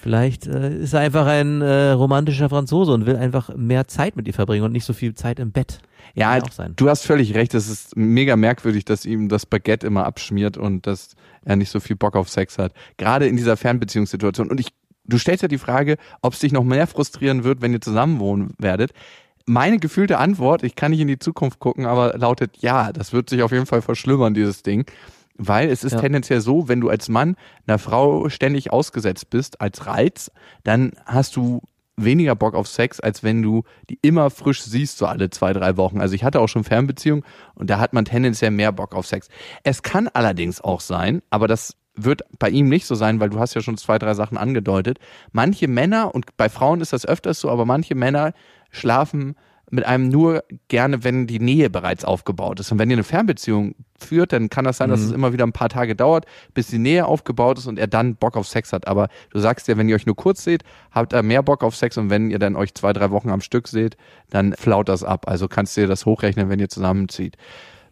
Vielleicht 0.00 0.46
äh, 0.46 0.76
ist 0.78 0.92
er 0.92 1.00
einfach 1.00 1.26
ein 1.26 1.60
äh, 1.60 1.90
romantischer 1.90 2.48
Franzose 2.48 2.92
und 2.92 3.06
will 3.06 3.16
einfach 3.16 3.54
mehr 3.56 3.86
Zeit 3.88 4.16
mit 4.16 4.26
ihr 4.26 4.34
verbringen 4.34 4.64
und 4.64 4.72
nicht 4.72 4.84
so 4.84 4.92
viel 4.92 5.14
Zeit 5.14 5.38
im 5.38 5.52
Bett. 5.52 5.80
Ja, 6.14 6.38
du 6.40 6.88
hast 6.88 7.04
völlig 7.04 7.34
recht. 7.34 7.54
Es 7.54 7.68
ist 7.68 7.96
mega 7.96 8.36
merkwürdig, 8.36 8.84
dass 8.84 9.06
ihm 9.06 9.28
das 9.28 9.46
Baguette 9.46 9.86
immer 9.86 10.04
abschmiert 10.04 10.56
und 10.56 10.86
dass 10.86 11.14
er 11.44 11.56
nicht 11.56 11.70
so 11.70 11.80
viel 11.80 11.96
Bock 11.96 12.16
auf 12.16 12.28
Sex 12.28 12.58
hat. 12.58 12.72
Gerade 12.96 13.26
in 13.26 13.36
dieser 13.36 13.56
Fernbeziehungssituation. 13.56 14.50
Und 14.50 14.60
ich, 14.60 14.68
du 15.06 15.18
stellst 15.18 15.42
ja 15.42 15.48
die 15.48 15.58
Frage, 15.58 15.96
ob 16.20 16.34
es 16.34 16.40
dich 16.40 16.52
noch 16.52 16.64
mehr 16.64 16.86
frustrieren 16.86 17.44
wird, 17.44 17.62
wenn 17.62 17.72
ihr 17.72 17.80
zusammen 17.80 18.18
wohnen 18.18 18.54
werdet. 18.58 18.92
Meine 19.46 19.78
gefühlte 19.78 20.18
Antwort, 20.18 20.62
ich 20.62 20.76
kann 20.76 20.92
nicht 20.92 21.00
in 21.00 21.08
die 21.08 21.18
Zukunft 21.18 21.58
gucken, 21.58 21.86
aber 21.86 22.16
lautet 22.16 22.58
ja, 22.58 22.92
das 22.92 23.12
wird 23.12 23.28
sich 23.28 23.42
auf 23.42 23.50
jeden 23.50 23.66
Fall 23.66 23.82
verschlimmern, 23.82 24.34
dieses 24.34 24.62
Ding. 24.62 24.84
Weil 25.36 25.70
es 25.70 25.84
ist 25.84 25.92
ja. 25.92 26.00
tendenziell 26.00 26.40
so, 26.40 26.68
wenn 26.68 26.80
du 26.80 26.88
als 26.88 27.08
Mann 27.08 27.36
einer 27.66 27.78
Frau 27.78 28.28
ständig 28.28 28.72
ausgesetzt 28.72 29.30
bist 29.30 29.60
als 29.60 29.86
Reiz, 29.86 30.30
dann 30.62 30.92
hast 31.06 31.36
du 31.36 31.62
weniger 31.96 32.34
Bock 32.34 32.54
auf 32.54 32.68
Sex, 32.68 33.00
als 33.00 33.22
wenn 33.22 33.42
du 33.42 33.64
die 33.90 33.98
immer 34.02 34.30
frisch 34.30 34.62
siehst, 34.62 34.98
so 34.98 35.06
alle 35.06 35.30
zwei, 35.30 35.52
drei 35.52 35.76
Wochen. 35.76 36.00
Also 36.00 36.14
ich 36.14 36.24
hatte 36.24 36.40
auch 36.40 36.48
schon 36.48 36.64
Fernbeziehungen 36.64 37.24
und 37.54 37.70
da 37.70 37.78
hat 37.78 37.92
man 37.92 38.04
tendenziell 38.04 38.50
mehr 38.50 38.72
Bock 38.72 38.94
auf 38.94 39.06
Sex. 39.06 39.28
Es 39.62 39.82
kann 39.82 40.08
allerdings 40.08 40.60
auch 40.60 40.80
sein, 40.80 41.22
aber 41.30 41.48
das 41.48 41.76
wird 41.94 42.22
bei 42.38 42.48
ihm 42.48 42.68
nicht 42.68 42.86
so 42.86 42.94
sein, 42.94 43.20
weil 43.20 43.30
du 43.30 43.38
hast 43.38 43.54
ja 43.54 43.60
schon 43.60 43.76
zwei, 43.76 43.98
drei 43.98 44.14
Sachen 44.14 44.38
angedeutet. 44.38 44.98
Manche 45.32 45.68
Männer, 45.68 46.14
und 46.14 46.36
bei 46.36 46.48
Frauen 46.48 46.80
ist 46.80 46.92
das 46.92 47.06
öfters 47.06 47.38
so, 47.38 47.50
aber 47.50 47.66
manche 47.66 47.94
Männer 47.94 48.32
schlafen 48.70 49.36
mit 49.72 49.86
einem 49.86 50.10
nur 50.10 50.44
gerne, 50.68 51.02
wenn 51.02 51.26
die 51.26 51.40
Nähe 51.40 51.70
bereits 51.70 52.04
aufgebaut 52.04 52.60
ist. 52.60 52.70
Und 52.70 52.78
wenn 52.78 52.90
ihr 52.90 52.96
eine 52.96 53.04
Fernbeziehung 53.04 53.74
führt, 53.98 54.34
dann 54.34 54.50
kann 54.50 54.66
das 54.66 54.76
sein, 54.76 54.90
dass 54.90 55.00
mhm. 55.00 55.06
es 55.06 55.12
immer 55.12 55.32
wieder 55.32 55.46
ein 55.46 55.54
paar 55.54 55.70
Tage 55.70 55.96
dauert, 55.96 56.26
bis 56.52 56.66
die 56.66 56.78
Nähe 56.78 57.06
aufgebaut 57.06 57.56
ist 57.56 57.66
und 57.66 57.78
er 57.78 57.86
dann 57.86 58.16
Bock 58.16 58.36
auf 58.36 58.46
Sex 58.46 58.74
hat. 58.74 58.86
Aber 58.86 59.08
du 59.30 59.38
sagst 59.38 59.68
ja, 59.68 59.78
wenn 59.78 59.88
ihr 59.88 59.96
euch 59.96 60.04
nur 60.04 60.14
kurz 60.14 60.44
seht, 60.44 60.62
habt 60.90 61.14
ihr 61.14 61.22
mehr 61.22 61.42
Bock 61.42 61.64
auf 61.64 61.74
Sex 61.74 61.96
und 61.96 62.10
wenn 62.10 62.30
ihr 62.30 62.38
dann 62.38 62.54
euch 62.54 62.74
zwei, 62.74 62.92
drei 62.92 63.10
Wochen 63.10 63.30
am 63.30 63.40
Stück 63.40 63.66
seht, 63.66 63.96
dann 64.28 64.52
flaut 64.52 64.90
das 64.90 65.04
ab. 65.04 65.26
Also 65.26 65.48
kannst 65.48 65.74
du 65.76 65.80
dir 65.80 65.86
das 65.86 66.04
hochrechnen, 66.04 66.50
wenn 66.50 66.60
ihr 66.60 66.68
zusammenzieht. 66.68 67.38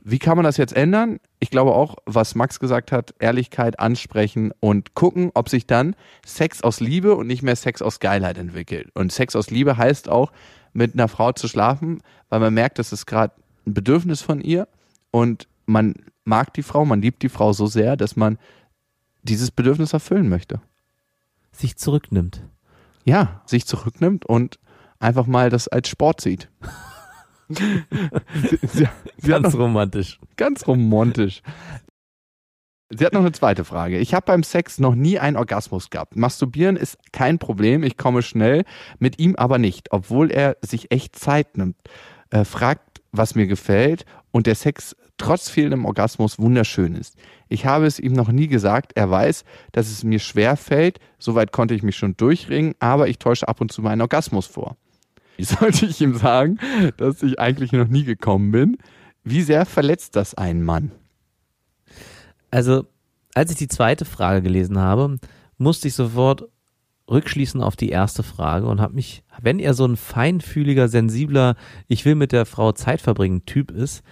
Wie 0.03 0.19
kann 0.19 0.37
man 0.37 0.45
das 0.45 0.59
jetzt 0.59 0.75
ändern? 0.75 1.19
Ich 1.40 1.51
glaube 1.51 1.73
auch, 1.73 1.97
was 2.05 2.35
Max 2.35 2.61
gesagt 2.61 2.93
hat, 2.93 3.14
Ehrlichkeit 3.19 3.81
ansprechen 3.81 4.53
und 4.61 4.95
gucken, 4.95 5.31
ob 5.33 5.49
sich 5.49 5.66
dann 5.66 5.97
Sex 6.27 6.62
aus 6.62 6.81
Liebe 6.81 7.14
und 7.16 7.27
nicht 7.27 7.43
mehr 7.43 7.57
Sex 7.57 7.81
aus 7.81 8.01
Geilheit 8.01 8.37
entwickelt. 8.37 8.90
Und 8.95 9.12
Sex 9.12 9.35
aus 9.35 9.51
Liebe 9.51 9.79
heißt 9.79 10.11
auch, 10.11 10.33
mit 10.73 10.95
einer 10.95 11.09
Frau 11.09 11.33
zu 11.33 11.49
schlafen, 11.49 12.03
weil 12.29 12.41
man 12.41 12.55
merkt, 12.55 12.79
das 12.79 12.93
ist 12.93 13.07
gerade 13.07 13.35
ein 13.67 13.75
Bedürfnis 13.75 14.23
von 14.23 14.41
ihr 14.41 14.69
und 15.11 15.49
man 15.67 15.95
mag 16.25 16.53
die 16.55 16.63
Frau, 16.63 16.85
man 16.85 17.03
liebt 17.03 17.23
die 17.23 17.29
Frau 17.29 17.53
so 17.53 17.67
sehr, 17.67 17.97
dass 17.97 18.17
man 18.17 18.39
dieses 19.23 19.51
Bedürfnis 19.51 19.93
erfüllen 19.93 20.29
möchte. 20.29 20.61
Sich 21.53 21.77
zurücknimmt. 21.77 22.43
Ja, 23.05 23.43
sich 23.47 23.67
zurücknimmt 23.67 24.27
und 24.27 24.59
einfach 24.99 25.27
mal 25.27 25.51
das 25.51 25.69
als 25.69 25.89
Sport 25.89 26.21
sieht. 26.21 26.49
sie, 27.49 27.85
sie, 28.63 28.89
sie 29.19 29.29
ganz 29.29 29.53
noch, 29.53 29.61
romantisch. 29.61 30.21
Ganz 30.37 30.67
romantisch. 30.67 31.43
Sie 32.92 33.07
hat 33.07 33.12
noch 33.12 33.20
eine 33.20 33.31
zweite 33.31 33.64
Frage. 33.64 33.98
Ich 33.98 34.14
habe 34.14 34.26
beim 34.26 34.42
Sex 34.42 34.81
noch 34.81 34.96
nie 34.96 35.20
einen 35.20 35.37
Orgasmus 35.37 35.90
gehabt. 35.90 36.16
Masturbieren 36.16 36.76
ist 36.76 36.98
kein 37.12 37.38
Problem, 37.38 37.85
ich 37.85 37.96
komme 37.96 38.22
schnell, 38.22 38.64
mit 38.98 39.20
ihm 39.20 39.37
aber 39.37 39.59
nicht, 39.59 39.92
obwohl 39.92 40.33
er 40.33 40.57
sich 40.61 40.90
echt 40.90 41.16
Zeit 41.16 41.57
nimmt. 41.57 41.76
Äh, 42.31 42.44
fragt, 42.44 43.00
was 43.12 43.37
mir 43.37 43.46
gefällt 43.46 44.05
und 44.33 44.48
der 44.48 44.57
Sex 44.57 44.96
trotz 45.18 45.48
fehlendem 45.48 45.85
Orgasmus 45.85 46.38
wunderschön 46.40 46.96
ist. 46.96 47.16
Ich 47.48 47.64
habe 47.64 47.87
es 47.87 48.00
ihm 48.00 48.12
noch 48.12 48.33
nie 48.33 48.48
gesagt, 48.48 48.92
er 48.96 49.09
weiß, 49.09 49.44
dass 49.70 49.88
es 49.88 50.03
mir 50.03 50.18
schwer 50.18 50.57
fällt, 50.57 50.98
soweit 51.18 51.53
konnte 51.53 51.74
ich 51.74 51.83
mich 51.85 51.96
schon 51.96 52.16
durchringen, 52.16 52.74
aber 52.81 53.07
ich 53.07 53.18
täusche 53.18 53.46
ab 53.46 53.61
und 53.61 53.70
zu 53.70 53.83
meinen 53.83 54.00
Orgasmus 54.00 54.46
vor. 54.46 54.76
Wie 55.37 55.44
sollte 55.44 55.87
ich 55.87 56.00
ihm 56.00 56.16
sagen, 56.16 56.59
dass 56.96 57.22
ich 57.22 57.38
eigentlich 57.38 57.70
noch 57.70 57.88
nie 57.88 58.05
gekommen 58.05 58.50
bin? 58.50 58.79
Wie 59.22 59.42
sehr 59.42 59.64
verletzt 59.64 60.16
das 60.16 60.35
einen 60.35 60.64
Mann? 60.64 60.90
Also, 62.51 62.87
als 63.35 63.51
ich 63.51 63.57
die 63.57 63.69
zweite 63.69 64.05
Frage 64.05 64.43
gelesen 64.43 64.79
habe, 64.79 65.19
musste 65.59 65.89
ich 65.89 65.95
sofort 65.95 66.49
rückschließen 67.09 67.63
auf 67.63 67.77
die 67.77 67.91
erste 67.91 68.23
Frage 68.23 68.67
und 68.67 68.81
habe 68.81 68.95
mich, 68.95 69.25
wenn 69.41 69.59
er 69.59 69.75
so 69.75 69.85
ein 69.85 69.97
feinfühliger, 69.97 70.89
sensibler, 70.89 71.57
ich 71.89 72.05
will 72.05 72.15
mit 72.15 72.33
der 72.33 72.47
Frau 72.47 72.73
Zeit 72.73 73.01
verbringen 73.01 73.45
Typ 73.47 73.71
ist, 73.71 74.03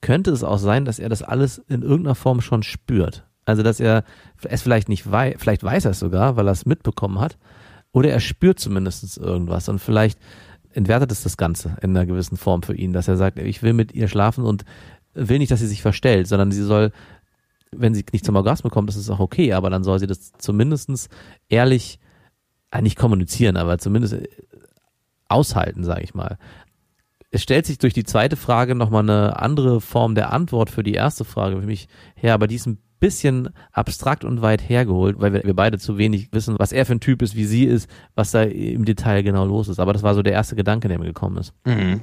könnte 0.00 0.30
es 0.30 0.44
auch 0.44 0.58
sein, 0.58 0.84
dass 0.84 0.98
er 0.98 1.08
das 1.08 1.22
alles 1.22 1.58
in 1.68 1.82
irgendeiner 1.82 2.14
Form 2.14 2.40
schon 2.40 2.62
spürt. 2.62 3.26
Also, 3.44 3.62
dass 3.62 3.80
er 3.80 4.04
es 4.42 4.62
vielleicht 4.62 4.88
nicht 4.88 5.10
weiß, 5.10 5.36
vielleicht 5.38 5.62
weiß 5.62 5.84
er 5.84 5.92
es 5.92 5.98
sogar, 5.98 6.36
weil 6.36 6.48
er 6.48 6.52
es 6.52 6.66
mitbekommen 6.66 7.20
hat, 7.20 7.38
oder 7.92 8.10
er 8.10 8.20
spürt 8.20 8.60
zumindest 8.60 9.16
irgendwas 9.16 9.68
und 9.68 9.78
vielleicht 9.78 10.18
entwertet 10.72 11.10
es 11.10 11.22
das 11.22 11.36
Ganze 11.38 11.76
in 11.80 11.90
einer 11.90 12.04
gewissen 12.04 12.36
Form 12.36 12.62
für 12.62 12.74
ihn, 12.74 12.92
dass 12.92 13.08
er 13.08 13.16
sagt, 13.16 13.38
ich 13.38 13.62
will 13.62 13.72
mit 13.72 13.92
ihr 13.92 14.08
schlafen 14.08 14.44
und 14.44 14.64
will 15.14 15.38
nicht, 15.38 15.50
dass 15.50 15.60
sie 15.60 15.66
sich 15.66 15.80
verstellt, 15.80 16.28
sondern 16.28 16.52
sie 16.52 16.62
soll 16.62 16.92
wenn 17.72 17.94
sie 17.94 18.04
nicht 18.12 18.24
zum 18.24 18.36
Orgasmus 18.36 18.72
kommt, 18.72 18.90
ist 18.90 18.96
es 18.96 19.10
auch 19.10 19.20
okay, 19.20 19.52
aber 19.52 19.70
dann 19.70 19.84
soll 19.84 19.98
sie 19.98 20.06
das 20.06 20.32
zumindest 20.38 21.08
ehrlich, 21.48 21.98
äh, 22.70 22.82
nicht 22.82 22.96
kommunizieren, 22.96 23.56
aber 23.56 23.78
zumindest 23.78 24.14
äh, 24.14 24.28
aushalten, 25.28 25.84
sage 25.84 26.02
ich 26.02 26.14
mal. 26.14 26.38
Es 27.30 27.42
stellt 27.42 27.66
sich 27.66 27.78
durch 27.78 27.92
die 27.92 28.04
zweite 28.04 28.36
Frage 28.36 28.74
nochmal 28.74 29.02
eine 29.02 29.40
andere 29.40 29.80
Form 29.80 30.14
der 30.14 30.32
Antwort 30.32 30.70
für 30.70 30.82
die 30.82 30.94
erste 30.94 31.24
Frage 31.24 31.60
für 31.60 31.66
mich 31.66 31.88
her, 32.14 32.34
aber 32.34 32.46
die 32.46 32.54
ist 32.54 32.66
ein 32.66 32.78
bisschen 32.98 33.50
abstrakt 33.72 34.24
und 34.24 34.40
weit 34.42 34.66
hergeholt, 34.66 35.20
weil 35.20 35.32
wir, 35.32 35.44
wir 35.44 35.54
beide 35.54 35.78
zu 35.78 35.98
wenig 35.98 36.32
wissen, 36.32 36.56
was 36.58 36.72
er 36.72 36.86
für 36.86 36.94
ein 36.94 37.00
Typ 37.00 37.20
ist, 37.20 37.36
wie 37.36 37.44
sie 37.44 37.64
ist, 37.64 37.90
was 38.14 38.30
da 38.30 38.42
im 38.42 38.84
Detail 38.84 39.22
genau 39.22 39.44
los 39.44 39.68
ist. 39.68 39.80
Aber 39.80 39.92
das 39.92 40.02
war 40.02 40.14
so 40.14 40.22
der 40.22 40.32
erste 40.32 40.56
Gedanke, 40.56 40.88
der 40.88 40.98
mir 40.98 41.06
gekommen 41.06 41.36
ist. 41.36 41.52
Mhm. 41.64 42.00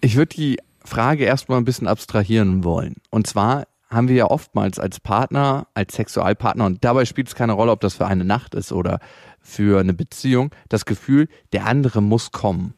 Ich 0.00 0.16
würde 0.16 0.34
die 0.34 0.58
Frage 0.84 1.24
erstmal 1.24 1.58
ein 1.58 1.64
bisschen 1.64 1.86
abstrahieren 1.86 2.64
wollen. 2.64 2.94
Und 3.10 3.26
zwar 3.26 3.66
haben 3.88 4.08
wir 4.08 4.16
ja 4.16 4.26
oftmals 4.26 4.78
als 4.78 5.00
Partner, 5.00 5.66
als 5.74 5.94
Sexualpartner, 5.94 6.66
und 6.66 6.84
dabei 6.84 7.04
spielt 7.04 7.28
es 7.28 7.34
keine 7.34 7.52
Rolle, 7.52 7.72
ob 7.72 7.80
das 7.80 7.94
für 7.94 8.06
eine 8.06 8.24
Nacht 8.24 8.54
ist 8.54 8.72
oder 8.72 9.00
für 9.40 9.80
eine 9.80 9.94
Beziehung, 9.94 10.50
das 10.68 10.84
Gefühl, 10.84 11.28
der 11.52 11.66
andere 11.66 12.02
muss 12.02 12.30
kommen. 12.32 12.74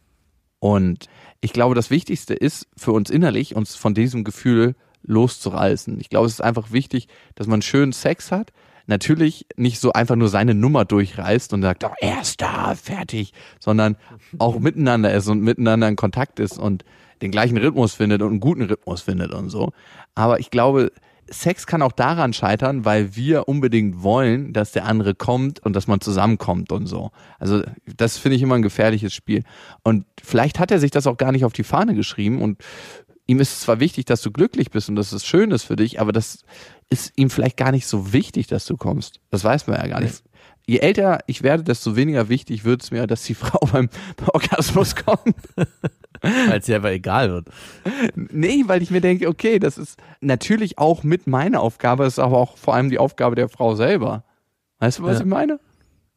Und 0.61 1.07
ich 1.40 1.53
glaube, 1.53 1.75
das 1.75 1.90
Wichtigste 1.90 2.35
ist 2.35 2.68
für 2.77 2.92
uns 2.92 3.11
innerlich, 3.11 3.57
uns 3.57 3.75
von 3.75 3.94
diesem 3.94 4.25
Gefühl 4.25 4.77
loszureißen. 5.03 5.99
Ich 6.01 6.11
glaube, 6.11 6.27
es 6.27 6.35
ist 6.35 6.42
einfach 6.42 6.70
wichtig, 6.70 7.09
dass 7.35 7.46
man 7.46 7.62
schönen 7.62 7.92
Sex 7.92 8.31
hat. 8.31 8.53
Natürlich 8.87 9.47
nicht 9.57 9.81
so 9.81 9.93
einfach 9.93 10.16
nur 10.16 10.29
seine 10.29 10.55
Nummer 10.55 10.85
durchreißt 10.85 11.53
und 11.53 11.62
sagt, 11.62 11.85
oh, 11.85 11.93
er 12.01 12.21
ist 12.23 12.40
da, 12.40 12.75
fertig, 12.75 13.33
sondern 13.59 13.97
auch 14.38 14.59
miteinander 14.61 15.12
ist 15.12 15.29
und 15.29 15.43
miteinander 15.43 15.88
in 15.88 15.97
Kontakt 15.97 16.40
ist 16.40 16.59
und 16.59 16.85
den 17.23 17.31
gleichen 17.31 17.59
Rhythmus 17.59 17.95
findet 17.95 18.23
und 18.23 18.31
einen 18.31 18.40
guten 18.40 18.62
Rhythmus 18.62 19.03
findet 19.03 19.33
und 19.33 19.51
so. 19.51 19.73
Aber 20.14 20.40
ich 20.40 20.51
glaube, 20.51 20.90
Sex 21.31 21.66
kann 21.66 21.83
auch 21.83 21.93
daran 21.93 22.33
scheitern, 22.33 22.85
weil 22.85 23.14
wir 23.14 23.47
unbedingt 23.49 24.03
wollen, 24.03 24.53
dass 24.53 24.73
der 24.73 24.85
andere 24.85 25.14
kommt 25.14 25.61
und 25.61 25.77
dass 25.77 25.87
man 25.87 26.01
zusammenkommt 26.01 26.73
und 26.73 26.87
so. 26.87 27.12
Also 27.38 27.62
das 27.97 28.19
finde 28.19 28.37
ich 28.37 28.43
immer 28.43 28.57
ein 28.57 28.62
gefährliches 28.62 29.14
Spiel. 29.14 29.45
Und 29.85 30.07
vielleicht 30.23 30.59
hat 30.59 30.73
er 30.73 30.81
sich 30.81 30.90
das 30.90 31.07
auch 31.07 31.16
gar 31.16 31.31
nicht 31.31 31.45
auf 31.45 31.53
die 31.53 31.62
Fahne 31.62 31.95
geschrieben 31.95 32.43
und 32.43 32.59
ihm 33.31 33.38
ist 33.40 33.53
es 33.53 33.61
zwar 33.61 33.79
wichtig, 33.81 34.07
dass 34.07 34.23
du 34.23 34.31
glücklich 34.33 34.71
bist 34.71 34.88
und 34.88 34.97
dass 34.97 35.12
es 35.12 35.25
schön 35.25 35.53
ist 35.53 35.62
für 35.62 35.77
dich, 35.77 36.01
aber 36.01 36.11
das 36.12 36.43
ist 36.90 37.12
ihm 37.16 37.31
vielleicht 37.31 37.57
gar 37.57 37.71
nicht 37.71 37.87
so 37.87 38.12
wichtig, 38.12 38.49
dass 38.49 38.64
du 38.66 38.77
kommst. 38.77 39.21
Das 39.31 39.45
weiß 39.45 39.69
man 39.69 39.77
ja 39.81 39.87
gar 39.87 40.01
nicht. 40.01 40.25
Je 40.66 40.79
älter 40.79 41.21
ich 41.27 41.43
werde, 41.43 41.62
desto 41.62 41.95
weniger 41.97 42.29
wichtig 42.29 42.64
wird 42.64 42.83
es 42.83 42.90
mir, 42.90 43.07
dass 43.07 43.23
die 43.23 43.35
Frau 43.43 43.61
beim 43.73 43.88
Orgasmus 44.27 44.97
kommt. 44.97 45.37
Weil 46.23 46.59
es 46.59 46.66
ja 46.66 46.77
aber 46.77 46.90
egal 46.93 47.31
wird. 47.31 47.49
Nee, 48.14 48.64
weil 48.66 48.83
ich 48.83 48.90
mir 48.90 49.01
denke, 49.01 49.27
okay, 49.27 49.59
das 49.59 49.79
ist 49.79 49.99
natürlich 50.21 50.77
auch 50.77 51.03
mit 51.03 51.27
meiner 51.27 51.61
Aufgabe, 51.62 52.05
ist 52.05 52.19
aber 52.19 52.37
auch 52.37 52.59
vor 52.59 52.75
allem 52.75 52.90
die 52.90 52.99
Aufgabe 52.99 53.37
der 53.37 53.49
Frau 53.49 53.75
selber. 53.75 54.25
Weißt 54.81 54.99
du, 54.99 55.05
was 55.05 55.14
Ja. 55.14 55.21
ich 55.21 55.27
meine? 55.27 55.61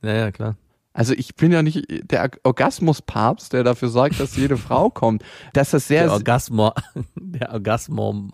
Ja, 0.02 0.14
ja, 0.14 0.32
klar. 0.32 0.58
Also 0.94 1.14
ich 1.14 1.36
bin 1.36 1.52
ja 1.52 1.64
nicht 1.64 1.86
der 2.12 2.30
Orgasmuspapst, 2.44 3.52
der 3.52 3.64
dafür 3.64 3.90
sorgt, 3.90 4.20
dass 4.20 4.36
jede 4.36 4.58
Frau 4.58 4.90
kommt. 4.90 5.24
Dass 5.54 5.72
das 5.72 5.88
sehr 5.88 6.04
Der 6.04 6.14
Orgasmo, 6.14 6.74
der 7.16 7.52
Orgasmo, 7.52 8.30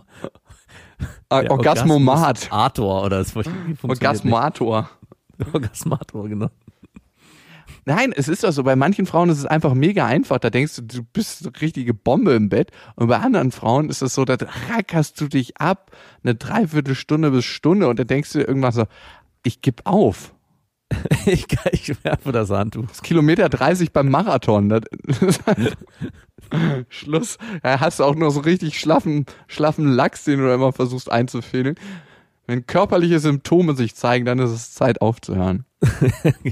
der 1.32 1.52
Orgasmomat, 1.52 2.52
Orgasmator 2.52 3.06
oder 3.06 3.19
das 3.19 3.32
funktioniert 3.32 3.84
Orgasmator. 3.84 4.89
Orgasmator, 5.54 6.28
genau. 6.28 6.50
Nein, 7.86 8.13
es 8.15 8.28
ist 8.28 8.43
doch 8.43 8.52
so. 8.52 8.63
Bei 8.63 8.76
manchen 8.76 9.06
Frauen 9.06 9.30
ist 9.30 9.39
es 9.39 9.45
einfach 9.45 9.74
mega 9.74 10.06
einfach. 10.06 10.38
Da 10.38 10.50
denkst 10.50 10.76
du, 10.76 10.82
du 10.84 11.04
bist 11.04 11.45
eine 11.45 11.62
richtige 11.62 11.93
Bombe 11.93 12.34
im 12.34 12.50
Bett. 12.50 12.72
Und 12.95 13.08
bei 13.08 13.17
anderen 13.17 13.52
Frauen 13.52 13.89
ist 13.89 14.02
es 14.02 14.13
so, 14.13 14.26
da 14.26 14.38
rackerst 14.69 15.19
du 15.19 15.28
dich 15.28 15.58
ab, 15.58 15.91
eine 16.24 16.36
Dreiviertelstunde 16.36 17.32
bis 17.32 17.45
Stunde 17.45 17.88
und 17.88 17.98
dann 17.98 18.08
denkst 18.08 18.34
du 18.34 18.41
irgendwann 18.41 18.74
so, 18.74 18.86
ich 19.43 19.62
geb 19.62 19.82
auf. 19.86 20.36
Ich, 21.25 21.45
ich 21.71 22.04
werfe 22.04 22.32
das 22.32 22.49
Handtuch. 22.49 22.88
Das 22.88 23.04
Kilometer 23.04 23.49
30 23.49 23.91
beim 23.91 24.10
Marathon. 24.10 24.69
Das 24.69 24.84
halt 25.45 25.78
Schluss. 26.89 27.38
Da 27.62 27.80
hast 27.80 27.99
du 27.99 28.04
auch 28.04 28.15
nur 28.15 28.32
so 28.32 28.39
richtig 28.39 28.80
schlaffen, 28.80 29.25
schlaffen 29.47 29.88
Lachs, 29.88 30.23
den 30.23 30.39
du 30.39 30.52
immer 30.52 30.73
versuchst 30.73 31.12
einzufädeln. 31.12 31.75
Wenn 32.47 32.65
körperliche 32.65 33.19
Symptome 33.19 33.75
sich 33.75 33.95
zeigen, 33.95 34.25
dann 34.25 34.39
ist 34.39 34.52
es 34.52 34.73
Zeit 34.73 35.02
aufzuhören. 35.02 35.65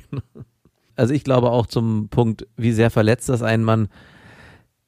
Also 1.00 1.13
ich 1.13 1.23
glaube 1.23 1.52
auch 1.52 1.67
zum 1.67 2.10
Punkt, 2.10 2.47
wie 2.58 2.71
sehr 2.71 2.89
verletzt 2.89 3.30
das 3.30 3.43
einen 3.43 3.63
Mann. 3.63 3.88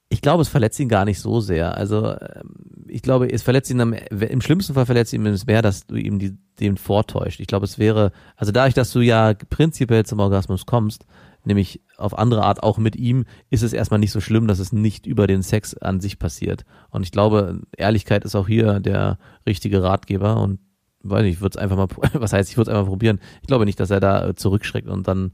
Ich 0.10 0.22
glaube, 0.22 0.42
es 0.42 0.50
verletzt 0.50 0.80
ihn 0.80 0.90
gar 0.90 1.06
nicht 1.06 1.20
so 1.20 1.40
sehr. 1.40 1.78
Also 1.78 2.12
ähm, 2.12 2.86
ich 2.88 3.02
glaube, 3.02 3.32
es 3.32 3.44
verletzt 3.44 3.70
ihn 3.70 3.80
am, 3.80 3.94
im 3.94 4.42
schlimmsten 4.42 4.74
Fall 4.74 4.86
verletzt 4.86 5.14
ihn 5.14 5.26
es 5.28 5.46
mehr, 5.46 5.62
dass 5.62 5.86
du 5.86 5.96
ihm 5.96 6.18
die, 6.18 6.38
den 6.60 6.78
vortäuscht. 6.78 7.40
Ich 7.40 7.48
glaube, 7.48 7.66
es 7.66 7.78
wäre, 7.78 8.12
also 8.36 8.52
dadurch, 8.52 8.74
dass 8.74 8.92
du 8.92 9.02
ja 9.02 9.34
prinzipiell 9.50 10.06
zum 10.06 10.20
Orgasmus 10.20 10.66
kommst, 10.66 11.06
nämlich 11.46 11.82
auf 11.98 12.18
andere 12.18 12.44
Art 12.44 12.64
auch 12.64 12.78
mit 12.78 12.96
ihm, 12.96 13.26
ist 13.50 13.62
es 13.64 13.74
erstmal 13.74 14.00
nicht 14.00 14.12
so 14.12 14.20
schlimm, 14.20 14.48
dass 14.48 14.60
es 14.60 14.74
nicht 14.74 15.06
über 15.06 15.28
den 15.28 15.44
Sex 15.44 15.76
an 15.78 16.00
sich 16.00 16.20
passiert. 16.20 16.66
Und 16.90 17.04
ich 17.04 17.12
glaube, 17.12 17.62
Ehrlichkeit 17.78 18.26
ist 18.26 18.36
auch 18.36 18.48
hier 18.48 18.80
der 18.80 19.20
richtige 19.46 19.84
Ratgeber 19.84 20.42
und 20.42 20.60
weiß 21.04 21.24
nicht, 21.24 21.36
ich 21.36 21.42
würde 21.42 21.58
es 21.58 21.62
einfach 21.62 21.78
mal, 21.78 21.88
was 22.14 22.34
heißt, 22.34 22.50
ich 22.50 22.58
würde 22.58 22.72
es 22.72 22.78
einfach 22.78 22.90
probieren. 22.90 23.20
Ich 23.42 23.48
glaube 23.48 23.66
nicht, 23.66 23.80
dass 23.80 23.92
er 23.92 24.00
da 24.00 24.36
zurückschreckt 24.36 24.88
und 24.88 25.08
dann 25.08 25.32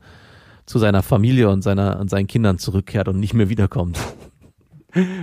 zu 0.66 0.80
seiner 0.80 1.04
Familie 1.04 1.50
und 1.50 1.62
seiner 1.62 2.00
und 2.00 2.10
seinen 2.10 2.28
Kindern 2.28 2.58
zurückkehrt 2.58 3.08
und 3.08 3.20
nicht 3.20 3.34
mehr 3.34 3.50
wiederkommt. 3.50 4.00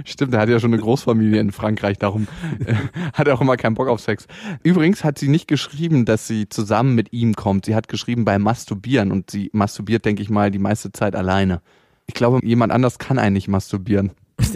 Stimmt, 0.04 0.35
er 0.35 0.40
hat 0.40 0.48
ja 0.48 0.61
schon 0.61 0.72
eine 0.72 0.82
Großfamilie 0.82 1.40
in 1.40 1.52
Frankreich, 1.52 1.98
darum 1.98 2.28
äh, 2.64 2.74
hat 3.12 3.26
er 3.26 3.35
auch 3.35 3.40
immer 3.40 3.56
keinen 3.56 3.74
Bock 3.74 3.88
auf 3.88 4.00
Sex. 4.00 4.26
Übrigens 4.62 5.04
hat 5.04 5.18
sie 5.18 5.28
nicht 5.28 5.48
geschrieben, 5.48 6.04
dass 6.04 6.26
sie 6.26 6.48
zusammen 6.48 6.94
mit 6.94 7.12
ihm 7.12 7.35
kommt. 7.35 7.64
Sie 7.66 7.74
hat 7.74 7.88
geschrieben 7.88 8.24
beim 8.24 8.42
Masturbieren 8.42 9.11
und 9.11 9.30
sie 9.30 9.50
masturbiert, 9.52 10.04
denke 10.04 10.22
ich 10.22 10.30
mal, 10.30 10.50
die 10.50 10.58
meiste 10.58 10.92
Zeit 10.92 11.16
alleine. 11.16 11.62
Ich 12.06 12.14
glaube, 12.14 12.40
jemand 12.46 12.72
anders 12.72 12.98
kann 12.98 13.18
einen 13.18 13.35
nicht 13.35 13.48
masturbieren. 13.48 14.12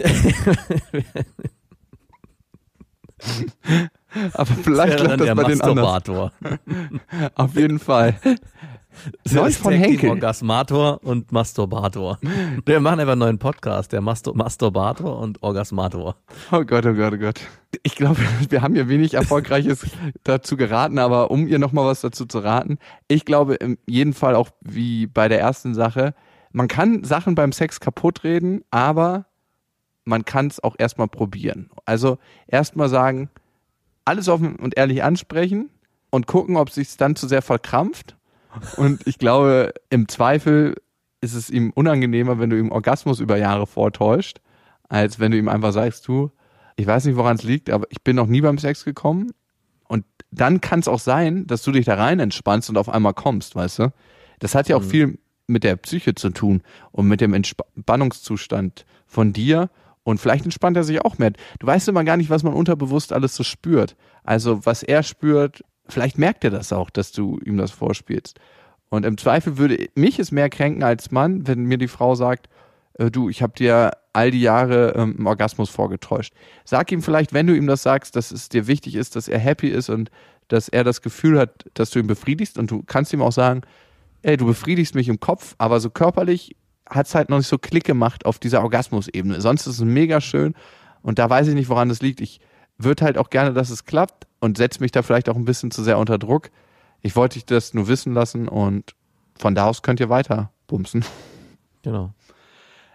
Aber 4.33 4.45
vielleicht 4.45 4.97
klappt 4.97 5.21
das 5.21 5.35
bei 5.35 5.43
den 5.43 5.61
anderen. 5.61 5.79
Masturbator. 5.79 6.31
Auf 7.35 7.55
jeden 7.55 7.79
Fall. 7.79 8.15
Neu 9.31 9.51
von 9.51 9.73
Henkel. 9.73 10.09
Orgasmator 10.09 11.03
und 11.03 11.31
Masturbator. 11.31 12.19
Wir 12.65 12.79
machen 12.79 12.99
einfach 12.99 13.13
einen 13.13 13.19
neuen 13.19 13.39
Podcast, 13.39 13.91
der 13.91 14.01
Mastur 14.01 14.35
Masturbator 14.35 15.19
und 15.19 15.41
Orgasmator. 15.43 16.15
Oh 16.51 16.63
Gott, 16.63 16.85
oh 16.85 16.93
Gott, 16.93 17.13
oh 17.13 17.17
Gott. 17.17 17.41
Ich 17.83 17.95
glaube, 17.95 18.19
wir 18.49 18.61
haben 18.61 18.73
hier 18.73 18.89
wenig 18.89 19.13
Erfolgreiches 19.13 19.85
dazu 20.23 20.57
geraten, 20.57 20.99
aber 20.99 21.31
um 21.31 21.47
ihr 21.47 21.59
nochmal 21.59 21.85
was 21.85 22.01
dazu 22.01 22.25
zu 22.25 22.39
raten, 22.39 22.77
ich 23.07 23.25
glaube 23.25 23.55
in 23.55 23.77
jedem 23.85 24.13
Fall 24.13 24.35
auch 24.35 24.49
wie 24.61 25.07
bei 25.07 25.27
der 25.27 25.39
ersten 25.39 25.73
Sache, 25.73 26.13
man 26.51 26.67
kann 26.67 27.03
Sachen 27.03 27.35
beim 27.35 27.51
Sex 27.51 27.79
kaputt 27.79 28.23
reden, 28.23 28.63
aber 28.71 29.25
man 30.05 30.25
kann 30.25 30.47
es 30.47 30.63
auch 30.63 30.75
erstmal 30.77 31.07
probieren. 31.07 31.69
Also 31.85 32.17
erstmal 32.47 32.89
sagen, 32.89 33.29
alles 34.05 34.29
offen 34.29 34.55
und 34.55 34.77
ehrlich 34.77 35.03
ansprechen 35.03 35.69
und 36.09 36.27
gucken, 36.27 36.57
ob 36.57 36.69
sich 36.69 36.95
dann 36.97 37.15
zu 37.15 37.27
sehr 37.27 37.41
verkrampft. 37.41 38.16
Und 38.77 39.05
ich 39.05 39.17
glaube, 39.17 39.73
im 39.89 40.07
Zweifel 40.07 40.75
ist 41.21 41.33
es 41.33 41.49
ihm 41.49 41.71
unangenehmer, 41.71 42.39
wenn 42.39 42.49
du 42.49 42.57
ihm 42.57 42.71
Orgasmus 42.71 43.19
über 43.19 43.37
Jahre 43.37 43.67
vortäuscht, 43.67 44.39
als 44.89 45.19
wenn 45.19 45.31
du 45.31 45.37
ihm 45.37 45.49
einfach 45.49 45.73
sagst, 45.73 46.07
du, 46.07 46.31
ich 46.75 46.85
weiß 46.85 47.05
nicht, 47.05 47.17
woran 47.17 47.35
es 47.35 47.43
liegt, 47.43 47.69
aber 47.69 47.87
ich 47.89 48.03
bin 48.03 48.15
noch 48.15 48.27
nie 48.27 48.41
beim 48.41 48.57
Sex 48.57 48.85
gekommen. 48.85 49.31
Und 49.87 50.05
dann 50.31 50.61
kann 50.61 50.79
es 50.79 50.87
auch 50.87 50.99
sein, 50.99 51.47
dass 51.47 51.63
du 51.63 51.71
dich 51.71 51.85
da 51.85 51.95
rein 51.95 52.19
entspannst 52.19 52.69
und 52.69 52.77
auf 52.77 52.89
einmal 52.89 53.13
kommst, 53.13 53.55
weißt 53.55 53.79
du? 53.79 53.93
Das 54.39 54.53
hat 54.53 54.69
ja 54.69 54.75
auch 54.75 54.83
viel 54.83 55.17
mit 55.47 55.63
der 55.63 55.77
Psyche 55.77 56.13
zu 56.13 56.29
tun 56.29 56.61
und 56.91 57.07
mit 57.07 57.21
dem 57.21 57.33
Entspannungszustand 57.33 58.85
von 59.07 59.33
dir. 59.33 59.69
Und 60.03 60.19
vielleicht 60.19 60.45
entspannt 60.45 60.77
er 60.77 60.83
sich 60.83 61.01
auch 61.01 61.17
mehr. 61.17 61.33
Du 61.59 61.67
weißt 61.67 61.87
immer 61.87 62.03
gar 62.03 62.17
nicht, 62.17 62.29
was 62.29 62.43
man 62.43 62.53
unterbewusst 62.53 63.11
alles 63.11 63.35
so 63.35 63.43
spürt. 63.43 63.95
Also 64.23 64.65
was 64.65 64.83
er 64.83 65.03
spürt, 65.03 65.63
vielleicht 65.89 66.17
merkt 66.17 66.43
er 66.43 66.51
das 66.51 66.73
auch, 66.73 66.89
dass 66.89 67.11
du 67.11 67.39
ihm 67.45 67.57
das 67.57 67.71
vorspielst. 67.71 68.39
Und 68.89 69.05
im 69.05 69.17
Zweifel 69.17 69.57
würde 69.57 69.89
mich 69.95 70.19
es 70.19 70.31
mehr 70.31 70.49
kränken 70.49 70.83
als 70.83 71.11
Mann, 71.11 71.47
wenn 71.47 71.63
mir 71.63 71.77
die 71.77 71.87
Frau 71.87 72.15
sagt, 72.15 72.47
äh, 72.93 73.11
du, 73.11 73.29
ich 73.29 73.41
habe 73.41 73.53
dir 73.53 73.91
all 74.13 74.31
die 74.31 74.41
Jahre 74.41 74.93
ähm, 74.95 75.15
einen 75.17 75.27
Orgasmus 75.27 75.69
vorgetäuscht. 75.69 76.33
Sag 76.63 76.91
ihm 76.91 77.01
vielleicht, 77.01 77.33
wenn 77.33 77.47
du 77.47 77.55
ihm 77.55 77.67
das 77.67 77.83
sagst, 77.83 78.15
dass 78.15 78.31
es 78.31 78.49
dir 78.49 78.67
wichtig 78.67 78.95
ist, 78.95 79.15
dass 79.15 79.27
er 79.27 79.39
happy 79.39 79.67
ist 79.67 79.89
und 79.89 80.09
dass 80.47 80.69
er 80.69 80.83
das 80.83 81.01
Gefühl 81.01 81.37
hat, 81.37 81.65
dass 81.73 81.89
du 81.89 81.99
ihn 81.99 82.07
befriedigst. 82.07 82.57
Und 82.57 82.71
du 82.71 82.83
kannst 82.83 83.11
ihm 83.13 83.21
auch 83.21 83.31
sagen, 83.33 83.61
ey, 84.21 84.37
du 84.37 84.45
befriedigst 84.45 84.95
mich 84.95 85.09
im 85.09 85.19
Kopf, 85.19 85.55
aber 85.57 85.79
so 85.79 85.89
körperlich 85.89 86.55
hat's 86.89 87.15
halt 87.15 87.29
noch 87.29 87.37
nicht 87.37 87.47
so 87.47 87.57
Klick 87.57 87.83
gemacht 87.83 88.25
auf 88.25 88.39
dieser 88.39 88.61
Orgasmusebene. 88.61 89.41
Sonst 89.41 89.67
ist 89.67 89.79
es 89.79 89.83
mega 89.83 90.21
schön 90.21 90.53
und 91.01 91.19
da 91.19 91.29
weiß 91.29 91.49
ich 91.49 91.53
nicht, 91.53 91.69
woran 91.69 91.89
das 91.89 92.01
liegt. 92.01 92.21
Ich 92.21 92.39
würde 92.77 93.05
halt 93.05 93.17
auch 93.17 93.29
gerne, 93.29 93.53
dass 93.53 93.69
es 93.69 93.85
klappt 93.85 94.27
und 94.39 94.57
setze 94.57 94.81
mich 94.81 94.91
da 94.91 95.01
vielleicht 95.01 95.29
auch 95.29 95.35
ein 95.35 95.45
bisschen 95.45 95.71
zu 95.71 95.83
sehr 95.83 95.97
unter 95.97 96.17
Druck. 96.17 96.49
Ich 97.01 97.15
wollte 97.15 97.35
dich 97.35 97.45
das 97.45 97.73
nur 97.73 97.87
wissen 97.87 98.13
lassen 98.13 98.47
und 98.47 98.95
von 99.37 99.55
da 99.55 99.65
aus 99.65 99.81
könnt 99.81 99.99
ihr 99.99 100.09
weiter 100.09 100.51
bumsen. 100.67 101.03
Genau. 101.83 102.11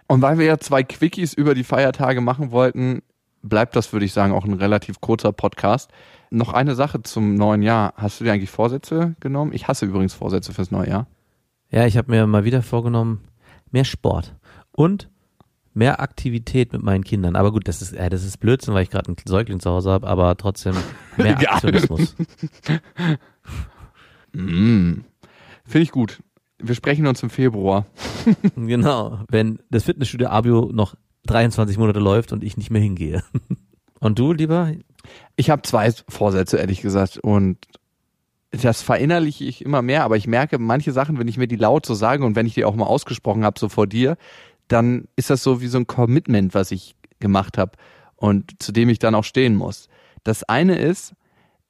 Und 0.07 0.21
weil 0.21 0.37
wir 0.37 0.45
ja 0.45 0.59
zwei 0.59 0.83
Quickies 0.83 1.33
über 1.33 1.55
die 1.55 1.63
Feiertage 1.63 2.21
machen 2.21 2.51
wollten, 2.51 3.01
bleibt 3.41 3.75
das, 3.75 3.91
würde 3.93 4.05
ich 4.05 4.13
sagen, 4.13 4.33
auch 4.33 4.45
ein 4.45 4.53
relativ 4.53 5.01
kurzer 5.01 5.31
Podcast. 5.31 5.91
Noch 6.29 6.53
eine 6.53 6.75
Sache 6.75 7.01
zum 7.01 7.35
neuen 7.35 7.61
Jahr. 7.61 7.93
Hast 7.97 8.19
du 8.19 8.23
dir 8.23 8.33
eigentlich 8.33 8.51
Vorsätze 8.51 9.15
genommen? 9.19 9.53
Ich 9.53 9.67
hasse 9.67 9.85
übrigens 9.85 10.13
Vorsätze 10.13 10.53
fürs 10.53 10.71
neue 10.71 10.89
Jahr. 10.89 11.07
Ja, 11.69 11.85
ich 11.85 11.97
habe 11.97 12.11
mir 12.11 12.27
mal 12.27 12.43
wieder 12.43 12.61
vorgenommen, 12.61 13.21
mehr 13.71 13.85
Sport 13.85 14.35
und 14.71 15.09
mehr 15.73 15.99
Aktivität 15.99 16.73
mit 16.73 16.83
meinen 16.83 17.03
Kindern. 17.03 17.35
Aber 17.35 17.51
gut, 17.51 17.67
das 17.67 17.81
ist, 17.81 17.93
äh, 17.93 18.09
das 18.09 18.23
ist 18.23 18.37
Blödsinn, 18.37 18.73
weil 18.73 18.83
ich 18.83 18.89
gerade 18.89 19.07
einen 19.07 19.17
Säugling 19.25 19.59
zu 19.59 19.69
Hause 19.69 19.91
habe, 19.91 20.07
aber 20.07 20.35
trotzdem 20.37 20.75
mehr 21.17 21.37
Egal. 21.39 21.55
Aktionismus. 21.55 22.15
Mm. 24.35 25.03
Finde 25.63 25.83
ich 25.83 25.91
gut. 25.91 26.23
Wir 26.57 26.73
sprechen 26.73 27.05
uns 27.05 27.21
im 27.21 27.29
Februar. 27.29 27.85
Genau, 28.55 29.19
wenn 29.29 29.59
das 29.69 29.83
Fitnessstudio 29.83 30.29
Abio 30.29 30.71
noch 30.73 30.95
23 31.27 31.77
Monate 31.77 31.99
läuft 31.99 32.31
und 32.33 32.43
ich 32.43 32.57
nicht 32.57 32.71
mehr 32.71 32.81
hingehe. 32.81 33.21
Und 33.99 34.17
du, 34.17 34.33
lieber? 34.33 34.71
Ich 35.35 35.49
habe 35.49 35.61
zwei 35.61 35.91
Vorsätze, 36.09 36.57
ehrlich 36.57 36.81
gesagt. 36.81 37.17
Und 37.17 37.57
das 38.51 38.81
verinnerliche 38.81 39.45
ich 39.45 39.63
immer 39.63 39.81
mehr, 39.81 40.03
aber 40.03 40.15
ich 40.15 40.27
merke, 40.27 40.59
manche 40.59 40.91
Sachen, 40.91 41.17
wenn 41.17 41.27
ich 41.27 41.37
mir 41.37 41.47
die 41.47 41.55
laut 41.55 41.85
so 41.85 41.93
sage 41.93 42.23
und 42.23 42.35
wenn 42.35 42.45
ich 42.45 42.53
die 42.53 42.65
auch 42.65 42.75
mal 42.75 42.85
ausgesprochen 42.85 43.43
habe, 43.43 43.59
so 43.59 43.67
vor 43.67 43.87
dir, 43.87 44.15
dann 44.67 45.07
ist 45.15 45.29
das 45.29 45.43
so 45.43 45.61
wie 45.61 45.67
so 45.67 45.77
ein 45.77 45.87
Commitment, 45.87 46.53
was 46.53 46.71
ich 46.71 46.95
gemacht 47.19 47.57
habe 47.57 47.73
und 48.15 48.61
zu 48.61 48.71
dem 48.71 48.89
ich 48.89 48.99
dann 48.99 49.15
auch 49.15 49.23
stehen 49.23 49.55
muss. 49.55 49.89
Das 50.23 50.43
eine 50.43 50.77
ist, 50.77 51.13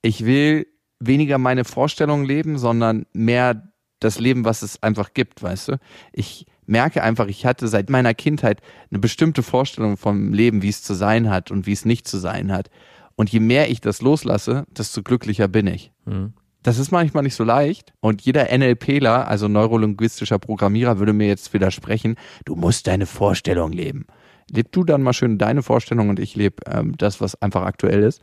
ich 0.01 0.25
will 0.25 0.67
weniger 0.99 1.37
meine 1.37 1.65
Vorstellungen 1.65 2.25
leben, 2.25 2.57
sondern 2.57 3.05
mehr 3.13 3.69
das 3.99 4.19
Leben, 4.19 4.45
was 4.45 4.61
es 4.61 4.81
einfach 4.83 5.13
gibt, 5.13 5.41
weißt 5.41 5.69
du? 5.69 5.79
Ich 6.11 6.45
merke 6.65 7.03
einfach, 7.03 7.27
ich 7.27 7.45
hatte 7.45 7.67
seit 7.67 7.89
meiner 7.89 8.13
Kindheit 8.13 8.61
eine 8.91 8.99
bestimmte 8.99 9.43
Vorstellung 9.43 9.97
vom 9.97 10.33
Leben, 10.33 10.61
wie 10.61 10.69
es 10.69 10.83
zu 10.83 10.93
sein 10.93 11.29
hat 11.29 11.51
und 11.51 11.65
wie 11.65 11.73
es 11.73 11.85
nicht 11.85 12.07
zu 12.07 12.17
sein 12.17 12.51
hat. 12.51 12.69
Und 13.15 13.29
je 13.29 13.39
mehr 13.39 13.69
ich 13.69 13.81
das 13.81 14.01
loslasse, 14.01 14.65
desto 14.69 15.03
glücklicher 15.03 15.47
bin 15.47 15.67
ich. 15.67 15.91
Mhm. 16.05 16.33
Das 16.63 16.77
ist 16.77 16.91
manchmal 16.91 17.23
nicht 17.23 17.35
so 17.35 17.43
leicht. 17.43 17.93
Und 17.99 18.21
jeder 18.21 18.57
NLPler, 18.57 19.27
also 19.27 19.49
neurolinguistischer 19.49 20.39
Programmierer, 20.39 20.97
würde 20.97 21.11
mir 21.11 21.27
jetzt 21.27 21.53
widersprechen, 21.53 22.15
du 22.45 22.55
musst 22.55 22.87
deine 22.87 23.05
Vorstellung 23.05 23.73
leben. 23.73 24.07
Leb 24.49 24.71
du 24.71 24.85
dann 24.85 25.03
mal 25.03 25.13
schön 25.13 25.37
deine 25.37 25.61
Vorstellung 25.61 26.09
und 26.09 26.19
ich 26.19 26.35
lebe 26.35 26.55
ähm, 26.65 26.95
das, 26.97 27.19
was 27.19 27.41
einfach 27.41 27.63
aktuell 27.63 28.01
ist. 28.01 28.21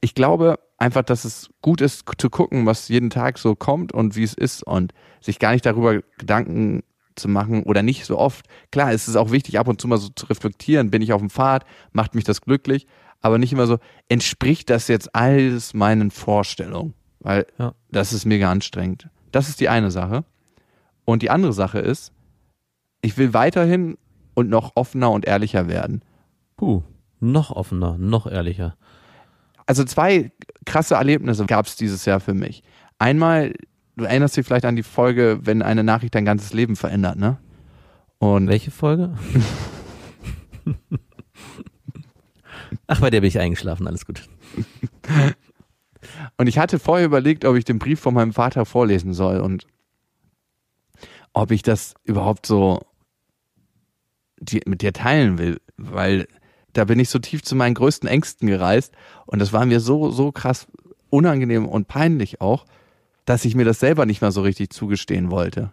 Ich 0.00 0.14
glaube 0.14 0.58
einfach, 0.78 1.02
dass 1.02 1.24
es 1.24 1.50
gut 1.60 1.80
ist 1.80 2.04
zu 2.18 2.30
gucken, 2.30 2.66
was 2.66 2.88
jeden 2.88 3.10
Tag 3.10 3.38
so 3.38 3.54
kommt 3.54 3.92
und 3.92 4.16
wie 4.16 4.24
es 4.24 4.34
ist 4.34 4.62
und 4.62 4.92
sich 5.20 5.38
gar 5.38 5.52
nicht 5.52 5.64
darüber 5.64 6.00
Gedanken 6.18 6.82
zu 7.14 7.28
machen 7.28 7.62
oder 7.62 7.82
nicht 7.82 8.06
so 8.06 8.18
oft. 8.18 8.46
Klar, 8.70 8.92
es 8.92 9.06
ist 9.06 9.16
auch 9.16 9.30
wichtig, 9.30 9.58
ab 9.58 9.68
und 9.68 9.80
zu 9.80 9.86
mal 9.86 9.98
so 9.98 10.08
zu 10.08 10.26
reflektieren. 10.26 10.90
Bin 10.90 11.02
ich 11.02 11.12
auf 11.12 11.20
dem 11.20 11.30
Pfad? 11.30 11.64
Macht 11.92 12.14
mich 12.14 12.24
das 12.24 12.40
glücklich? 12.40 12.86
Aber 13.20 13.38
nicht 13.38 13.52
immer 13.52 13.66
so, 13.66 13.78
entspricht 14.08 14.70
das 14.70 14.88
jetzt 14.88 15.14
alles 15.14 15.74
meinen 15.74 16.10
Vorstellungen? 16.10 16.94
Weil 17.22 17.46
ja. 17.58 17.74
das 17.90 18.12
ist 18.12 18.24
mega 18.24 18.50
anstrengend. 18.50 19.08
Das 19.30 19.48
ist 19.48 19.60
die 19.60 19.68
eine 19.68 19.90
Sache. 19.90 20.24
Und 21.04 21.22
die 21.22 21.30
andere 21.30 21.52
Sache 21.52 21.78
ist, 21.78 22.12
ich 23.00 23.16
will 23.16 23.34
weiterhin 23.34 23.96
und 24.34 24.48
noch 24.48 24.72
offener 24.76 25.10
und 25.10 25.26
ehrlicher 25.26 25.68
werden. 25.68 26.02
Puh, 26.56 26.82
noch 27.20 27.50
offener, 27.50 27.96
noch 27.98 28.26
ehrlicher. 28.26 28.76
Also 29.66 29.84
zwei 29.84 30.32
krasse 30.66 30.94
Erlebnisse 30.94 31.46
gab 31.46 31.66
es 31.66 31.76
dieses 31.76 32.04
Jahr 32.04 32.20
für 32.20 32.34
mich. 32.34 32.62
Einmal 32.98 33.54
du 33.96 34.04
erinnerst 34.04 34.36
dich 34.36 34.46
vielleicht 34.46 34.64
an 34.64 34.76
die 34.76 34.82
Folge, 34.82 35.40
wenn 35.42 35.62
eine 35.62 35.84
Nachricht 35.84 36.14
dein 36.14 36.24
ganzes 36.24 36.52
Leben 36.52 36.76
verändert, 36.76 37.18
ne? 37.18 37.38
Und 38.18 38.48
Welche 38.48 38.70
Folge? 38.70 39.16
Ach, 42.86 43.00
bei 43.00 43.10
der 43.10 43.20
bin 43.20 43.28
ich 43.28 43.38
eingeschlafen, 43.38 43.86
alles 43.88 44.06
gut. 44.06 44.22
und 46.36 46.46
ich 46.46 46.58
hatte 46.58 46.78
vorher 46.78 47.06
überlegt, 47.06 47.44
ob 47.44 47.56
ich 47.56 47.64
den 47.64 47.78
Brief 47.78 48.00
von 48.00 48.14
meinem 48.14 48.32
Vater 48.32 48.64
vorlesen 48.64 49.14
soll 49.14 49.40
und 49.40 49.66
ob 51.32 51.50
ich 51.50 51.62
das 51.62 51.94
überhaupt 52.04 52.46
so 52.46 52.80
mit 54.66 54.82
dir 54.82 54.92
teilen 54.92 55.38
will, 55.38 55.60
weil 55.76 56.26
da 56.72 56.84
bin 56.84 56.98
ich 56.98 57.10
so 57.10 57.18
tief 57.18 57.42
zu 57.42 57.54
meinen 57.54 57.74
größten 57.74 58.08
Ängsten 58.08 58.48
gereist 58.48 58.94
und 59.26 59.38
das 59.38 59.52
war 59.52 59.64
mir 59.66 59.80
so, 59.80 60.10
so 60.10 60.32
krass 60.32 60.66
unangenehm 61.10 61.66
und 61.66 61.88
peinlich 61.88 62.40
auch, 62.40 62.64
dass 63.24 63.44
ich 63.44 63.54
mir 63.54 63.64
das 63.64 63.80
selber 63.80 64.06
nicht 64.06 64.22
mal 64.22 64.32
so 64.32 64.42
richtig 64.42 64.70
zugestehen 64.70 65.30
wollte. 65.30 65.72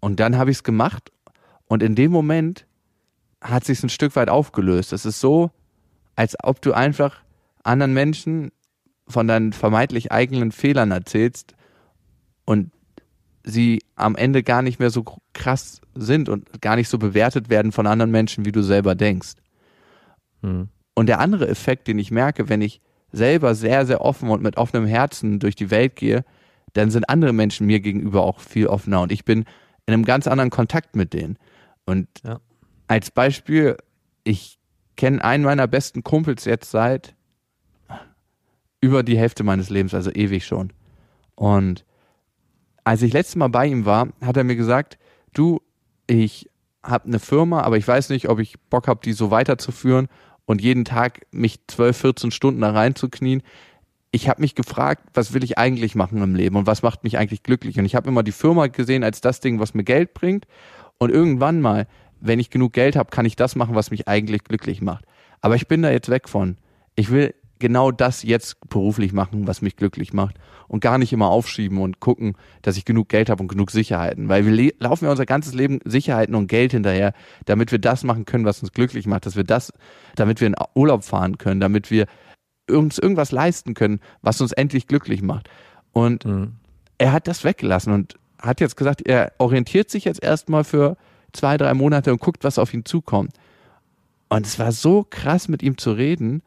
Und 0.00 0.20
dann 0.20 0.36
habe 0.36 0.50
ich 0.50 0.58
es 0.58 0.64
gemacht 0.64 1.10
und 1.66 1.82
in 1.82 1.94
dem 1.94 2.10
Moment 2.10 2.66
hat 3.40 3.64
sich 3.64 3.82
ein 3.82 3.88
Stück 3.88 4.16
weit 4.16 4.28
aufgelöst. 4.28 4.92
Es 4.92 5.06
ist 5.06 5.20
so, 5.20 5.50
als 6.16 6.36
ob 6.42 6.60
du 6.60 6.72
einfach 6.72 7.16
anderen 7.62 7.94
Menschen 7.94 8.50
von 9.08 9.26
deinen 9.26 9.52
vermeintlich 9.52 10.12
eigenen 10.12 10.52
Fehlern 10.52 10.90
erzählst 10.90 11.54
und 12.44 12.70
sie 13.44 13.82
am 13.94 14.16
Ende 14.16 14.42
gar 14.42 14.62
nicht 14.62 14.78
mehr 14.78 14.90
so 14.90 15.04
krass 15.32 15.80
sind 15.94 16.28
und 16.28 16.60
gar 16.60 16.76
nicht 16.76 16.88
so 16.88 16.98
bewertet 16.98 17.48
werden 17.48 17.72
von 17.72 17.86
anderen 17.86 18.10
Menschen, 18.10 18.44
wie 18.44 18.52
du 18.52 18.62
selber 18.62 18.94
denkst. 18.94 19.34
Hm. 20.42 20.68
Und 20.94 21.06
der 21.06 21.20
andere 21.20 21.48
Effekt, 21.48 21.88
den 21.88 21.98
ich 21.98 22.10
merke, 22.10 22.48
wenn 22.48 22.60
ich 22.60 22.80
selber 23.12 23.54
sehr, 23.54 23.86
sehr 23.86 24.00
offen 24.02 24.28
und 24.30 24.42
mit 24.42 24.56
offenem 24.56 24.86
Herzen 24.86 25.38
durch 25.38 25.54
die 25.54 25.70
Welt 25.70 25.96
gehe, 25.96 26.24
dann 26.74 26.90
sind 26.90 27.08
andere 27.08 27.32
Menschen 27.32 27.66
mir 27.66 27.80
gegenüber 27.80 28.22
auch 28.22 28.40
viel 28.40 28.66
offener 28.66 29.00
und 29.00 29.12
ich 29.12 29.24
bin 29.24 29.44
in 29.86 29.94
einem 29.94 30.04
ganz 30.04 30.26
anderen 30.26 30.50
Kontakt 30.50 30.96
mit 30.96 31.14
denen. 31.14 31.38
Und 31.86 32.08
ja. 32.22 32.40
als 32.88 33.10
Beispiel, 33.10 33.78
ich 34.24 34.58
kenne 34.96 35.24
einen 35.24 35.44
meiner 35.44 35.66
besten 35.66 36.04
Kumpels 36.04 36.44
jetzt 36.44 36.70
seit 36.70 37.14
über 38.80 39.02
die 39.02 39.18
Hälfte 39.18 39.44
meines 39.44 39.70
Lebens, 39.70 39.94
also 39.94 40.10
ewig 40.10 40.46
schon. 40.46 40.72
Und 41.34 41.84
als 42.84 43.02
ich 43.02 43.12
letztes 43.12 43.36
Mal 43.36 43.48
bei 43.48 43.66
ihm 43.66 43.84
war, 43.84 44.08
hat 44.20 44.36
er 44.36 44.44
mir 44.44 44.56
gesagt, 44.56 44.98
du, 45.34 45.60
ich 46.06 46.48
habe 46.82 47.06
eine 47.06 47.18
Firma, 47.18 47.62
aber 47.62 47.76
ich 47.76 47.86
weiß 47.86 48.08
nicht, 48.08 48.28
ob 48.28 48.38
ich 48.38 48.58
Bock 48.70 48.88
habe, 48.88 49.00
die 49.04 49.12
so 49.12 49.30
weiterzuführen 49.30 50.08
und 50.46 50.62
jeden 50.62 50.84
Tag 50.84 51.26
mich 51.30 51.60
12, 51.66 51.96
14 51.96 52.30
Stunden 52.30 52.60
da 52.60 52.70
reinzuknien. 52.70 53.42
Ich 54.10 54.28
habe 54.28 54.40
mich 54.40 54.54
gefragt, 54.54 55.02
was 55.12 55.34
will 55.34 55.44
ich 55.44 55.58
eigentlich 55.58 55.94
machen 55.94 56.22
im 56.22 56.34
Leben 56.34 56.56
und 56.56 56.66
was 56.66 56.82
macht 56.82 57.04
mich 57.04 57.18
eigentlich 57.18 57.42
glücklich? 57.42 57.78
Und 57.78 57.84
ich 57.84 57.94
habe 57.94 58.08
immer 58.08 58.22
die 58.22 58.32
Firma 58.32 58.68
gesehen 58.68 59.04
als 59.04 59.20
das 59.20 59.40
Ding, 59.40 59.60
was 59.60 59.74
mir 59.74 59.84
Geld 59.84 60.14
bringt. 60.14 60.46
Und 60.96 61.10
irgendwann 61.10 61.60
mal, 61.60 61.86
wenn 62.20 62.40
ich 62.40 62.48
genug 62.48 62.72
Geld 62.72 62.96
habe, 62.96 63.10
kann 63.10 63.26
ich 63.26 63.36
das 63.36 63.54
machen, 63.54 63.74
was 63.74 63.90
mich 63.90 64.08
eigentlich 64.08 64.44
glücklich 64.44 64.80
macht. 64.80 65.04
Aber 65.40 65.56
ich 65.56 65.68
bin 65.68 65.82
da 65.82 65.90
jetzt 65.90 66.08
weg 66.08 66.28
von. 66.28 66.56
Ich 66.96 67.10
will 67.10 67.34
genau 67.58 67.90
das 67.90 68.22
jetzt 68.22 68.56
beruflich 68.68 69.12
machen, 69.12 69.46
was 69.46 69.62
mich 69.62 69.76
glücklich 69.76 70.12
macht 70.12 70.36
und 70.68 70.80
gar 70.80 70.98
nicht 70.98 71.12
immer 71.12 71.28
aufschieben 71.28 71.78
und 71.78 72.00
gucken, 72.00 72.36
dass 72.62 72.76
ich 72.76 72.84
genug 72.84 73.08
Geld 73.08 73.30
habe 73.30 73.42
und 73.42 73.48
genug 73.48 73.70
Sicherheiten, 73.70 74.28
weil 74.28 74.46
wir 74.46 74.72
laufen 74.78 75.04
ja 75.04 75.10
unser 75.10 75.26
ganzes 75.26 75.54
Leben 75.54 75.80
Sicherheiten 75.84 76.34
und 76.34 76.46
Geld 76.46 76.72
hinterher, 76.72 77.12
damit 77.46 77.72
wir 77.72 77.78
das 77.78 78.04
machen 78.04 78.24
können, 78.24 78.44
was 78.44 78.60
uns 78.60 78.72
glücklich 78.72 79.06
macht, 79.06 79.26
dass 79.26 79.36
wir 79.36 79.44
das, 79.44 79.72
damit 80.16 80.40
wir 80.40 80.46
in 80.46 80.56
Urlaub 80.74 81.04
fahren 81.04 81.38
können, 81.38 81.60
damit 81.60 81.90
wir 81.90 82.06
uns 82.70 82.98
irgendwas 82.98 83.32
leisten 83.32 83.74
können, 83.74 84.00
was 84.22 84.40
uns 84.40 84.52
endlich 84.52 84.86
glücklich 84.86 85.22
macht. 85.22 85.48
Und 85.92 86.24
mhm. 86.24 86.56
er 86.98 87.12
hat 87.12 87.26
das 87.26 87.44
weggelassen 87.44 87.92
und 87.92 88.16
hat 88.40 88.60
jetzt 88.60 88.76
gesagt, 88.76 89.02
er 89.06 89.32
orientiert 89.38 89.90
sich 89.90 90.04
jetzt 90.04 90.22
erstmal 90.22 90.64
für 90.64 90.96
zwei, 91.32 91.56
drei 91.56 91.74
Monate 91.74 92.12
und 92.12 92.20
guckt, 92.20 92.44
was 92.44 92.58
auf 92.58 92.72
ihn 92.74 92.84
zukommt. 92.84 93.32
Und 94.28 94.46
es 94.46 94.58
war 94.58 94.72
so 94.72 95.06
krass, 95.08 95.48
mit 95.48 95.62
ihm 95.62 95.78
zu 95.78 95.92
reden, 95.92 96.42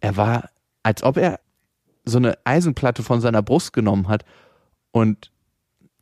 er 0.00 0.16
war, 0.16 0.50
als 0.82 1.02
ob 1.02 1.16
er 1.16 1.40
so 2.04 2.18
eine 2.18 2.38
Eisenplatte 2.44 3.02
von 3.02 3.20
seiner 3.20 3.42
Brust 3.42 3.72
genommen 3.72 4.08
hat 4.08 4.24
und 4.92 5.30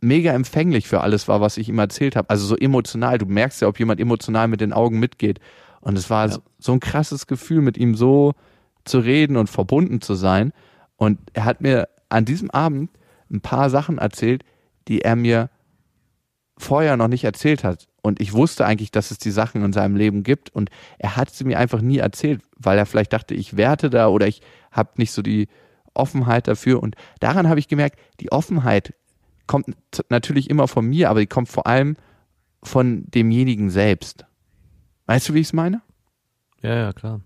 mega 0.00 0.32
empfänglich 0.32 0.86
für 0.86 1.00
alles 1.00 1.28
war, 1.28 1.40
was 1.40 1.56
ich 1.56 1.68
ihm 1.68 1.78
erzählt 1.78 2.16
habe. 2.16 2.30
Also 2.30 2.46
so 2.46 2.56
emotional. 2.56 3.18
Du 3.18 3.26
merkst 3.26 3.60
ja, 3.60 3.68
ob 3.68 3.78
jemand 3.78 4.00
emotional 4.00 4.48
mit 4.48 4.60
den 4.60 4.72
Augen 4.72 4.98
mitgeht. 4.98 5.40
Und 5.80 5.98
es 5.98 6.08
war 6.10 6.26
ja. 6.26 6.32
so, 6.32 6.40
so 6.58 6.72
ein 6.72 6.80
krasses 6.80 7.26
Gefühl, 7.26 7.62
mit 7.62 7.76
ihm 7.76 7.94
so 7.94 8.34
zu 8.84 9.00
reden 9.00 9.36
und 9.36 9.50
verbunden 9.50 10.00
zu 10.00 10.14
sein. 10.14 10.52
Und 10.96 11.18
er 11.32 11.44
hat 11.44 11.60
mir 11.60 11.88
an 12.08 12.24
diesem 12.24 12.50
Abend 12.50 12.90
ein 13.30 13.40
paar 13.40 13.70
Sachen 13.70 13.98
erzählt, 13.98 14.44
die 14.86 15.02
er 15.02 15.16
mir 15.16 15.50
vorher 16.56 16.96
noch 16.96 17.08
nicht 17.08 17.24
erzählt 17.24 17.64
hat. 17.64 17.88
Und 18.02 18.20
ich 18.20 18.32
wusste 18.32 18.64
eigentlich, 18.64 18.90
dass 18.90 19.10
es 19.10 19.18
die 19.18 19.30
Sachen 19.30 19.64
in 19.64 19.72
seinem 19.72 19.96
Leben 19.96 20.22
gibt. 20.22 20.50
Und 20.50 20.70
er 20.98 21.16
hat 21.16 21.30
sie 21.30 21.44
mir 21.44 21.58
einfach 21.58 21.80
nie 21.80 21.98
erzählt, 21.98 22.42
weil 22.56 22.78
er 22.78 22.86
vielleicht 22.86 23.12
dachte, 23.12 23.34
ich 23.34 23.56
werte 23.56 23.90
da 23.90 24.08
oder 24.08 24.26
ich 24.26 24.40
habe 24.70 24.90
nicht 24.96 25.12
so 25.12 25.22
die 25.22 25.48
Offenheit 25.94 26.48
dafür. 26.48 26.82
Und 26.82 26.96
daran 27.20 27.48
habe 27.48 27.60
ich 27.60 27.68
gemerkt, 27.68 27.98
die 28.20 28.32
Offenheit 28.32 28.94
kommt 29.46 29.66
natürlich 30.10 30.48
immer 30.50 30.68
von 30.68 30.86
mir, 30.86 31.10
aber 31.10 31.20
die 31.20 31.26
kommt 31.26 31.48
vor 31.48 31.66
allem 31.66 31.96
von 32.62 33.04
demjenigen 33.10 33.70
selbst. 33.70 34.24
Weißt 35.06 35.28
du, 35.28 35.34
wie 35.34 35.40
ich 35.40 35.48
es 35.48 35.52
meine? 35.52 35.82
Ja, 36.62 36.74
ja, 36.74 36.92
klar. 36.92 37.20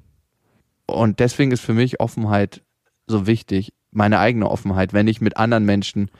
Und 0.86 1.20
deswegen 1.20 1.52
ist 1.52 1.62
für 1.62 1.74
mich 1.74 2.00
Offenheit 2.00 2.62
so 3.06 3.26
wichtig, 3.26 3.72
meine 3.90 4.18
eigene 4.18 4.50
Offenheit, 4.50 4.92
wenn 4.92 5.08
ich 5.08 5.20
mit 5.20 5.36
anderen 5.36 5.64
Menschen 5.64 6.10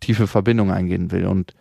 tiefe 0.00 0.26
Verbindungen 0.26 0.74
eingehen 0.74 1.10
will. 1.10 1.26
Und 1.26 1.54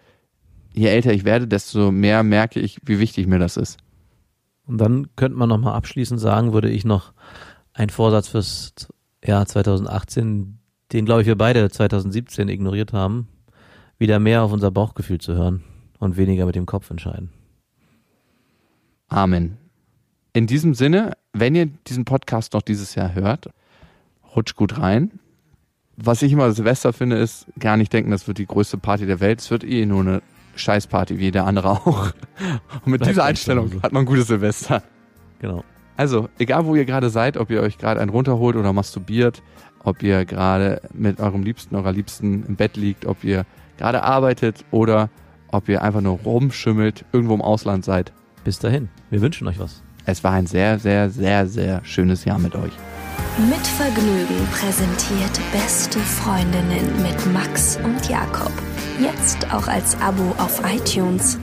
je 0.73 0.87
älter 0.87 1.13
ich 1.13 1.25
werde, 1.25 1.47
desto 1.47 1.91
mehr 1.91 2.23
merke 2.23 2.59
ich, 2.59 2.79
wie 2.85 2.99
wichtig 2.99 3.27
mir 3.27 3.39
das 3.39 3.57
ist. 3.57 3.77
Und 4.65 4.77
dann 4.77 5.07
könnte 5.15 5.37
man 5.37 5.49
nochmal 5.49 5.73
abschließend 5.73 6.19
sagen, 6.19 6.53
würde 6.53 6.69
ich 6.69 6.85
noch 6.85 7.13
einen 7.73 7.89
Vorsatz 7.89 8.27
fürs 8.27 8.73
Jahr 9.23 9.45
2018, 9.45 10.59
den 10.91 11.05
glaube 11.05 11.21
ich 11.21 11.27
wir 11.27 11.37
beide 11.37 11.69
2017 11.69 12.49
ignoriert 12.49 12.93
haben, 12.93 13.27
wieder 13.97 14.19
mehr 14.19 14.43
auf 14.43 14.51
unser 14.51 14.71
Bauchgefühl 14.71 15.19
zu 15.19 15.33
hören 15.33 15.63
und 15.99 16.17
weniger 16.17 16.45
mit 16.45 16.55
dem 16.55 16.65
Kopf 16.65 16.89
entscheiden. 16.89 17.31
Amen. 19.07 19.57
In 20.33 20.45
diesem 20.45 20.75
Sinne, 20.75 21.13
wenn 21.33 21.55
ihr 21.55 21.65
diesen 21.65 22.05
Podcast 22.05 22.53
noch 22.53 22.61
dieses 22.61 22.95
Jahr 22.95 23.15
hört, 23.15 23.49
rutscht 24.35 24.55
gut 24.55 24.77
rein. 24.77 25.19
Was 25.97 26.21
ich 26.21 26.31
immer 26.31 26.51
Silvester 26.51 26.93
finde, 26.93 27.17
ist 27.17 27.47
gar 27.57 27.75
nicht 27.75 27.91
denken, 27.91 28.11
das 28.11 28.27
wird 28.27 28.37
die 28.37 28.45
größte 28.45 28.77
Party 28.77 29.05
der 29.05 29.19
Welt. 29.19 29.41
Es 29.41 29.51
wird 29.51 29.63
eh 29.63 29.85
nur 29.85 30.01
eine 30.01 30.21
Scheißparty 30.59 31.17
wie 31.17 31.25
jeder 31.25 31.45
andere 31.45 31.69
auch. 31.69 32.11
Und 32.85 32.91
mit 32.91 33.05
dieser 33.05 33.23
Einstellung 33.23 33.81
hat 33.81 33.91
man 33.91 34.03
ein 34.03 34.05
gutes 34.05 34.27
Silvester. 34.27 34.83
Genau. 35.39 35.63
Also, 35.97 36.29
egal 36.37 36.65
wo 36.65 36.75
ihr 36.75 36.85
gerade 36.85 37.09
seid, 37.09 37.35
ob 37.37 37.49
ihr 37.49 37.61
euch 37.61 37.77
gerade 37.77 37.99
einen 37.99 38.09
runterholt 38.09 38.55
oder 38.55 38.71
masturbiert, 38.71 39.41
ob 39.83 40.01
ihr 40.03 40.25
gerade 40.25 40.81
mit 40.93 41.19
eurem 41.19 41.43
Liebsten, 41.43 41.75
eurer 41.75 41.91
Liebsten 41.91 42.45
im 42.45 42.55
Bett 42.55 42.77
liegt, 42.77 43.05
ob 43.05 43.23
ihr 43.23 43.45
gerade 43.77 44.03
arbeitet 44.03 44.65
oder 44.71 45.09
ob 45.51 45.67
ihr 45.67 45.81
einfach 45.81 46.01
nur 46.01 46.19
rumschimmelt, 46.19 47.05
irgendwo 47.11 47.33
im 47.33 47.41
Ausland 47.41 47.83
seid. 47.83 48.13
Bis 48.43 48.59
dahin, 48.59 48.89
wir 49.09 49.21
wünschen 49.21 49.47
euch 49.47 49.59
was. 49.59 49.81
Es 50.05 50.23
war 50.23 50.31
ein 50.31 50.47
sehr, 50.47 50.79
sehr, 50.79 51.09
sehr, 51.09 51.47
sehr 51.47 51.81
schönes 51.83 52.25
Jahr 52.25 52.39
mit 52.39 52.55
euch. 52.55 52.71
Mit 53.37 53.65
Vergnügen 53.65 54.47
präsentiert 54.51 55.39
Beste 55.51 55.99
Freundinnen 55.99 57.01
mit 57.01 57.33
Max 57.33 57.77
und 57.83 58.09
Jakob. 58.09 58.51
Jetzt 58.99 59.53
auch 59.53 59.67
als 59.67 59.95
Abo 60.01 60.35
auf 60.37 60.61
iTunes. 60.65 61.39